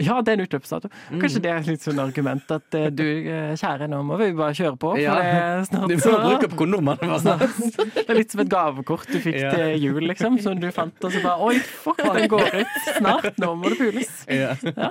Ja, 0.00 0.14
det 0.24 0.32
er 0.32 0.38
en 0.38 0.44
utløpsdato. 0.46 0.88
Kanskje 1.20 1.40
det 1.44 1.50
er 1.52 1.66
litt 1.68 1.82
sånn 1.84 1.98
argument 2.00 2.48
at 2.54 2.74
eh, 2.74 2.86
du, 2.90 3.02
eh, 3.28 3.52
kjære, 3.60 3.86
nå 3.92 3.98
må 4.08 4.16
vi 4.18 4.30
bare 4.38 4.54
kjøre 4.56 4.78
på, 4.80 4.92
for 4.94 4.98
Ja. 5.02 5.14
det 5.18 5.26
er 5.28 5.66
snart 5.68 5.88
Du 5.92 5.96
må 6.00 6.14
bruke 6.24 6.48
opp 6.48 6.56
kondomene. 6.56 6.96
bare 7.02 7.20
snart. 7.20 7.44
Det 7.98 8.08
er 8.08 8.18
litt 8.18 8.32
som 8.32 8.40
et 8.40 8.48
gavekort 8.48 9.06
du 9.12 9.18
fikk 9.20 9.36
Ja. 9.38 9.50
til 9.52 9.76
jul, 9.84 10.00
liksom, 10.08 10.40
som 10.42 10.58
du 10.58 10.70
fant, 10.72 10.96
og 11.04 11.12
så 11.12 11.22
bare 11.22 11.38
Oi, 11.50 11.58
fuck, 11.60 12.00
den 12.02 12.28
går 12.32 12.48
ut 12.62 12.78
snart, 12.96 13.36
nå 13.38 13.52
må 13.60 13.68
det 13.74 13.78
pules. 13.78 14.12
Ja. 14.32 14.56
Ja. 14.72 14.90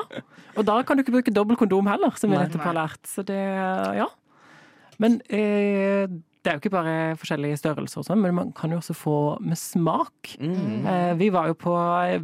Og 0.56 0.66
da 0.70 0.82
kan 0.84 0.98
du 0.98 1.04
ikke 1.04 1.18
bruke 1.18 1.34
dobbel 1.34 1.58
kondom 1.58 1.88
heller, 1.90 2.12
som 2.20 2.30
vi 2.30 2.38
Nei. 2.38 2.46
nettopp 2.46 2.62
har 2.70 2.78
lært. 2.78 3.02
Så 3.10 3.26
det, 3.26 3.40
ja. 3.98 4.08
Men 5.02 5.18
eh, 5.34 6.06
det 6.44 6.50
er 6.50 6.58
jo 6.58 6.62
ikke 6.62 6.74
bare 6.74 6.96
forskjellige 7.18 7.58
størrelser 7.62 8.02
og 8.02 8.06
sånn, 8.08 8.22
men 8.22 8.36
man 8.38 8.52
kan 8.58 8.72
jo 8.74 8.78
også 8.82 8.94
få 8.98 9.18
med 9.42 9.58
smak. 9.58 10.36
Mm. 10.40 10.86
Eh, 10.86 11.14
vi 11.20 11.30
var 11.34 11.48
jo 11.52 11.58
på 11.58 11.74
eh, 12.06 12.22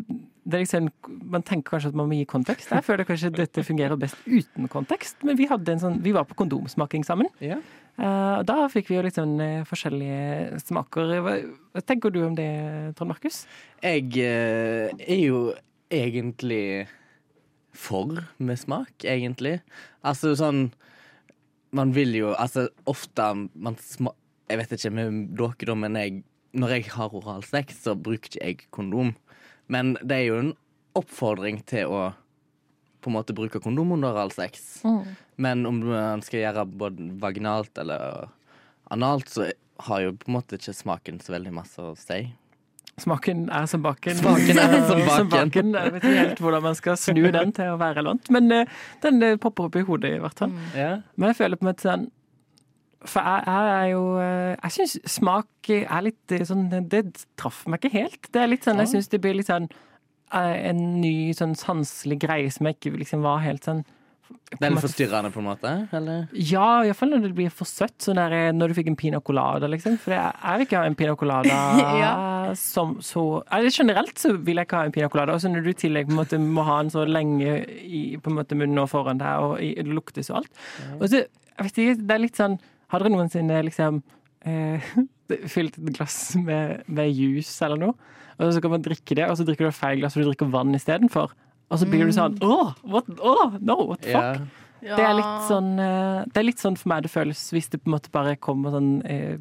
liksom, 0.48 0.90
Man 1.08 1.44
tenker 1.44 1.76
kanskje 1.76 1.92
at 1.92 1.98
man 2.00 2.08
må 2.10 2.20
gi 2.20 2.28
kontekst. 2.30 2.72
Jeg 2.72 2.86
føler 2.86 3.08
kanskje 3.08 3.34
dette 3.36 3.64
fungerer 3.68 4.00
best 4.00 4.20
uten 4.26 4.70
kontekst, 4.72 5.20
men 5.28 5.38
vi, 5.40 5.48
sånn, 5.48 6.00
vi 6.04 6.14
var 6.16 6.28
på 6.30 6.38
kondomsmaking 6.40 7.04
sammen. 7.08 7.30
Ja. 7.44 7.60
Eh, 7.98 8.40
da 8.46 8.68
fikk 8.70 8.92
vi 8.92 8.98
jo 9.00 9.04
litt 9.06 9.18
sånn 9.18 9.40
eh, 9.42 9.66
forskjellige 9.68 10.60
smaker. 10.62 11.16
Hva, 11.26 11.34
tenker 11.82 12.14
du 12.14 12.22
om 12.28 12.36
det, 12.38 12.50
Trond 12.98 13.10
Markus? 13.10 13.46
Jeg 13.82 14.12
eh, 14.22 14.94
er 14.94 15.22
jo 15.24 15.50
egentlig 15.94 16.88
for 17.78 18.22
med 18.38 18.60
smak, 18.60 19.06
egentlig. 19.06 19.60
Altså 20.06 20.34
sånn 20.38 20.70
Man 21.76 21.92
vil 21.94 22.16
jo 22.16 22.30
Altså 22.40 22.70
ofte 22.90 23.26
man 23.54 23.76
sma 23.84 24.14
Jeg 24.48 24.62
vet 24.62 24.74
ikke 24.78 24.94
med 24.96 25.18
dere, 25.38 25.68
da, 25.68 25.76
men 25.78 25.98
jeg, 26.00 26.22
når 26.58 26.74
jeg 26.78 26.88
har 26.96 27.14
oralsex, 27.18 27.84
så 27.84 27.94
bruker 27.94 28.32
ikke 28.32 28.46
jeg 28.46 28.62
kondom. 28.74 29.12
Men 29.68 29.96
det 30.02 30.22
er 30.22 30.26
jo 30.30 30.40
en 30.42 30.56
oppfordring 30.98 31.62
til 31.68 31.92
å 31.92 32.02
på 33.04 33.12
en 33.12 33.16
måte 33.16 33.36
bruke 33.38 33.62
kondom 33.64 33.94
under 33.96 34.18
all 34.20 34.34
sex. 34.34 34.82
Mm. 34.84 35.04
Men 35.36 35.66
om 35.70 35.78
man 35.86 36.24
skal 36.26 36.42
gjøre 36.42 36.66
både 36.82 37.12
vaginalt 37.22 37.78
eller 37.78 38.28
analt, 38.92 39.30
så 39.30 39.52
har 39.88 40.02
jo 40.02 40.16
på 40.18 40.32
en 40.32 40.38
måte 40.40 40.58
ikke 40.58 40.74
smaken 40.76 41.22
så 41.22 41.36
veldig 41.38 41.54
masse 41.56 41.84
å 41.84 41.94
si. 42.00 42.24
Smaken 42.98 43.44
er 43.54 43.68
som 43.70 43.84
baken. 43.86 44.18
Smaken 44.18 44.58
er 44.58 44.76
som 44.90 45.02
Eh, 45.06 45.28
baken. 45.30 45.74
Jeg 45.76 45.94
vet 45.94 46.02
ikke 46.02 46.18
helt 46.18 46.40
hvordan 46.42 46.64
man 46.66 46.78
skal 46.80 46.98
snu 46.98 47.28
den 47.34 47.54
til 47.54 47.76
å 47.76 47.78
være 47.78 48.00
relevant, 48.00 48.32
men 48.34 48.50
eh, 48.56 48.78
den 49.06 49.22
popper 49.44 49.70
opp 49.70 49.78
i 49.78 49.86
hodet 49.86 50.16
i 50.18 50.22
hvert 50.24 50.42
fall. 50.42 50.56
Ja. 50.74 50.96
Men 51.16 51.32
jeg 51.32 51.40
føler 51.44 51.62
på 51.62 51.68
måte 51.70 51.86
sånn 51.86 52.08
For 53.08 53.24
jeg, 53.24 53.44
jeg 53.48 53.74
er 53.74 53.90
jo 53.94 54.04
eh, 54.20 54.54
Jeg 54.64 54.76
syns 54.78 54.96
smak 55.18 55.72
er 55.78 56.06
litt 56.08 56.36
eh, 56.36 56.46
sånn 56.48 56.66
Det 56.92 57.04
traff 57.40 57.64
meg 57.72 57.84
ikke 57.84 57.96
helt. 57.98 58.32
Det 58.34 58.42
er 58.44 58.50
litt 58.52 58.68
sånn, 58.68 58.82
Jeg 58.84 58.94
syns 58.96 59.12
det 59.14 59.22
blir 59.24 59.38
litt 59.40 59.50
sånn 59.52 59.70
eh, 60.34 60.56
en 60.72 60.82
ny 61.02 61.32
sånn 61.38 61.56
sanselig 61.60 62.20
greie 62.26 62.52
som 62.52 62.68
jeg 62.70 62.80
ikke 62.80 62.98
liksom 63.00 63.24
var 63.24 63.40
helt 63.46 63.64
sånn 63.68 63.84
Det 64.52 64.60
er 64.60 64.74
litt 64.74 64.84
forstyrrende, 64.84 65.32
på 65.32 65.40
en 65.40 65.48
måte? 65.48 65.72
Eller? 65.96 66.26
Ja, 66.36 66.84
iallfall 66.84 67.14
når 67.14 67.26
det 67.30 67.34
blir 67.38 67.52
for 67.56 67.68
søtt. 67.68 67.96
Sånn 68.04 68.20
der, 68.20 68.52
når 68.56 68.72
du 68.72 68.78
fikk 68.82 68.90
en 68.92 69.00
pina 69.00 69.20
colada, 69.24 69.68
liksom. 69.72 69.96
For 70.04 70.16
jeg, 70.16 70.36
jeg 70.44 70.60
vil 70.62 70.68
ikke 70.68 70.82
ha 70.84 70.88
en 70.92 70.98
pina 71.00 71.16
colada 71.20 71.58
Ja. 72.04 72.14
som 72.60 72.98
så 73.04 73.24
eller 73.52 73.72
Generelt 73.76 74.20
så 74.20 74.34
vil 74.36 74.60
jeg 74.60 74.68
ikke 74.68 74.82
ha 74.84 74.88
en 74.88 74.96
pina 74.96 75.10
colada. 75.12 75.36
Og 75.36 75.44
så 75.44 75.52
når 75.52 75.64
du 75.68 75.72
i 75.72 75.78
tillegg 75.84 76.12
måte 76.16 76.40
må 76.44 76.64
ha 76.68 76.80
den 76.84 76.92
så 76.96 77.04
lenge 77.08 77.60
i 77.84 78.02
på 78.20 78.32
en 78.32 78.40
måte 78.40 78.56
munnen 78.60 78.84
og 78.84 78.92
foran 78.92 79.20
deg, 79.24 79.44
og 79.48 79.62
i, 79.64 79.74
det 79.80 79.96
lukter 79.96 80.24
så 80.28 80.42
alt. 80.42 80.52
Og 81.00 81.08
så, 81.12 81.24
jeg 81.28 81.68
vet 81.70 81.80
ikke, 81.86 82.02
det 82.04 82.16
er 82.20 82.24
litt 82.28 82.40
sånn 82.44 82.60
Har 82.92 83.04
dere 83.04 83.14
noensinne 83.14 83.64
liksom 83.68 84.02
eh, 84.48 84.94
fylt 85.54 85.80
et 85.80 85.92
glass 85.98 86.36
med, 86.40 86.86
med 86.88 87.12
juice 87.12 87.58
eller 87.66 87.82
noe, 87.82 88.14
og 88.38 88.54
så 88.54 88.62
kan 88.64 88.76
man 88.76 88.86
drikke 88.86 89.18
det, 89.18 89.26
og 89.28 89.40
så 89.40 89.48
drikker 89.48 89.68
du 89.68 89.76
feil 89.76 90.00
glass, 90.02 90.16
og 90.16 90.24
du 90.24 90.32
drikker 90.32 90.54
vann 90.54 90.76
istedenfor? 90.78 91.34
Og 91.68 91.82
så 91.82 91.88
blir 91.90 92.08
du 92.08 92.14
sånn 92.16 92.38
Åh, 92.46 92.78
what, 92.88 93.10
åh, 93.20 93.58
no, 93.60 93.82
what 93.90 94.06
the 94.06 94.14
fuck? 94.16 94.48
Ja. 94.86 94.94
Det 94.94 95.04
er 95.04 95.16
litt 95.18 95.46
sånn 95.48 95.70
eh, 95.82 96.20
Det 96.30 96.38
er 96.38 96.46
litt 96.46 96.62
sånn 96.62 96.76
for 96.78 96.92
meg 96.92 97.02
det 97.08 97.10
føles 97.10 97.40
hvis 97.52 97.70
det 97.74 97.80
på 97.82 97.90
en 97.90 97.96
måte 97.96 98.12
bare 98.14 98.36
kommer 98.38 98.76
sånn 98.76 98.92
eh, 99.10 99.40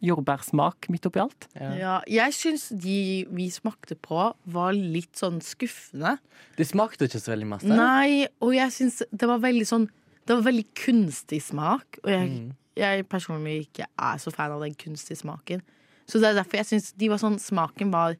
jordbærsmak 0.00 0.88
midt 0.92 1.04
oppi 1.10 1.20
alt. 1.20 1.46
Ja, 1.76 1.98
jeg 2.08 2.32
syns 2.32 2.70
de 2.72 3.26
vi 3.28 3.50
smakte 3.52 3.98
på, 4.00 4.30
var 4.48 4.72
litt 4.72 5.20
sånn 5.20 5.42
skuffende. 5.44 6.14
De 6.56 6.64
smakte 6.64 7.10
ikke 7.10 7.20
så 7.20 7.34
veldig 7.34 7.50
masse. 7.52 7.68
Nei, 7.68 8.24
og 8.40 8.54
jeg 8.56 8.72
syns 8.78 9.02
det 9.12 9.28
var 9.28 9.42
veldig 9.44 9.68
sånn 9.68 9.84
Det 10.24 10.38
var 10.38 10.46
veldig 10.48 10.66
kunstig 10.78 11.42
smak, 11.44 12.00
og 12.04 12.10
jeg, 12.14 12.32
jeg 12.78 13.06
personlig 13.10 13.66
ikke 13.66 13.86
er 13.98 14.18
så 14.22 14.32
fan 14.34 14.54
av 14.54 14.62
den 14.64 14.76
kunstige 14.78 15.18
smaken. 15.18 15.62
Så 16.10 16.18
det 16.18 16.30
er 16.30 16.40
derfor 16.40 16.60
jeg 16.60 16.70
syns 16.72 16.92
de 16.98 17.08
var 17.10 17.20
sånn 17.22 17.38
Smaken 17.42 17.92
var 17.94 18.16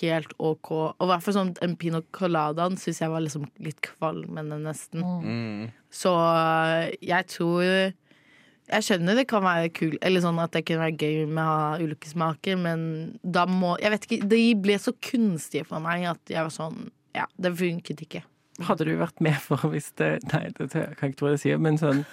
helt 0.00 0.32
OK. 0.38 0.70
Og 0.72 1.02
i 1.02 1.10
hvert 1.10 1.24
fall 1.24 1.36
sånn 1.36 1.52
en 1.64 1.74
pino 1.78 2.02
coladaen 2.14 2.78
syns 2.80 3.02
jeg 3.02 3.12
var 3.12 3.24
liksom 3.24 3.48
litt 3.62 3.82
kvalmende, 3.84 4.60
nesten. 4.62 5.02
Mm. 5.02 5.66
Så 5.92 6.14
øh, 6.14 6.86
jeg 7.02 7.28
tror 7.30 7.66
Jeg 8.72 8.86
skjønner 8.86 9.18
det 9.18 9.26
kan 9.28 9.42
være 9.44 9.72
kul, 9.74 9.96
eller 10.00 10.22
sånn 10.22 10.38
at 10.40 10.54
det 10.54 10.62
kunne 10.64 10.84
være 10.86 10.94
gøy 10.96 11.24
med 11.26 11.42
å 11.42 11.54
ha 11.58 11.70
ulike 11.82 12.08
smaker, 12.08 12.56
men 12.62 12.84
da 13.22 13.44
må 13.50 13.74
Jeg 13.82 13.94
vet 13.94 14.06
ikke, 14.06 14.28
de 14.30 14.42
ble 14.62 14.78
så 14.80 14.94
kunstige 15.02 15.66
for 15.68 15.82
meg 15.84 16.06
at 16.14 16.30
jeg 16.30 16.46
var 16.46 16.54
sånn 16.54 16.86
Ja, 17.16 17.26
det 17.36 17.56
funket 17.58 18.06
ikke. 18.06 18.22
Hadde 18.62 18.86
du 18.86 18.94
vært 19.00 19.18
med 19.24 19.38
for 19.42 19.66
hvis 19.72 19.90
det 19.98 20.14
Nei, 20.30 20.46
det 20.56 20.70
kan 20.70 20.84
jeg 20.86 21.14
ikke 21.14 21.18
tro 21.24 21.34
jeg 21.34 21.42
sier, 21.42 21.62
men 21.62 21.80
sånn 21.80 22.06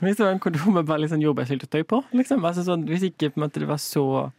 Hvis 0.00 0.18
det 0.18 0.26
var 0.26 0.34
en 0.34 0.42
kondom 0.42 0.76
med 0.78 0.88
bare 0.88 1.08
sånn 1.10 1.24
jordbærsyltetøy 1.24 1.82
på, 1.88 2.02
liksom. 2.16 2.44
Altså 2.48 2.64
sånn, 2.66 2.86
hvis 2.88 3.04
ikke 3.10 3.32
måte 3.40 3.62
det 3.62 3.68
var 3.70 3.80
så 3.82 4.30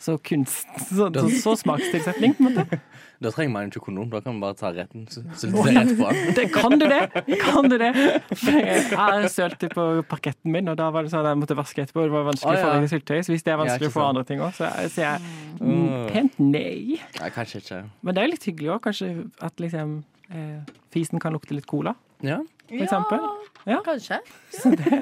så 0.00 0.18
kunst 0.18 0.68
Så, 0.88 1.10
så, 1.12 1.28
så 1.42 1.56
smakstilsetning, 1.60 2.34
på 2.38 2.48
en 2.48 2.54
måte. 2.54 2.80
Da 3.20 3.28
trenger 3.28 3.52
man 3.52 3.66
ikke 3.68 3.82
kondom. 3.84 4.06
Da 4.08 4.22
kan 4.24 4.32
man 4.32 4.40
bare 4.40 4.56
ta 4.56 4.70
retten. 4.72 5.02
Er 5.04 5.66
rett 5.76 5.90
på 5.98 6.06
den. 6.08 6.30
Det, 6.38 6.44
kan 6.54 6.72
du 6.80 6.86
det? 6.88 7.00
Kan 7.42 7.66
du 7.68 7.74
det? 7.76 7.90
Jeg 8.32 9.28
sølte 9.34 9.68
på 9.68 9.84
parketten 10.08 10.54
min, 10.54 10.70
og 10.72 10.78
da 10.80 10.86
var 10.88 11.04
det 11.04 11.12
sånn 11.12 11.26
at 11.26 11.34
jeg 11.34 11.40
måtte 11.42 11.56
vaske 11.58 11.84
etterpå. 11.84 12.06
Det 12.08 12.14
var 12.14 12.24
vanskelig 12.30 12.56
Å, 12.56 12.62
få 12.64 12.70
rene 12.72 12.88
syltetøy, 12.88 13.20
så 13.26 13.34
hvis 13.34 13.44
det 13.44 13.52
er 13.52 13.60
vanskelig 13.60 13.90
å 13.90 13.94
få 13.98 14.06
andre 14.06 14.24
ting 14.24 14.40
òg, 14.40 14.54
så 14.56 14.70
sier 14.86 15.04
jeg 15.04 15.60
mm, 15.60 16.08
pent 16.14 16.40
nei. 16.40 16.96
Nei, 17.18 17.30
kanskje 17.36 17.60
ikke. 17.60 17.82
Men 18.00 18.16
det 18.16 18.22
er 18.22 18.30
jo 18.30 18.32
litt 18.32 18.48
hyggelig 18.48 18.72
òg, 18.78 18.80
kanskje 18.88 19.10
at 19.50 19.64
liksom 19.66 19.92
eh, 20.32 20.72
fisen 20.96 21.20
kan 21.20 21.36
lukte 21.36 21.58
litt 21.58 21.68
cola, 21.68 21.92
Ja. 22.26 22.40
for 22.68 22.84
eksempel. 22.86 23.26
Ja. 23.66 23.80
Kanskje. 23.84 24.20
Så 24.54 24.74
det, 24.76 24.86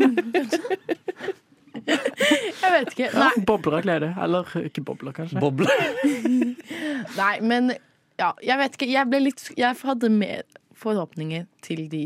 Jeg 1.89 2.71
vet 2.75 2.93
ikke. 2.93 3.09
ja, 3.13 3.19
Nei, 3.23 3.45
bobler 3.47 3.79
av 3.79 3.85
glede. 3.87 4.09
Eller 4.23 4.55
ikke 4.67 4.83
bobler, 4.85 5.15
kanskje. 5.17 5.41
Bobler. 5.41 5.71
nei 7.21 7.35
men 7.45 7.73
ja, 8.19 8.33
jeg 8.43 8.59
vet 8.61 8.79
ikke. 8.79 8.89
Jeg 8.91 9.11
ble 9.11 9.21
litt 9.29 9.45
Jeg 9.59 9.79
hadde 9.85 10.11
mer 10.13 10.43
forhåpninger 10.79 11.47
til 11.65 11.89
de 11.91 12.03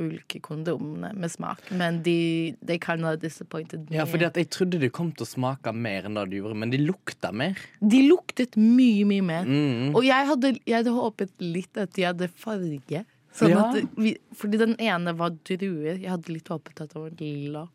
ulike 0.00 0.38
kondomene 0.44 1.10
med 1.12 1.28
smak, 1.28 1.60
men 1.76 1.98
de, 2.06 2.54
they 2.64 2.78
kind 2.80 3.04
of 3.04 3.18
disappointed 3.20 3.82
me. 3.90 3.98
Ja, 3.98 4.06
fordi 4.08 4.24
jeg 4.24 4.48
trodde 4.54 4.80
de 4.80 4.88
kom 4.88 5.10
til 5.12 5.26
å 5.26 5.28
smake 5.28 5.74
mer 5.76 6.08
enn 6.08 6.16
det 6.16 6.24
de 6.32 6.40
gjorde, 6.40 6.56
men 6.62 6.72
de 6.72 6.80
lukta 6.80 7.34
mer. 7.36 7.60
De 7.84 8.00
luktet 8.08 8.56
mye, 8.56 9.04
mye 9.08 9.26
mer. 9.28 9.44
Mm. 9.44 9.90
Og 9.92 10.08
jeg 10.08 10.30
hadde, 10.30 10.54
jeg 10.64 10.78
hadde 10.78 10.94
håpet 10.96 11.34
litt 11.44 11.80
at 11.84 11.92
de 11.98 12.08
hadde 12.08 12.30
farge. 12.32 13.04
Sånn 13.34 13.50
Ja. 13.50 13.64
at 13.70 13.96
vi, 13.98 14.14
fordi 14.32 14.58
den 14.60 14.76
ene 14.78 15.14
var 15.18 15.34
druer. 15.42 15.98
Jeg 15.98 16.10
hadde 16.10 16.32
litt 16.32 16.48
håpet 16.48 16.80
at 16.84 16.92
det 16.92 17.00
var 17.00 17.10
lilla. 17.18 17.68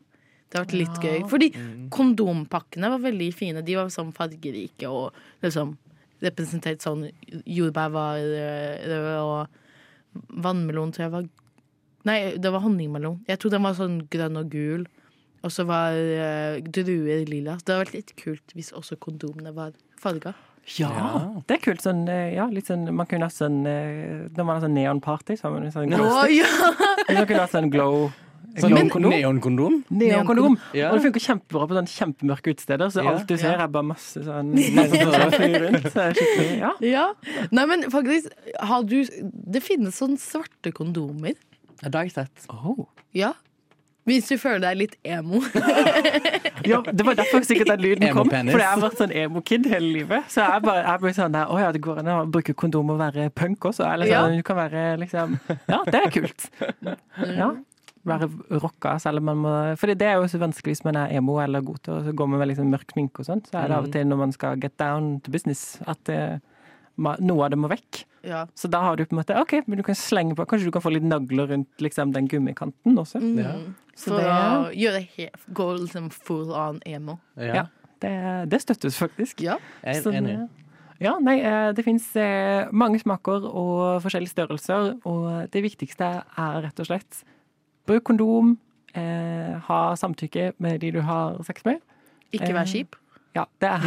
Det 0.49 0.57
har 0.57 0.65
vært 0.65 0.79
litt 0.79 1.01
gøy. 1.03 1.19
Fordi 1.29 1.49
kondompakkene 1.93 2.89
var 2.89 3.01
veldig 3.03 3.33
fine. 3.35 3.61
De 3.65 3.75
var 3.75 3.91
sånn 3.93 4.13
fargerike 4.15 4.89
og 4.89 5.13
liksom 5.43 5.75
representert 6.23 6.81
sånn 6.83 7.05
Jordbær 7.45 7.91
var 7.93 8.17
øh, 8.19 8.87
rød, 8.89 9.09
og 9.23 10.23
vannmelon 10.43 10.91
tror 10.95 11.05
jeg 11.05 11.15
var 11.17 11.29
Nei, 12.07 12.37
det 12.39 12.49
var 12.49 12.63
honningmelon. 12.63 13.19
Jeg 13.27 13.41
tror 13.41 13.51
den 13.51 13.65
var 13.65 13.75
sånn 13.75 13.97
grønn 14.09 14.39
og 14.39 14.47
gul. 14.49 14.85
Og 15.43 15.51
så 15.51 15.65
var 15.67 15.91
uh, 15.91 16.55
druer 16.63 17.25
lilla. 17.27 17.57
Så 17.59 17.67
det 17.67 17.73
hadde 17.73 17.83
vært 17.83 17.97
litt 17.97 18.13
kult 18.19 18.53
hvis 18.55 18.71
også 18.75 18.95
kondomene 19.03 19.51
var 19.55 19.75
farga. 19.99 20.31
Ja, 20.77 20.89
Ja. 20.89 21.41
det 21.47 21.57
er 21.57 21.61
kult. 21.63 21.81
Sånn, 21.81 22.07
eh, 22.09 22.35
ja, 22.35 22.45
litt 22.47 22.67
sånn, 22.67 22.87
man 22.93 23.05
kunne 23.09 23.23
ha 23.25 23.29
sånn 23.33 23.65
eh, 23.65 24.29
Når 24.35 24.43
man 24.45 24.55
har 24.55 24.67
sånn 24.67 24.75
neonparty, 24.77 25.37
så 25.39 25.49
har 25.49 25.51
man 25.59 25.71
sånn 25.71 25.89
glow 25.89 26.23
stick. 26.23 26.37
ja! 26.37 27.15
Man 27.15 27.25
kunne 27.27 27.39
ha 27.39 27.47
sånn 27.47 27.69
glow 27.71 28.11
Sånn 28.57 28.71
glow-kondom. 28.73 29.11
neonkondom. 29.13 29.73
Neonkondom. 29.93 30.55
Ja. 30.73 30.89
Og 30.89 30.97
det 30.97 31.03
funker 31.05 31.21
kjempebra 31.21 31.67
på 31.69 31.75
sånn 31.77 31.89
kjempemørke 31.91 32.49
utesteder, 32.55 32.89
så 32.89 33.03
Ja. 33.03 33.11
alt 33.11 33.27
du 33.27 33.37
ser, 33.37 33.59
er 33.61 33.67
bare 33.67 33.83
masse 33.85 34.23
sånn 34.25 34.55
sånn 34.57 35.55
rundt. 35.61 35.85
Så 35.93 36.57
ja. 36.57 36.71
Ja. 36.81 37.13
Nei, 37.51 37.65
men 37.69 37.83
faktisk 37.93 38.31
har 38.59 38.83
du, 38.83 39.05
Det 39.05 39.61
finnes 39.61 39.93
sånne 40.01 40.17
svarte 40.17 40.73
kondomer. 40.73 41.35
Det 41.83 41.93
har 41.93 42.03
jeg 42.09 42.11
sett. 42.13 42.47
Oh. 42.49 42.87
Ja. 43.13 43.33
Hvis 44.09 44.27
du 44.31 44.35
føler 44.41 44.63
deg 44.67 44.79
litt 44.83 44.97
emo. 45.05 45.41
Ja, 46.69 46.81
det 46.83 47.05
var 47.07 47.15
derfor 47.15 47.41
sikkert 47.47 47.69
den 47.71 47.81
lyden 47.81 48.09
kom. 48.13 48.27
Emo-penis. 48.27 48.51
For 48.51 48.61
jeg 48.61 48.69
har 48.69 48.81
vært 48.81 48.99
sånn 48.99 49.13
emo-kid 49.15 49.67
hele 49.71 49.91
livet. 49.95 50.25
Så 50.29 50.43
jeg 50.43 50.63
bare, 50.65 50.81
jeg 50.83 51.01
bare 51.05 51.15
sånn 51.15 51.37
Å 51.39 51.55
ja, 51.61 51.69
det 51.73 51.81
går 51.85 52.01
an 52.01 52.09
å 52.11 52.17
bruke 52.29 52.53
kondom 52.59 52.91
og 52.93 52.99
være 52.99 53.29
punk 53.31 53.69
også. 53.71 53.85
Eller 53.87 54.09
Ja. 54.11 54.25
sånn, 54.25 54.35
du 54.41 54.43
kan 54.45 54.59
være 54.59 54.83
liksom 54.99 55.37
Ja, 55.71 55.79
det 55.87 56.01
er 56.03 56.11
kult. 56.13 56.49
Ja. 57.39 57.49
Være 58.09 58.29
rocka, 58.63 58.97
selv 58.99 59.19
om 59.23 59.25
man 59.31 59.41
må 59.43 59.53
For 59.79 59.91
det 59.95 60.07
er 60.07 60.19
jo 60.19 60.27
så 60.31 60.39
vanskelig 60.39 60.75
hvis 60.75 60.85
man 60.87 60.99
er 60.99 61.15
emo 61.17 61.39
eller 61.43 61.63
god 61.65 61.81
til 61.83 61.93
å 61.99 62.13
gå 62.15 62.27
med 62.27 62.55
sånn 62.59 62.69
mørk 62.75 62.91
sminke 62.93 63.23
og 63.23 63.29
sånn. 63.31 63.41
Så 63.47 63.55
er 63.59 63.67
det 63.71 63.77
av 63.79 63.87
og 63.87 63.91
til 63.95 64.05
når 64.07 64.21
man 64.25 64.31
skal 64.35 64.59
get 64.59 64.77
down 64.77 65.19
to 65.23 65.31
business, 65.31 65.79
at 65.87 65.99
det 66.05 66.21
noe 66.99 67.45
av 67.45 67.49
det 67.53 67.57
må 67.59 67.69
vekk. 67.71 68.03
Ja. 68.27 68.45
Så 68.55 68.67
da 68.69 68.81
har 68.83 68.95
du 68.99 69.05
på 69.05 69.15
en 69.15 69.21
måte 69.21 69.37
OK, 69.39 69.53
men 69.67 69.77
du 69.79 69.83
kan 69.87 69.95
slenge 69.95 70.35
på 70.35 70.45
Kanskje 70.45 70.67
du 70.67 70.71
kan 70.75 70.83
få 70.83 70.91
litt 70.91 71.03
nagler 71.07 71.47
rundt 71.53 71.79
liksom, 71.79 72.11
den 72.13 72.27
gummikanten 72.27 72.97
også. 72.99 73.21
Ja. 73.39 73.53
Så 73.95 74.11
For 74.11 74.19
det- 74.19 74.27
å 74.27 74.71
gjøre 74.75 75.01
helt, 75.17 75.45
gå 75.53 75.67
liksom 75.79 76.09
full 76.11 76.51
on 76.51 76.81
emo. 76.85 77.19
Ja. 77.37 77.53
Ja. 77.55 77.65
Det, 77.99 78.49
det 78.49 78.61
støttes 78.61 78.97
faktisk. 78.99 79.41
Ja. 79.43 79.57
Jeg 79.83 80.03
er 80.05 80.11
enig. 80.19 80.35
eh, 80.39 80.47
Ja, 81.01 81.13
nei, 81.19 81.37
eh, 81.39 81.71
det 81.71 81.85
fins 81.85 82.09
mange 82.75 82.99
smaker 82.99 83.45
og 83.47 84.01
forskjellige 84.03 84.33
størrelser, 84.35 84.99
og 85.07 85.49
det 85.51 85.63
viktigste 85.63 86.23
er 86.37 86.61
rett 86.61 86.79
og 86.79 86.85
slett 86.87 87.23
bruk 87.87 88.03
kondom, 88.03 88.57
eh, 88.93 89.55
ha 89.67 89.93
samtykke 89.95 90.53
med 90.59 90.79
de 90.81 90.91
du 90.91 91.01
har 91.01 91.41
sex 91.43 91.63
med. 91.65 91.79
Ikke 92.33 92.49
Eh, 92.49 92.53
vær 92.53 92.65
kjip. 92.67 92.95
Ja, 93.35 93.43
det 93.61 93.69
er, 93.69 93.79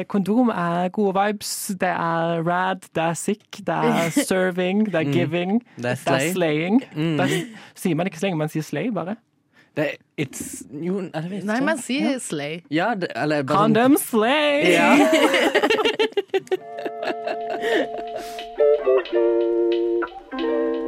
mm. 0.00 0.04
Kondom 0.12 0.48
er 0.50 0.88
gode 0.88 1.14
vibes, 1.14 1.52
det 1.80 1.88
er 1.88 2.42
rad, 2.48 2.80
det 2.94 3.02
er 3.02 3.14
sick, 3.14 3.46
det 3.58 3.68
er 3.68 4.10
serving, 4.30 4.86
det 4.86 4.94
er 4.94 5.04
Mm. 5.06 5.12
giving, 5.12 5.62
Det 5.76 5.84
er 5.86 5.94
det 5.94 6.14
er 6.28 6.32
slaying. 6.32 6.82
Mm. 6.96 7.16
Det 7.16 7.20
er, 7.20 7.28
sier 7.78 7.94
man 7.94 8.06
ikke 8.10 8.18
slaying, 8.18 8.36
man 8.38 8.48
sier 8.52 8.62
slay, 8.66 8.90
bare. 8.90 9.16
Det 9.76 9.84
er 9.86 9.94
it's 10.24 10.64
Jo, 10.72 11.00
nei, 11.00 11.10
det 11.22 11.30
vet 11.30 11.36
jeg 11.38 11.44
Nei, 11.46 11.54
ikke. 11.54 11.64
men 11.66 11.78
si 11.78 12.18
slay. 12.18 12.60
Ja, 12.70 12.94
det, 12.98 13.08
eller 13.16 13.42
bare 13.46 13.68
sånn- 13.68 13.98
slay! 14.02 14.72
Ja. 14.72 14.96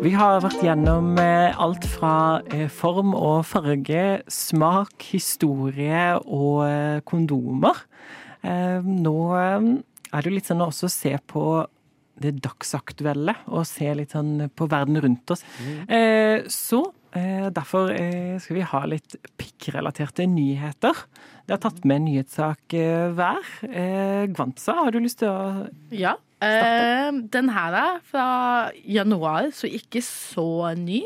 Vi 0.00 0.12
har 0.16 0.38
vært 0.40 0.62
gjennom 0.64 1.10
eh, 1.20 1.52
alt 1.60 1.84
fra 1.92 2.12
eh, 2.54 2.68
form 2.72 3.12
og 3.16 3.42
farge, 3.48 4.04
smak, 4.32 4.94
historie 5.12 6.14
og 6.24 6.62
eh, 6.66 7.00
kondomer. 7.08 7.82
Nå 8.40 9.14
er 9.36 9.60
det 10.16 10.22
jo 10.24 10.32
litt 10.32 10.46
sånn 10.48 10.62
å 10.64 10.70
også 10.70 10.88
se 10.88 11.10
på 11.28 11.42
det 12.20 12.32
dagsaktuelle, 12.40 13.34
og 13.52 13.66
se 13.68 13.90
litt 13.96 14.14
sånn 14.16 14.46
på 14.56 14.68
verden 14.72 14.96
rundt 15.04 15.34
oss. 15.36 15.44
Eh, 15.84 16.46
Så 16.48 16.80
eh, 17.12 17.50
derfor 17.52 17.92
skal 18.40 18.56
vi 18.56 18.64
ha 18.72 18.80
litt 18.88 19.18
pikkrelaterte 19.40 20.24
nyheter. 20.28 21.04
Det 21.44 21.58
har 21.58 21.62
tatt 21.66 21.84
med 21.84 22.00
en 22.00 22.08
nyhetssak 22.08 22.76
eh, 22.80 23.12
hver. 23.12 23.52
Gwanza, 24.32 24.78
har 24.80 24.96
du 24.96 25.02
lyst 25.04 25.20
til 25.20 25.28
å 25.28 25.68
Ja. 25.92 26.16
Eh, 26.40 27.10
den 27.32 27.50
her 27.52 27.76
er 27.76 27.98
fra 28.04 28.26
januar, 28.84 29.50
så 29.52 29.68
ikke 29.68 30.02
så 30.04 30.74
ny. 30.78 31.02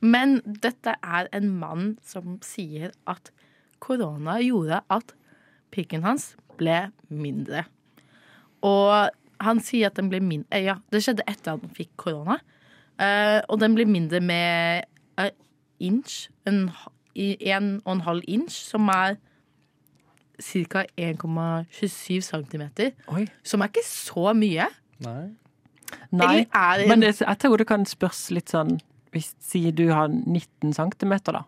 Men 0.00 0.38
dette 0.44 0.94
er 1.02 1.28
en 1.36 1.50
mann 1.60 1.96
som 2.06 2.38
sier 2.44 2.94
at 3.10 3.32
korona 3.82 4.38
gjorde 4.40 4.80
at 4.92 5.14
pikken 5.74 6.04
hans 6.06 6.34
ble 6.60 6.88
mindre. 7.08 7.64
Og 8.64 9.10
han 9.40 9.60
sier 9.64 9.88
at 9.88 9.96
den 9.96 10.10
ble 10.12 10.20
mindre 10.20 10.60
Ja, 10.60 10.76
det 10.92 11.02
skjedde 11.04 11.26
etter 11.28 11.54
at 11.56 11.64
han 11.64 11.76
fikk 11.76 11.92
korona. 12.00 12.38
Eh, 13.00 13.40
og 13.48 13.60
den 13.62 13.76
ble 13.76 13.86
mindre 13.88 14.20
med 14.20 14.86
en 15.20 15.36
inch. 15.80 16.28
En 16.46 16.68
og 17.84 17.92
en 17.92 18.06
halv 18.06 18.24
inch, 18.28 18.54
som 18.70 18.88
er 18.92 19.16
ca. 20.40 20.84
1,27 20.96 22.20
cm. 22.26 22.64
Som 23.42 23.62
er 23.62 23.72
ikke 23.72 23.86
så 23.86 24.32
mye. 24.36 24.68
Nei. 25.04 25.30
Nei, 26.10 26.26
Eller 26.26 26.46
er 26.54 26.78
det 26.78 26.88
men 26.88 27.02
det, 27.02 27.16
jeg 27.20 27.38
tror 27.42 27.58
det 27.58 27.66
kan 27.66 27.84
spørs 27.88 28.28
litt 28.30 28.52
sånn 28.52 28.76
hvis 29.10 29.32
Si 29.42 29.62
du 29.74 29.88
har 29.90 30.06
19 30.06 30.70
cm, 30.76 31.14
da. 31.34 31.42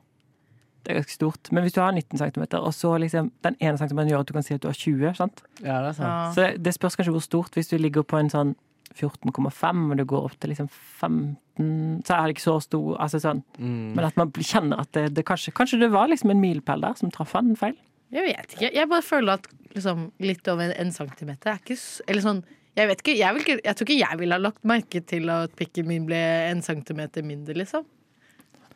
Det 0.82 0.90
er 0.90 0.98
ganske 0.98 1.14
stort. 1.14 1.50
Men 1.54 1.62
hvis 1.62 1.76
du 1.76 1.78
har 1.78 1.92
19 1.94 2.18
cm, 2.18 2.46
og 2.58 2.72
så 2.74 2.96
liksom 2.98 3.30
den 3.46 3.56
ene 3.60 3.78
centimeteren 3.78 4.10
gjør 4.10 4.24
at 4.24 4.32
du 4.32 4.34
kan 4.34 4.42
si 4.42 4.56
at 4.56 4.64
du 4.64 4.66
har 4.66 4.74
20, 4.74 5.14
sant? 5.14 5.44
Ja, 5.60 5.76
det 5.84 5.92
er 5.92 5.98
sant. 5.98 6.08
Ja. 6.08 6.32
Så 6.34 6.42
det, 6.42 6.64
det 6.64 6.74
spørs 6.74 6.98
kanskje 6.98 7.14
hvor 7.14 7.22
stort. 7.22 7.54
Hvis 7.54 7.70
du 7.70 7.76
ligger 7.78 8.02
på 8.02 8.18
en 8.18 8.32
sånn 8.32 8.56
14,5, 8.98 9.84
og 9.92 9.94
du 10.00 10.04
går 10.10 10.26
opp 10.26 10.34
til 10.42 10.50
liksom 10.52 10.68
15, 10.72 12.02
så 12.02 12.16
er 12.16 12.26
det 12.26 12.34
ikke 12.34 12.46
så 12.48 12.56
stor. 12.66 12.90
Altså 12.98 13.22
sånn. 13.22 13.44
Mm. 13.58 13.94
Men 13.94 14.08
at 14.08 14.18
man 14.18 14.34
kjenner 14.34 14.82
at 14.82 14.90
det, 14.96 15.06
det 15.16 15.26
kanskje 15.28 15.54
Kanskje 15.54 15.80
det 15.84 15.92
var 15.94 16.10
liksom 16.10 16.34
en 16.34 16.42
milepæl 16.42 16.82
der 16.82 16.98
som 16.98 17.14
traff 17.14 17.36
han 17.38 17.54
feil? 17.56 17.78
Jeg 18.12 18.28
vet 18.28 18.56
ikke. 18.56 18.72
Jeg 18.76 18.88
bare 18.90 19.04
føler 19.04 19.38
at 19.40 19.46
liksom, 19.72 20.10
litt 20.22 20.48
over 20.52 20.68
en, 20.68 20.74
en 20.84 20.92
centimeter 20.92 21.54
er 21.54 21.62
ikke 21.62 21.78
Eller 22.06 22.24
sånn 22.24 22.42
jeg 22.72 22.88
vet 22.88 23.02
ikke, 23.02 23.14
jeg, 23.18 23.34
vil 23.34 23.42
ikke, 23.44 23.58
jeg 23.66 23.76
tror 23.76 23.84
ikke 23.84 24.00
jeg 24.00 24.18
ville 24.22 24.36
ha 24.38 24.40
lagt 24.40 24.62
merke 24.64 25.00
til 25.04 25.28
at 25.28 25.52
pikken 25.58 25.84
min 25.90 26.06
ble 26.08 26.16
en 26.48 26.62
centimeter 26.64 27.24
mindre, 27.26 27.52
liksom. 27.58 27.84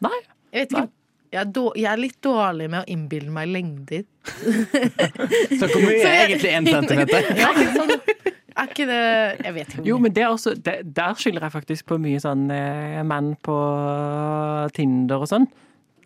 Nei. 0.04 0.18
Jeg 0.52 0.66
vet 0.66 0.74
ikke. 0.74 0.90
Jeg 1.32 1.40
er, 1.40 1.48
dårlig, 1.56 1.80
jeg 1.82 1.88
er 1.90 2.00
litt 2.02 2.18
dårlig 2.22 2.66
med 2.74 2.82
å 2.82 2.90
innbille 2.92 3.32
meg 3.32 3.48
lengder. 3.50 4.04
Så 5.58 5.70
hvor 5.72 5.80
mye 5.80 6.02
er 6.04 6.26
egentlig 6.26 6.52
én 6.58 6.68
centimeter? 6.68 7.30
Ja, 7.40 7.50
sånn, 7.72 7.94
er 8.56 8.70
ikke 8.70 8.86
det 8.88 9.00
Jeg 9.00 9.54
vet 9.56 9.72
ikke. 9.74 9.86
Jo, 9.88 9.98
men 10.04 10.14
det 10.16 10.26
er 10.26 10.30
også, 10.32 10.54
det, 10.68 10.76
der 10.96 11.16
skylder 11.20 11.48
jeg 11.48 11.56
faktisk 11.56 11.88
på 11.88 11.98
mye 12.00 12.20
sånn 12.22 12.46
eh, 12.52 13.00
menn 13.04 13.32
på 13.44 13.56
Tinder 14.76 15.24
og 15.24 15.32
sånn. 15.32 15.48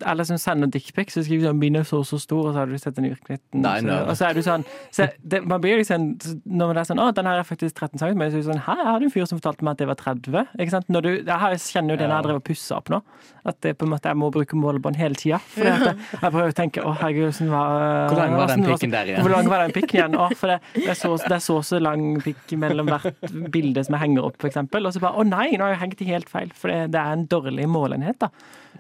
Eller 0.07 0.25
som 0.25 0.39
sender 0.39 0.71
dickpics, 0.71 1.15
så 1.15 1.25
skriver 1.25 1.43
de 1.43 1.49
sånn 1.51 1.59
'min 1.59 1.77
er 1.77 1.83
så 1.83 2.03
så 2.05 2.19
stor', 2.19 2.49
og 2.49 2.55
så 2.55 2.59
har 2.59 2.67
du 2.67 2.79
sett 2.79 2.97
den 2.97 3.07
i 3.07 3.11
virkeligheten. 3.11 3.61
Nei, 3.61 3.81
nei. 3.81 4.01
Og 4.03 4.17
så 4.17 4.29
er 4.31 4.35
du 4.35 4.43
sånn 4.43 4.65
så 4.91 5.09
det, 5.23 5.47
Man 5.47 5.61
blir 5.61 5.79
liksom 5.79 6.19
Når 6.47 6.75
det 6.75 6.81
er 6.81 6.89
sånn 6.95 7.01
'Å, 7.01 7.15
den 7.15 7.27
her 7.27 7.39
er 7.39 7.43
faktisk 7.43 7.75
13 7.75 7.99
cm', 7.99 8.31
så 8.31 8.37
er 8.37 8.43
du 8.43 8.49
sånn 8.53 8.65
her 8.67 8.85
har 8.85 8.99
du 8.99 9.05
en 9.05 9.11
fyr 9.11 9.27
som 9.27 9.39
fortalte 9.39 9.63
meg 9.63 9.73
at 9.73 9.79
det 9.79 9.89
var 9.89 9.97
30'. 9.97 10.47
Ikke 10.59 10.71
sant? 10.71 10.89
Når 10.89 11.01
du, 11.03 11.11
jeg 11.25 11.61
kjenner 11.61 11.91
jo 11.91 11.97
den 11.97 12.11
jeg 12.11 12.23
driver 12.23 12.41
og 12.41 12.45
pusser 12.45 12.77
opp 12.77 12.89
nå, 12.91 13.03
at 13.49 13.61
det 13.65 13.75
på 13.81 13.87
en 13.87 13.93
måte 13.95 14.11
jeg 14.11 14.19
må 14.21 14.31
bruke 14.35 14.59
målebånd 14.59 14.99
hele 15.01 15.19
tida. 15.19 15.41
Jeg, 15.57 15.95
jeg 16.13 16.33
prøver 16.33 16.53
å 16.53 16.57
tenke 16.57 16.85
'Å, 16.85 16.93
herregud, 17.01 17.31
hvordan 17.31 17.53
var 17.55 18.09
Hvor 18.11 18.21
lang 18.21 18.37
var 18.37 18.53
den 18.53 18.65
pikken 18.67 18.95
der 18.95 19.11
igjen? 19.11 19.23
Hvor 19.25 19.35
lang 19.35 19.51
var 19.51 19.65
den 19.65 19.75
pikken 19.77 20.01
igjen? 20.01 20.17
Å, 20.19 20.29
for 20.37 20.53
det, 20.53 20.59
det, 20.77 20.89
er 20.93 20.99
så, 20.99 21.13
det 21.25 21.37
er 21.39 21.45
så 21.45 21.59
så 21.65 21.81
lang 21.81 22.07
pikk 22.25 22.57
mellom 22.61 22.91
hvert 22.91 23.35
bilde 23.53 23.85
som 23.87 23.97
jeg 23.97 24.05
henger 24.05 24.31
opp, 24.31 24.45
eksempel. 24.45 24.87
Og 24.87 24.95
så 24.95 25.03
bare 25.03 25.17
'Å 25.17 25.27
nei, 25.29 25.49
nå 25.57 25.67
har 25.67 25.77
jeg 25.77 25.83
hengt 25.87 26.05
i 26.05 26.11
helt 26.13 26.33
feil', 26.33 26.55
for 26.55 26.73
det, 26.73 26.93
det 26.95 27.01
er 27.01 27.17
en 27.17 27.27
dårlig 27.31 27.69
målenhet, 27.71 28.21
da. 28.21 28.31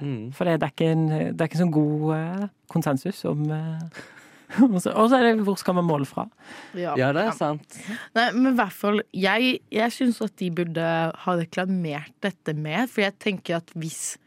Mm. 0.01 0.31
For 0.33 0.49
det, 0.49 0.61
det, 0.61 0.69
er 0.69 0.75
ikke 0.77 0.93
en, 0.95 1.09
det 1.11 1.41
er 1.41 1.51
ikke 1.51 1.61
sånn 1.61 1.75
god 1.75 2.05
uh, 2.15 2.49
konsensus 2.73 3.25
om 3.29 3.45
uh, 3.53 4.01
Og 4.67 4.81
så 4.83 4.91
og 4.91 5.11
så 5.11 5.19
er 5.21 5.29
det 5.29 5.45
hvor 5.47 5.59
skal 5.61 5.77
man 5.79 5.87
måle 5.87 6.09
fra? 6.09 6.25
Ja. 6.75 6.97
Ja, 6.99 7.13
det 7.15 7.23
er 7.23 7.37
sant. 7.37 7.77
Nei, 8.17 8.31
men 8.35 8.53
i 8.53 8.57
hvert 8.59 8.75
fall 8.75 9.03
Jeg, 9.15 9.61
jeg 9.71 9.95
syns 9.95 10.19
at 10.25 10.35
de 10.41 10.51
burde 10.55 10.89
ha 11.25 11.37
reklamert 11.39 12.15
dette 12.25 12.57
mer, 12.59 12.89
for 12.91 13.05
jeg 13.07 13.19
tenker 13.23 13.61
at 13.61 13.71
hvis 13.79 14.19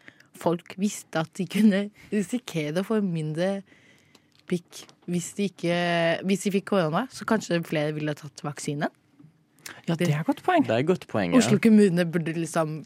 folk 0.43 0.75
visste 0.81 1.23
at 1.23 1.31
de 1.39 1.47
kunne 1.49 1.85
risikere 2.11 2.83
å 2.83 2.87
få 2.87 2.99
mindre 3.05 3.61
pikk 4.51 4.83
hvis 5.11 5.29
de 5.37 5.47
ikke 5.51 5.77
Hvis 6.27 6.45
de 6.45 6.51
fikk 6.57 6.69
korona, 6.71 7.05
så 7.11 7.25
kanskje 7.27 7.59
flere 7.67 7.95
ville 7.95 8.13
tatt 8.15 8.43
vaksine. 8.45 8.87
Ja, 9.87 9.95
det 9.95 10.09
er 10.09 10.21
et 10.21 10.27
godt 10.27 10.43
poeng. 10.45 10.63
Det 10.67 10.75
er 10.75 10.83
et 10.83 10.87
godt 10.87 11.07
poeng. 11.11 11.35
Oslo 11.35 11.59
kommune 11.63 12.05
burde 12.07 12.35
liksom 12.37 12.81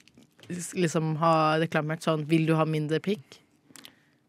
Liksom 0.48 1.18
ha 1.20 1.34
reklamert 1.60 2.06
sånn 2.06 2.24
Vil 2.30 2.46
du 2.48 2.54
ha 2.56 2.66
mindre 2.70 3.02
pikk? 3.04 3.42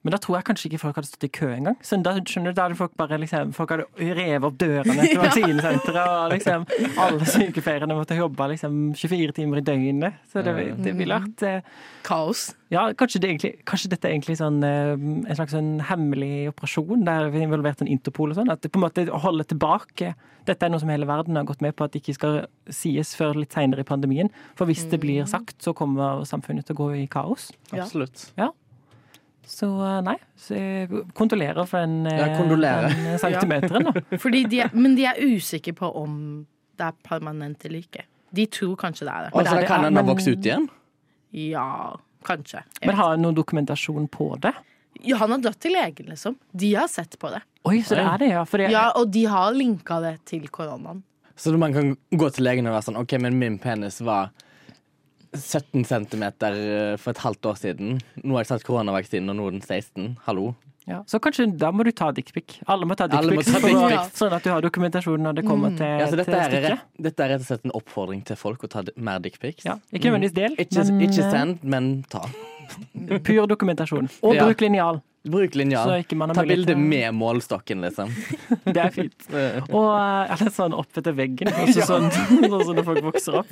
Men 0.08 0.14
da 0.14 0.20
tror 0.24 0.38
jeg 0.38 0.46
kanskje 0.48 0.68
ikke 0.70 0.78
folk 0.80 0.96
hadde 0.96 1.08
stått 1.10 1.24
i 1.26 1.28
kø 1.36 1.50
engang. 1.52 1.74
Så 1.84 1.98
da 2.00 2.14
skjønner 2.16 2.54
du, 2.54 2.56
da 2.56 2.64
hadde 2.64 2.78
folk 2.78 2.94
bare 2.96 3.18
liksom 3.20 3.50
Folk 3.52 3.74
hadde 3.74 4.14
revet 4.16 4.46
opp 4.48 4.54
dørene 4.56 5.04
til 5.04 5.20
vaksinesenteret, 5.26 5.98
og 6.14 6.32
liksom 6.32 6.64
alle 7.04 7.28
sykepleierne 7.28 7.96
måtte 7.98 8.16
jobbe 8.16 8.46
liksom 8.54 8.78
24 8.96 9.34
timer 9.36 9.60
i 9.60 9.64
døgnet. 9.66 10.22
Så 10.32 10.40
det, 10.46 10.54
det 10.80 10.94
ville 10.96 11.18
vært 11.18 11.44
eh, 11.44 11.74
Kaos. 12.08 12.46
Ja, 12.72 12.86
kanskje, 12.96 13.20
det 13.20 13.28
egentlig, 13.34 13.52
kanskje 13.68 13.90
dette 13.92 14.08
er 14.08 14.14
egentlig 14.16 14.38
sånn, 14.40 14.62
eh, 14.64 14.94
en 14.96 15.36
slags 15.36 15.52
sånn 15.56 15.74
hemmelig 15.90 16.48
operasjon 16.54 17.04
der 17.04 17.28
vi 17.28 17.42
har 17.42 17.48
involvert 17.50 17.84
en 17.84 17.90
Interpol 17.92 18.32
og 18.32 18.40
sånn. 18.40 18.52
At 18.52 18.64
det 18.64 18.72
på 18.72 18.80
en 18.80 18.86
måte 18.86 19.04
holder 19.12 19.48
tilbake 19.52 20.14
Dette 20.48 20.64
er 20.64 20.72
noe 20.72 20.80
som 20.80 20.88
hele 20.88 21.04
verden 21.04 21.36
har 21.36 21.44
gått 21.44 21.60
med 21.60 21.74
på 21.76 21.84
at 21.84 21.92
det 21.92 22.00
ikke 22.00 22.14
skal 22.16 22.38
sies 22.72 23.10
før 23.18 23.36
litt 23.36 23.52
seinere 23.52 23.84
i 23.84 23.88
pandemien. 23.88 24.32
For 24.56 24.64
hvis 24.70 24.86
det 24.88 25.02
blir 25.02 25.28
sagt, 25.28 25.58
så 25.60 25.74
kommer 25.76 26.24
samfunnet 26.24 26.64
til 26.64 26.78
å 26.78 26.86
gå 26.86 26.86
i 27.02 27.04
kaos. 27.12 27.50
Absolutt. 27.76 28.30
Ja. 28.40 28.48
Så 29.48 29.68
eh, 29.80 29.98
nei, 30.04 30.16
så 30.36 30.56
jeg 30.58 31.04
kondolerer 31.16 31.64
for 31.68 31.80
den, 31.80 32.02
eh, 32.06 32.36
den 32.36 32.64
eh, 33.08 33.16
centimeteren, 33.22 33.88
da. 33.88 34.02
Fordi 34.24 34.42
de 34.52 34.60
er, 34.66 34.74
men 34.76 34.96
de 34.98 35.06
er 35.08 35.20
usikre 35.24 35.72
på 35.78 35.88
om 35.96 36.18
det 36.78 36.90
er 36.90 36.98
permanent 37.06 37.64
eller 37.64 37.80
ikke. 37.80 38.04
De 38.36 38.44
tror 38.52 38.76
kanskje 38.76 39.08
det 39.08 39.14
er 39.14 39.24
det. 39.26 39.32
Og 39.32 39.40
så 39.46 39.54
det 39.56 39.64
er- 39.64 39.70
kan 39.70 39.86
den 39.88 39.96
ha 39.96 40.04
vokst 40.04 40.28
ut 40.28 40.44
igjen? 40.44 40.68
Ja, 41.32 41.96
kanskje. 42.28 42.62
Jeg 42.80 42.86
Men 42.90 42.96
har 43.00 43.14
han 43.16 43.24
noen 43.24 43.34
dokumentasjon 43.36 44.08
på 44.12 44.34
det? 44.40 44.52
ja, 45.02 45.16
han 45.16 45.30
har 45.30 45.38
dratt 45.38 45.60
til 45.62 45.72
legen, 45.72 46.08
liksom. 46.10 46.36
De 46.52 46.74
har 46.74 46.88
sett 46.90 47.18
på 47.18 47.30
det. 47.30 47.40
Oi, 47.68 47.80
så 47.86 47.94
det 47.98 48.04
er 48.04 48.18
det, 48.18 48.28
ja. 48.32 48.44
Det, 48.44 48.70
Ja, 48.72 48.90
Og 48.96 49.10
de 49.12 49.24
har 49.30 49.52
linka 49.54 50.00
det 50.00 50.18
til 50.26 50.48
koronaen. 50.48 51.02
Så 51.36 51.56
man 51.56 51.72
kan 51.72 51.96
gå 52.10 52.30
til 52.34 52.44
legen 52.44 52.66
og 52.66 52.74
være 52.74 52.88
sånn 52.88 52.98
OK, 52.98 53.12
men 53.22 53.38
min 53.38 53.58
penis 53.62 54.00
var 54.02 54.32
17 55.34 55.84
cm 55.84 56.24
for 56.98 57.10
et 57.12 57.18
halvt 57.24 57.46
år 57.50 57.58
siden. 57.60 58.00
Nå 58.24 58.34
har 58.38 58.44
jeg 58.46 58.52
tatt 58.54 58.64
koronavaksinen, 58.68 59.28
og 59.30 59.36
nå 59.36 59.46
er 59.50 59.56
den 59.58 59.62
16. 59.64 60.16
Hallo. 60.26 60.54
ja. 60.88 61.02
Så 61.06 61.20
kanskje 61.20 61.46
da 61.60 61.68
må 61.72 61.84
du 61.84 61.90
ta 61.92 62.10
dickpic. 62.16 62.58
Alle 62.66 62.86
må 62.88 62.96
ta 62.96 63.06
dickpic. 63.12 63.44
dick. 63.44 64.14
Sånn 64.16 64.32
at 64.32 64.42
du 64.46 64.50
har 64.50 64.62
dokumentasjon 64.64 65.20
når 65.26 65.40
det 65.40 65.44
kommer 65.48 65.74
til, 65.76 65.84
Ja, 66.00 66.06
dette, 66.10 66.24
til 66.24 66.34
er 66.38 66.48
stykket. 66.52 66.86
dette 67.08 67.24
er 67.26 67.34
rett 67.34 67.44
og 67.44 67.50
slett 67.50 67.64
en 67.68 67.76
oppfordring 67.76 68.24
til 68.24 68.36
folk 68.40 68.64
å 68.64 68.70
ta 68.72 68.82
mer 68.96 69.18
dickpics. 69.20 69.64
Ja, 69.68 69.76
ikke 69.92 70.08
nødvendigvis 70.08 70.34
del, 70.38 70.56
Ikke, 70.64 70.86
men 70.88 71.04
ikke 71.10 71.26
eh, 71.26 71.30
send, 71.36 71.60
men 71.62 71.90
ta. 72.08 72.24
pur 73.26 73.46
dokumentasjon. 73.46 74.08
Og 74.24 74.34
Ja. 74.34 74.44
bruk 74.48 74.60
linjal. 74.64 75.02
Bruk 75.28 75.54
linjal. 75.58 75.90
Ta 76.32 76.42
bilde 76.46 76.72
med 76.78 77.12
målstokken, 77.12 77.82
liksom. 77.84 78.08
Det 78.64 78.78
er 78.80 78.92
fint. 78.94 79.26
Og 79.68 79.88
eh, 79.92 80.32
eller 80.32 80.52
sånn 80.54 80.72
opp 80.78 80.96
etter 80.96 81.12
veggen, 81.12 81.50
også 81.52 81.84
sånn, 81.84 82.06
sånn 82.14 82.78
når 82.78 82.86
folk 82.86 83.02
vokser 83.10 83.40
opp. 83.42 83.50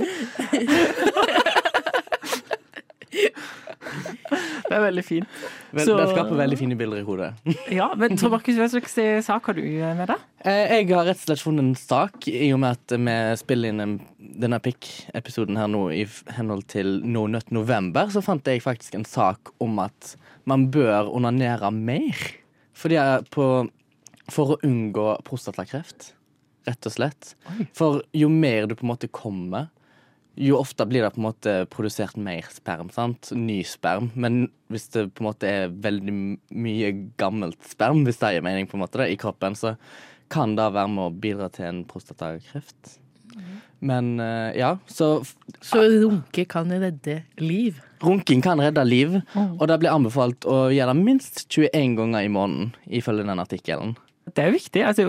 Det 3.17 4.75
er 4.75 4.83
veldig 4.83 5.05
fint. 5.05 5.27
Vel, 5.73 5.85
Så- 5.87 5.97
Det 5.97 6.09
skaper 6.11 6.37
veldig 6.41 6.59
fine 6.59 6.77
bilder 6.79 6.99
i 6.99 7.05
hodet. 7.07 7.35
Ja, 7.71 7.89
men 7.95 8.17
Tor 8.17 8.31
Markus, 8.31 8.57
hva 8.59 8.69
slags 8.71 8.97
sak 9.25 9.47
har 9.47 9.55
du 9.55 9.63
med 9.63 10.09
deg? 10.09 10.25
Eh, 10.45 10.77
Jeg 10.81 10.89
har 10.91 11.05
rett 11.07 11.17
og 11.21 11.27
slett 11.29 11.43
funnet 11.45 11.61
en 11.65 11.75
sak, 11.75 12.27
i 12.29 12.51
og 12.53 12.61
med 12.61 12.77
at 12.77 12.97
vi 12.99 13.37
spiller 13.37 13.69
inn 13.73 14.01
denne 14.19 14.59
pikk-episoden 14.61 15.57
her 15.57 15.69
nå 15.69 15.85
i 15.95 16.05
henhold 16.37 16.67
til 16.69 17.01
No 17.05 17.27
Nut 17.27 17.51
November, 17.55 18.07
så 18.13 18.23
fant 18.25 18.45
jeg 18.45 18.63
faktisk 18.65 18.95
en 18.99 19.05
sak 19.05 19.53
om 19.61 19.79
at 19.79 20.17
man 20.47 20.69
bør 20.71 21.09
onanere 21.15 21.73
mer. 21.73 22.15
Fordi 22.77 22.95
jeg 22.99 23.31
på, 23.31 23.47
for 24.31 24.57
å 24.57 24.61
unngå 24.67 25.23
prostatakreft, 25.25 26.13
rett 26.67 26.87
og 26.87 26.93
slett. 26.93 27.35
For 27.73 28.03
jo 28.13 28.29
mer 28.29 28.67
du 28.67 28.75
på 28.75 28.83
en 28.85 28.91
måte 28.97 29.09
kommer, 29.09 29.69
jo 30.37 30.59
ofte 30.61 30.85
blir 30.89 31.03
det 31.05 31.15
på 31.15 31.21
en 31.21 31.29
måte 31.29 31.55
produsert 31.73 32.17
mer 32.21 32.45
sperm. 32.53 32.91
sant? 32.93 33.31
Ny 33.33 33.63
sperm. 33.65 34.11
Men 34.15 34.51
hvis 34.73 34.89
det 34.93 35.09
på 35.17 35.25
en 35.25 35.31
måte 35.31 35.49
er 35.49 35.73
veldig 35.73 36.15
mye 36.53 36.93
gammelt 37.21 37.59
sperm, 37.65 38.05
hvis 38.05 38.21
det 38.21 38.35
gir 38.37 38.45
mening, 38.45 38.69
på 38.69 38.77
en 38.77 38.85
måte, 38.85 39.01
da, 39.01 39.09
i 39.09 39.17
kroppen, 39.21 39.57
så 39.57 39.77
kan 40.33 40.57
det 40.59 40.69
være 40.75 40.93
med 40.93 41.05
å 41.07 41.17
bidra 41.25 41.49
til 41.55 41.69
en 41.71 41.83
prostatakreft. 41.89 42.99
Men 43.85 44.19
eh, 44.21 44.57
ja, 44.57 44.79
så 44.89 45.21
Så 45.61 45.83
runke 45.85 46.47
kan 46.49 46.71
redde 46.73 47.19
liv. 47.37 47.83
runking 48.01 48.41
kan 48.43 48.61
redde 48.61 48.85
liv, 48.85 49.21
og 49.37 49.69
det 49.69 49.79
blir 49.83 49.93
anbefalt 49.93 50.45
å 50.49 50.71
gjøre 50.73 50.95
det 50.95 51.05
minst 51.05 51.45
21 51.53 51.97
ganger 51.97 52.25
i 52.25 52.33
måneden, 52.33 52.73
ifølge 52.89 53.27
den 53.29 53.41
artikkelen. 53.43 53.97
Det 54.27 54.43
er 54.43 54.49
jo 54.51 54.57
viktig. 54.57 54.83
altså 54.85 55.05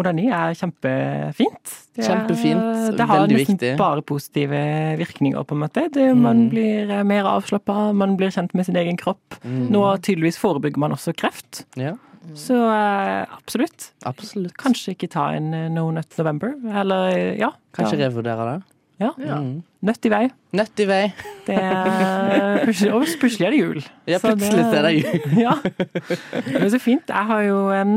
Onani 0.00 0.28
er 0.32 0.54
kjempefint. 0.56 1.72
Det, 1.94 2.02
er- 2.02 2.06
Kjempefint, 2.08 2.96
Det 2.96 3.06
har 3.06 3.20
veldig 3.20 3.36
nesten 3.36 3.58
viktig. 3.58 3.72
bare 3.78 4.02
positive 4.02 4.62
virkninger, 4.98 5.44
på 5.44 5.54
en 5.54 5.60
måte. 5.60 5.84
Det, 5.92 6.06
man 6.16 6.48
blir 6.50 6.88
eh, 6.90 7.02
mer 7.04 7.28
avslappa, 7.28 7.92
man 7.92 8.16
blir 8.16 8.30
kjent 8.32 8.54
med 8.54 8.64
sin 8.66 8.76
egen 8.80 8.96
kropp. 8.96 9.36
Nå 9.44 9.84
tydeligvis 10.02 10.38
forebygger 10.40 10.78
man 10.78 10.92
også 10.96 11.12
kreft. 11.14 11.66
Ja, 11.76 11.92
Så 12.38 12.54
eh, 12.54 13.26
absolutt. 13.36 13.90
absolutt. 14.06 14.56
Kanskje 14.56 14.94
ikke 14.96 15.08
ta 15.10 15.28
en 15.36 15.52
eh, 15.54 15.68
No 15.68 15.90
Nut 15.90 16.16
November. 16.18 16.54
Eller 16.72 17.34
ja. 17.36 17.50
Kanskje 17.76 17.98
ja. 17.98 18.06
revurdere 18.08 18.46
det. 18.54 18.62
ja. 19.04 19.10
Ja. 19.18 19.36
Mm. 19.42 19.62
Nøtt 19.82 20.06
i 20.06 20.10
vei. 20.12 20.30
Nøtt 20.54 20.78
i 20.80 20.84
vei. 20.86 21.12
Det 21.46 21.56
er 21.58 22.60
plutselig, 22.64 22.92
og 22.96 23.04
plutselig 23.20 23.46
er 23.48 23.50
det 23.50 23.58
jul. 23.60 23.80
Ja, 24.06 24.18
plutselig 24.22 24.64
så 24.64 24.76
er 24.78 24.82
det 24.88 24.92
jul. 24.96 25.30
Ja. 25.44 25.54
Det 25.60 26.60
er 26.62 26.68
så 26.70 26.78
fint. 26.80 27.08
Jeg 27.10 27.26
har 27.32 27.42
jo 27.42 27.56
em, 27.74 27.96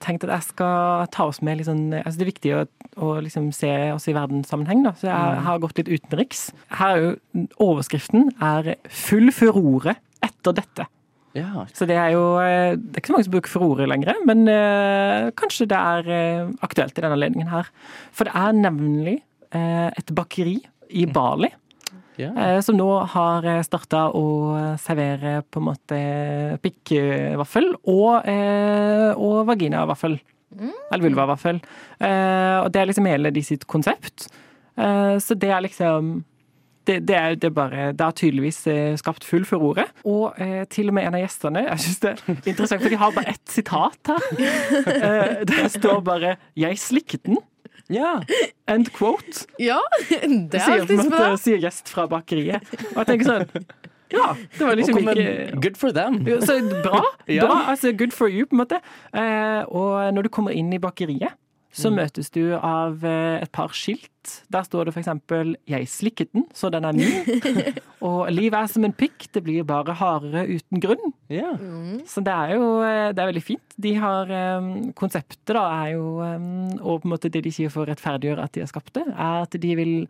tenkt 0.00 0.24
at 0.26 0.32
jeg 0.34 0.48
skal 0.50 1.08
ta 1.14 1.26
oss 1.30 1.40
med 1.44 1.62
sånn 1.66 1.90
altså 1.98 2.16
Det 2.18 2.24
er 2.24 2.32
viktig 2.32 2.54
å, 2.56 2.62
å 3.04 3.10
liksom 3.24 3.50
se 3.56 3.70
oss 3.94 4.08
i 4.10 4.16
verdenssammenheng, 4.16 4.84
da. 4.86 4.94
Så 4.98 5.10
jeg 5.10 5.42
har 5.46 5.60
gått 5.62 5.80
litt 5.80 5.90
utenriks. 5.92 6.48
Her 6.78 6.94
er 6.94 7.02
jo 7.04 7.44
overskriften 7.70 8.30
er 8.40 8.76
'Full 8.88 9.30
furore 9.36 9.96
etter 10.24 10.56
dette'. 10.56 10.88
Ja, 11.36 11.64
Så 11.72 11.86
det 11.86 11.94
er 11.94 12.10
jo 12.16 12.40
eh, 12.42 12.74
Det 12.74 12.96
er 12.96 13.02
ikke 13.02 13.12
så 13.12 13.14
mange 13.14 13.26
som 13.28 13.34
bruker 13.36 13.52
furore 13.52 13.86
lenger, 13.86 14.18
men 14.26 14.48
eh, 14.50 15.30
kanskje 15.38 15.68
det 15.70 15.78
er 15.78 16.10
eh, 16.10 16.50
aktuelt 16.66 16.96
i 16.96 17.02
denne 17.04 17.14
anledningen 17.14 17.52
her. 17.52 17.70
For 18.10 18.26
det 18.26 18.34
er 18.34 18.56
nemlig 18.56 19.20
eh, 19.54 19.90
et 19.94 20.10
bakeri 20.10 20.58
i 20.90 21.06
Bali 21.06 21.52
Eh, 22.28 22.60
som 22.64 22.76
nå 22.76 22.88
har 23.14 23.48
starta 23.66 24.08
å 24.16 24.24
servere 24.80 25.40
på 25.48 25.62
en 25.62 25.68
måte 25.70 26.00
pikkvaffel 26.64 27.72
og, 27.80 28.28
eh, 28.28 29.10
og 29.16 29.46
vaginavaffel. 29.48 30.18
Eller 30.90 31.04
vulvavaffel. 31.04 31.60
Eh, 32.00 32.56
og 32.64 32.72
det 32.74 32.80
er 32.80 32.90
liksom 32.90 33.06
hele 33.06 33.30
de 33.34 33.42
sitt 33.46 33.66
konsept. 33.70 34.28
Eh, 34.76 35.16
så 35.22 35.36
det 35.38 35.52
er 35.54 35.64
liksom 35.66 36.18
det, 36.88 36.96
det, 37.06 37.16
er, 37.16 37.34
det, 37.38 37.50
bare, 37.54 37.90
det 37.92 38.00
har 38.00 38.14
tydeligvis 38.16 38.64
eh, 38.70 38.96
skapt 38.98 39.24
full 39.26 39.44
furore. 39.46 39.84
Og 40.08 40.34
eh, 40.40 40.64
til 40.72 40.90
og 40.90 40.96
med 40.96 41.06
en 41.06 41.18
av 41.18 41.22
gjestene 41.22 41.62
Jeg 41.66 41.82
synes 41.84 42.00
det 42.02 42.10
er 42.10 42.40
interessant, 42.50 42.82
for 42.82 42.90
de 42.90 43.00
har 43.02 43.14
bare 43.14 43.34
ett 43.34 43.54
sitat 43.58 44.12
her. 44.14 44.26
Eh, 45.00 45.44
der 45.46 45.68
står 45.68 46.00
bare 46.04 46.36
'Jeg 46.56 46.78
slikket 46.78 47.22
den'. 47.28 47.38
Ja. 47.90 48.20
End 48.70 48.90
quote. 48.94 49.46
Ja, 49.58 49.80
det 50.10 50.60
er 50.60 50.76
alltid 50.78 51.04
bra. 51.10 51.32
sier 51.40 51.58
gjest 51.62 51.90
fra 51.90 52.06
bakeriet. 52.10 52.62
Og 52.94 53.00
jeg 53.02 53.08
tenker 53.12 53.30
sånn 53.32 53.48
Ja, 54.10 54.32
det 54.58 54.64
var 54.66 54.74
liksom 54.78 54.96
ikke 55.06 55.60
Good 55.62 55.76
for 55.78 55.94
them. 55.94 56.20
Så 56.42 56.56
bra. 56.82 57.02
Ja. 57.30 57.44
bra 57.46 57.60
altså 57.74 57.92
Good 57.94 58.14
for 58.14 58.30
you, 58.30 58.46
på 58.50 58.56
en 58.56 58.62
måte. 58.64 58.80
Eh, 59.14 59.60
og 59.70 60.14
når 60.16 60.26
du 60.26 60.32
kommer 60.34 60.54
inn 60.56 60.72
i 60.74 60.80
bakeriet, 60.82 61.36
så 61.72 61.90
Mm. 61.90 61.96
møtes 62.00 62.30
du 62.30 62.54
av 62.56 63.04
eh, 63.04 63.42
et 63.42 63.52
par 63.52 63.68
skilt. 63.68 64.42
Der 64.50 64.62
står 64.62 64.84
det 64.84 64.94
for 64.94 65.00
eksempel 65.00 65.56
'Jeg 65.66 65.86
slikket 65.88 66.32
den, 66.32 66.44
så 66.52 66.70
den 66.70 66.84
er 66.84 66.92
min'. 66.92 67.78
og 68.02 68.28
'Livet 68.30 68.54
er 68.58 68.66
som 68.66 68.84
en 68.84 68.92
pikk, 68.92 69.28
det 69.32 69.44
blir 69.44 69.62
bare 69.64 69.94
hardere 69.94 70.46
uten 70.48 70.80
grunn'. 70.80 71.12
Ja. 71.30 71.56
Så 72.04 72.20
det 72.24 72.34
er 72.34 72.54
jo 72.56 72.82
eh, 72.82 73.12
det 73.12 73.18
er 73.18 73.32
veldig 73.32 73.42
fint. 73.42 73.62
De 73.80 73.94
har 73.94 74.26
eh, 74.30 74.92
Konseptet 74.94 75.54
da 75.54 75.86
er 75.86 75.92
jo 75.94 76.18
Og 76.82 77.02
på 77.02 77.04
en 77.04 77.10
måte 77.10 77.30
det 77.30 77.44
de 77.44 77.50
sier 77.50 77.70
for 77.70 77.84
å 77.84 77.88
rettferdiggjøre 77.88 78.42
at 78.42 78.52
de 78.52 78.60
har 78.60 78.66
skapt 78.68 78.92
det, 78.94 79.06
er 79.06 79.42
at 79.42 79.50
de 79.60 79.76
vil 79.76 80.08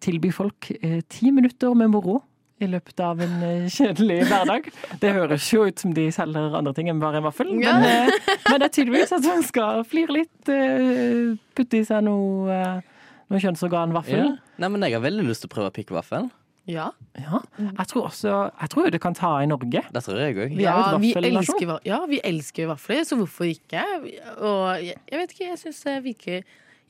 tilby 0.00 0.32
folk 0.32 0.66
ti 1.08 1.30
minutter 1.30 1.74
med 1.74 1.88
moro 1.90 2.24
i 2.64 2.70
løpet 2.72 3.00
av 3.04 3.20
en 3.24 3.34
eh, 3.46 3.66
kjedelig 3.72 4.20
hverdag. 4.30 4.70
Det 5.02 5.12
høres 5.16 5.46
jo 5.52 5.64
ut 5.68 5.78
som 5.82 5.92
de 5.96 6.08
selger 6.14 6.56
andre 6.58 6.72
ting 6.76 6.88
enn 6.92 7.00
bare 7.02 7.20
en 7.20 7.26
vaffel, 7.28 7.52
Ja. 7.62 7.78
men, 7.80 8.08
eh, 8.08 8.30
men 8.50 8.60
det 8.60 8.70
er 8.70 8.74
tydeligvis 8.80 9.12
at 9.16 9.22
man 9.28 9.42
skal 9.46 9.84
flire 9.88 10.16
litt, 10.20 10.48
eh, 10.52 11.34
putte 11.54 11.78
i 11.80 11.84
seg 11.88 12.02
noe, 12.06 12.60
noe 13.30 13.40
kjønnsorganvaffel. 13.44 14.24
Ja. 14.24 14.56
Nei, 14.58 14.68
men 14.74 14.82
jeg 14.88 14.96
har 14.98 15.04
veldig 15.04 15.28
lyst 15.28 15.44
til 15.44 15.50
å 15.50 15.54
prøve 15.56 15.72
pikkvaffel. 15.78 16.30
Ja. 16.66 16.86
Ja. 17.20 17.42
Jeg 17.60 17.86
tror 17.90 18.06
også 18.08 18.30
Jeg 18.60 18.70
tror 18.72 18.86
det 18.90 19.00
kan 19.04 19.12
ta 19.12 19.34
i 19.42 19.46
Norge. 19.50 19.82
Det 19.92 20.00
tror 20.06 20.16
jeg 20.16 20.36
òg. 20.38 20.54
Vi 20.56 20.62
Ja, 20.64 20.96
vi 20.96 21.10
elsker, 21.12 21.74
ja, 21.84 21.98
vi 22.08 22.20
elsker 22.24 22.70
vafler, 22.70 23.02
så 23.04 23.18
hvorfor 23.20 23.44
ikke? 23.50 23.82
Og 24.40 24.80
jeg, 24.80 24.96
jeg 25.10 25.20
vet 25.20 25.34
ikke, 25.34 25.48
jeg 25.50 25.58
syns 25.60 25.82
det 25.84 25.96
virker 26.06 26.38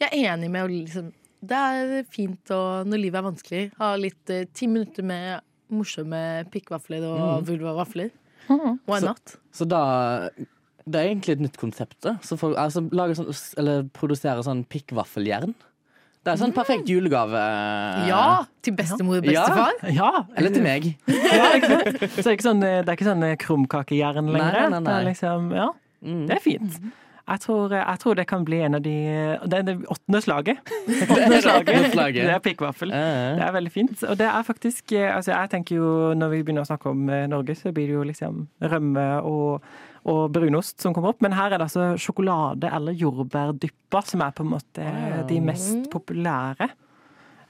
Jeg 0.00 0.10
er 0.12 0.34
enig 0.36 0.50
med 0.54 0.62
å 0.62 0.70
liksom 0.70 1.08
Det 1.42 1.58
er 1.58 2.04
fint 2.08 2.52
å, 2.54 2.84
når 2.86 3.02
livet 3.02 3.18
er 3.18 3.26
vanskelig, 3.26 3.64
ha 3.80 3.90
litt 3.98 4.30
ti 4.54 4.68
minutter 4.70 5.02
med 5.02 5.42
morsomme 5.70 6.44
pikkvafler 6.50 7.02
og 7.08 7.42
Mm. 7.42 7.46
vulvavafler. 7.48 8.10
Mhm. 8.48 8.78
Why 8.86 8.98
Så- 9.00 9.06
not? 9.06 9.36
Så 9.52 9.68
da 9.68 10.28
Det 10.86 10.96
er 11.00 11.08
egentlig 11.14 11.30
et 11.30 11.40
nytt 11.40 11.56
konsept. 11.56 11.96
da. 12.02 12.18
Så 12.20 12.36
folk, 12.38 12.56
altså, 12.58 12.90
sånn, 12.90 13.54
eller 13.56 13.84
produsere 13.84 14.42
sånn 14.44 14.66
pikkvaffeljern. 14.68 15.54
Det 16.24 16.32
er 16.32 16.36
sånn 16.36 16.52
perfekt 16.54 16.86
julegave. 16.88 17.40
Ja! 18.08 18.44
Til 18.62 18.74
bestemor 18.74 19.16
og 19.18 19.24
bestefar. 19.24 19.72
Ja, 19.92 20.24
Eller 20.36 20.50
til 20.50 20.62
meg. 20.62 20.96
Ja. 21.08 21.58
Så 21.60 22.22
det 22.22 22.26
er 22.26 22.36
ikke 22.36 22.48
sånn, 22.48 22.60
det 22.60 22.86
er 22.88 22.96
ikke 22.96 23.08
sånn 23.08 23.36
krumkakejern 23.38 24.28
lenger. 24.30 24.70
nei, 24.70 24.78
nei, 24.78 24.80
Det 24.80 24.88
er 24.88 25.04
liksom, 25.12 25.50
ja, 25.54 25.68
Mm. 26.04 26.26
det 26.26 26.36
er 26.36 26.40
fint. 26.40 26.92
Jeg 27.24 27.40
tror, 27.40 27.72
jeg 27.72 27.98
tror 28.02 28.14
det 28.18 28.26
kan 28.28 28.42
bli 28.44 28.58
en 28.66 28.74
av 28.76 28.82
de 28.84 28.92
Det 29.48 29.58
er 29.58 29.62
det 29.64 29.74
åttende 29.88 30.20
slaget. 30.20 30.58
Åttende 31.14 31.40
slaget. 31.40 32.18
Det 32.20 32.34
er 32.34 32.42
pikkvaffel. 32.44 32.92
Det 32.92 33.46
er 33.46 33.54
veldig 33.56 33.72
fint. 33.72 34.02
Og 34.10 34.18
det 34.20 34.26
er 34.28 34.42
faktisk 34.44 34.92
altså 34.92 35.32
Jeg 35.32 35.50
tenker 35.54 35.76
jo 35.80 35.88
når 36.20 36.34
vi 36.34 36.42
begynner 36.44 36.66
å 36.66 36.68
snakke 36.68 36.92
om 36.92 37.08
eh, 37.08 37.24
Norge, 37.32 37.56
så 37.56 37.72
blir 37.72 37.88
det 37.88 37.96
jo 37.96 38.04
liksom 38.04 38.42
rømme 38.60 39.06
og, 39.24 39.64
og 40.04 40.22
brunost 40.36 40.84
som 40.84 40.92
kommer 40.92 41.14
opp. 41.14 41.24
Men 41.24 41.32
her 41.32 41.48
er 41.54 41.56
det 41.62 41.70
altså 41.70 41.94
sjokolade 41.96 42.68
eller 42.68 42.92
jordbærdyppa 42.92 44.04
som 44.04 44.20
er 44.26 44.36
på 44.36 44.44
en 44.44 44.52
måte 44.52 44.92
de 45.32 45.40
mest 45.40 45.88
populære. 45.94 46.68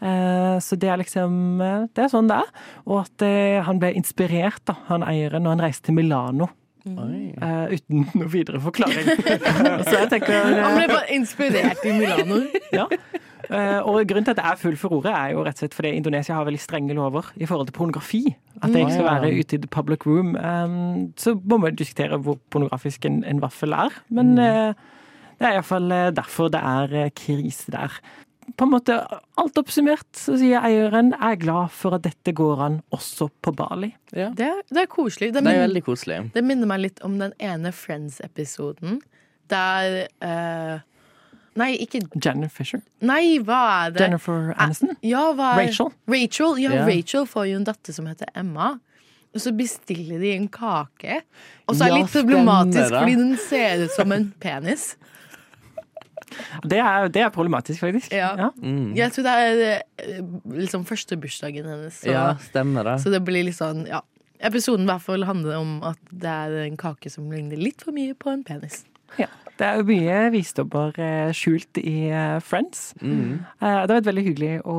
Eh, 0.05 0.59
Så 0.63 0.79
det 0.79 0.89
er 0.93 1.03
liksom 1.03 1.61
eh, 1.63 1.87
Det 1.95 2.05
er 2.07 2.15
sånn 2.15 2.31
det 2.31 2.39
er. 2.45 2.55
Og 2.87 3.01
at 3.03 3.27
han 3.67 3.83
ble 3.83 3.91
inspirert, 3.99 4.63
da, 4.71 4.79
han 4.87 5.03
eieren, 5.03 5.43
når 5.43 5.57
han 5.59 5.67
reiste 5.67 5.91
til 5.91 5.99
Milano. 5.99 6.47
Eh, 6.85 7.77
uten 7.79 8.07
noe 8.21 8.29
videre 8.33 8.61
forklaring. 8.61 9.07
Så 9.89 9.95
jeg 10.03 10.11
tenker 10.13 10.51
Han 10.61 10.75
ble 10.77 10.85
eh, 10.85 10.91
bare 10.93 11.15
inspirert 11.17 11.85
i 11.89 11.95
Milano. 11.97 12.43
ja. 12.79 12.89
Uh, 13.45 13.85
og 13.85 14.07
grunnen 14.09 14.25
til 14.25 14.33
at 14.33 14.39
det 14.39 14.45
er 14.49 14.57
full 14.57 14.77
furore, 14.81 15.13
er 15.13 15.35
jo 15.35 15.43
rett 15.45 15.59
og 15.59 15.61
slett 15.67 15.75
fordi 15.77 15.91
Indonesia 15.99 16.33
har 16.39 16.47
veldig 16.49 16.61
strenge 16.63 16.95
lover 16.97 17.27
i 17.37 17.45
forhold 17.45 17.69
til 17.69 17.77
pornografi. 17.77 18.23
At 18.63 18.73
det 18.73 18.81
ikke 18.81 18.95
skal 18.97 19.05
Mm. 19.05 19.11
være 19.13 19.33
ute 19.41 19.57
i 19.57 19.61
the 19.61 19.69
public 19.69 20.07
room. 20.09 20.33
Um, 20.37 21.13
så 21.21 21.35
må 21.45 21.59
man 21.61 21.77
diskutere 21.77 22.17
hvor 22.17 22.39
pornografisk 22.51 23.05
en, 23.05 23.21
en 23.25 23.43
vaffel 23.45 23.77
er. 23.77 23.93
Men 24.09 24.33
uh, 24.39 24.73
det 25.39 25.49
er 25.49 25.59
iallfall 25.59 25.93
derfor 26.17 26.49
det 26.49 26.61
er 26.63 26.95
eh, 27.05 27.11
krise 27.17 27.73
der. 27.75 27.93
På 28.57 28.65
en 28.69 28.71
måte, 28.71 28.95
alt 29.37 29.57
oppsummert 29.59 30.07
så 30.15 30.37
sier 30.39 30.63
eieren 30.63 31.11
jeg 31.11 31.33
er 31.33 31.41
glad 31.43 31.73
for 31.75 31.97
at 31.97 32.05
dette 32.07 32.33
går 32.39 32.61
an 32.63 32.77
også 32.95 33.27
på 33.43 33.51
Bali. 33.59 33.89
Ja. 34.15 34.29
Det, 34.31 34.47
er- 34.47 34.63
det 34.71 34.83
er 34.85 34.87
koselig. 34.93 35.33
Det, 35.35 35.43
Det 35.43 35.51
er 35.51 35.59
min- 35.59 35.65
veldig 35.69 35.83
koselig. 35.85 36.19
det 36.35 36.45
minner 36.45 36.67
meg 36.71 36.81
litt 36.85 37.01
om 37.03 37.19
den 37.19 37.33
ene 37.41 37.73
Friends-episoden 37.73 39.01
der 39.51 40.07
uh, 40.23 40.79
Nei, 41.57 41.77
ikke 41.79 42.01
Jennifer 42.19 42.51
Fisher. 42.65 42.81
Nei, 43.07 43.39
hva 43.39 43.87
er 43.87 43.91
det? 43.95 44.01
Jennifer 44.03 44.55
Aniston. 44.59 44.97
Ja, 45.07 45.29
hva 45.39 45.53
er 45.55 45.69
Rachel. 45.69 45.93
Rachel, 46.11 46.57
ja, 46.59 46.73
yeah. 46.75 46.87
Rachel 46.89 47.27
får 47.31 47.47
jo 47.53 47.57
en 47.61 47.67
datter 47.69 47.95
som 47.95 48.07
heter 48.11 48.27
Emma. 48.35 48.73
Og 49.35 49.41
så 49.43 49.53
bestiller 49.55 50.19
de 50.23 50.33
en 50.35 50.49
kake. 50.49 51.21
Og 51.69 51.77
så 51.77 51.85
er 51.87 51.93
det 51.93 51.95
Ja, 51.95 52.01
litt 52.03 52.11
problematisk 52.15 52.91
fordi 52.95 53.15
den 53.21 53.37
ser 53.39 53.85
ut 53.85 53.95
som 53.95 54.11
en 54.15 54.33
penis. 54.43 54.97
Det 56.65 56.79
er, 56.81 57.09
det 57.13 57.23
er 57.25 57.31
problematisk, 57.35 57.81
faktisk. 57.85 58.13
Ja. 58.15 58.51
Mm. 58.63 58.95
Jeg 58.97 59.13
tror 59.15 59.27
det 59.29 59.35
er 59.45 59.63
eh, 59.99 60.21
liksom 60.59 60.85
første 60.89 61.17
bursdagen 61.21 61.67
hennes. 61.69 62.01
Så, 62.03 62.11
Ja, 62.13 62.27
stemmer 62.49 62.85
det. 62.85 62.99
så 63.05 63.11
det 63.15 63.23
blir 63.27 63.45
litt 63.47 63.59
sånn, 63.59 63.87
ja. 63.91 64.01
Episoden 64.45 64.85
i 64.85 64.91
hvert 64.91 65.05
fall 65.07 65.25
handler 65.25 65.57
om 65.61 65.77
at 65.89 65.99
det 66.11 66.29
er 66.29 66.57
en 66.67 66.77
kake 66.77 67.09
som 67.13 67.31
ligner 67.33 67.57
litt 67.57 67.81
for 67.87 67.95
mye 67.97 68.13
på 68.19 68.33
en 68.35 68.43
penis. 68.45 68.83
Ja. 69.17 69.29
Det 69.57 69.63
er 69.69 69.77
jo 69.79 69.85
mye 69.87 70.17
visdommer 70.35 70.97
eh, 70.99 71.31
skjult 71.33 71.79
i 71.79 72.09
eh, 72.11 72.41
Friends. 72.43 72.89
Mm. 73.01 73.39
Eh, 73.63 73.79
Det 73.87 73.87
har 73.87 73.93
vært 74.01 74.09
veldig 74.11 74.25
hyggelig 74.27 74.57
å 74.67 74.79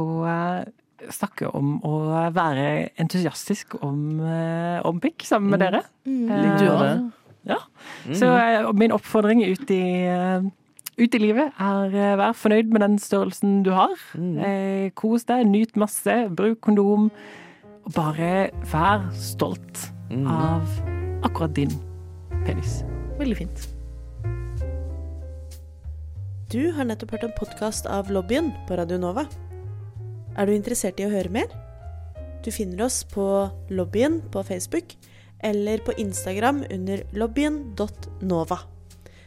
snakke 1.15 1.47
om 1.55 1.75
å 1.85 1.93
være 2.33 2.89
entusiastisk 2.99 3.75
om, 3.83 4.19
om 4.87 4.99
pikk 5.03 5.25
sammen 5.27 5.51
med 5.53 5.61
dere. 5.61 5.81
Mm. 6.07 6.27
Du 6.59 6.63
gjør. 6.65 6.83
Ja. 7.45 7.57
Så 8.15 8.29
min 8.79 8.93
oppfordring 8.95 9.43
ut 9.45 9.69
i, 9.75 9.81
ut 10.97 11.15
i 11.15 11.19
livet 11.19 11.55
er 11.61 11.95
eh, 11.95 12.15
vær 12.19 12.35
fornøyd 12.37 12.71
med 12.71 12.83
den 12.83 12.97
størrelsen 13.01 13.61
du 13.65 13.71
har. 13.75 13.95
Eh, 14.15 14.91
Kos 14.97 15.27
deg, 15.29 15.45
nyt 15.49 15.75
masse, 15.79 16.15
bruk 16.35 16.61
kondom. 16.65 17.09
Og 17.85 17.93
bare 17.95 18.49
vær 18.71 19.05
stolt 19.13 19.87
av 20.25 20.65
akkurat 21.25 21.53
din 21.57 21.73
penis. 22.45 22.79
Veldig 23.19 23.37
fint. 23.37 23.65
Du 26.53 26.71
har 26.75 26.87
nettopp 26.87 27.15
hørt 27.15 27.25
en 27.27 27.35
podkast 27.37 27.87
av 27.89 28.11
Lobbyen 28.13 28.51
på 28.67 28.77
Radio 28.79 28.99
Nova. 29.01 29.25
Er 30.37 30.47
du 30.47 30.55
interessert 30.55 30.99
i 31.01 31.07
å 31.07 31.11
høre 31.11 31.31
mer? 31.33 31.51
Du 32.45 32.51
finner 32.53 32.85
oss 32.85 33.01
på 33.09 33.25
Lobbyen 33.73 34.21
på 34.31 34.43
Facebook 34.45 34.93
eller 35.45 35.81
på 35.85 35.95
Instagram 36.01 36.63
under 36.71 37.03
lobbyen.nova. 37.17 38.59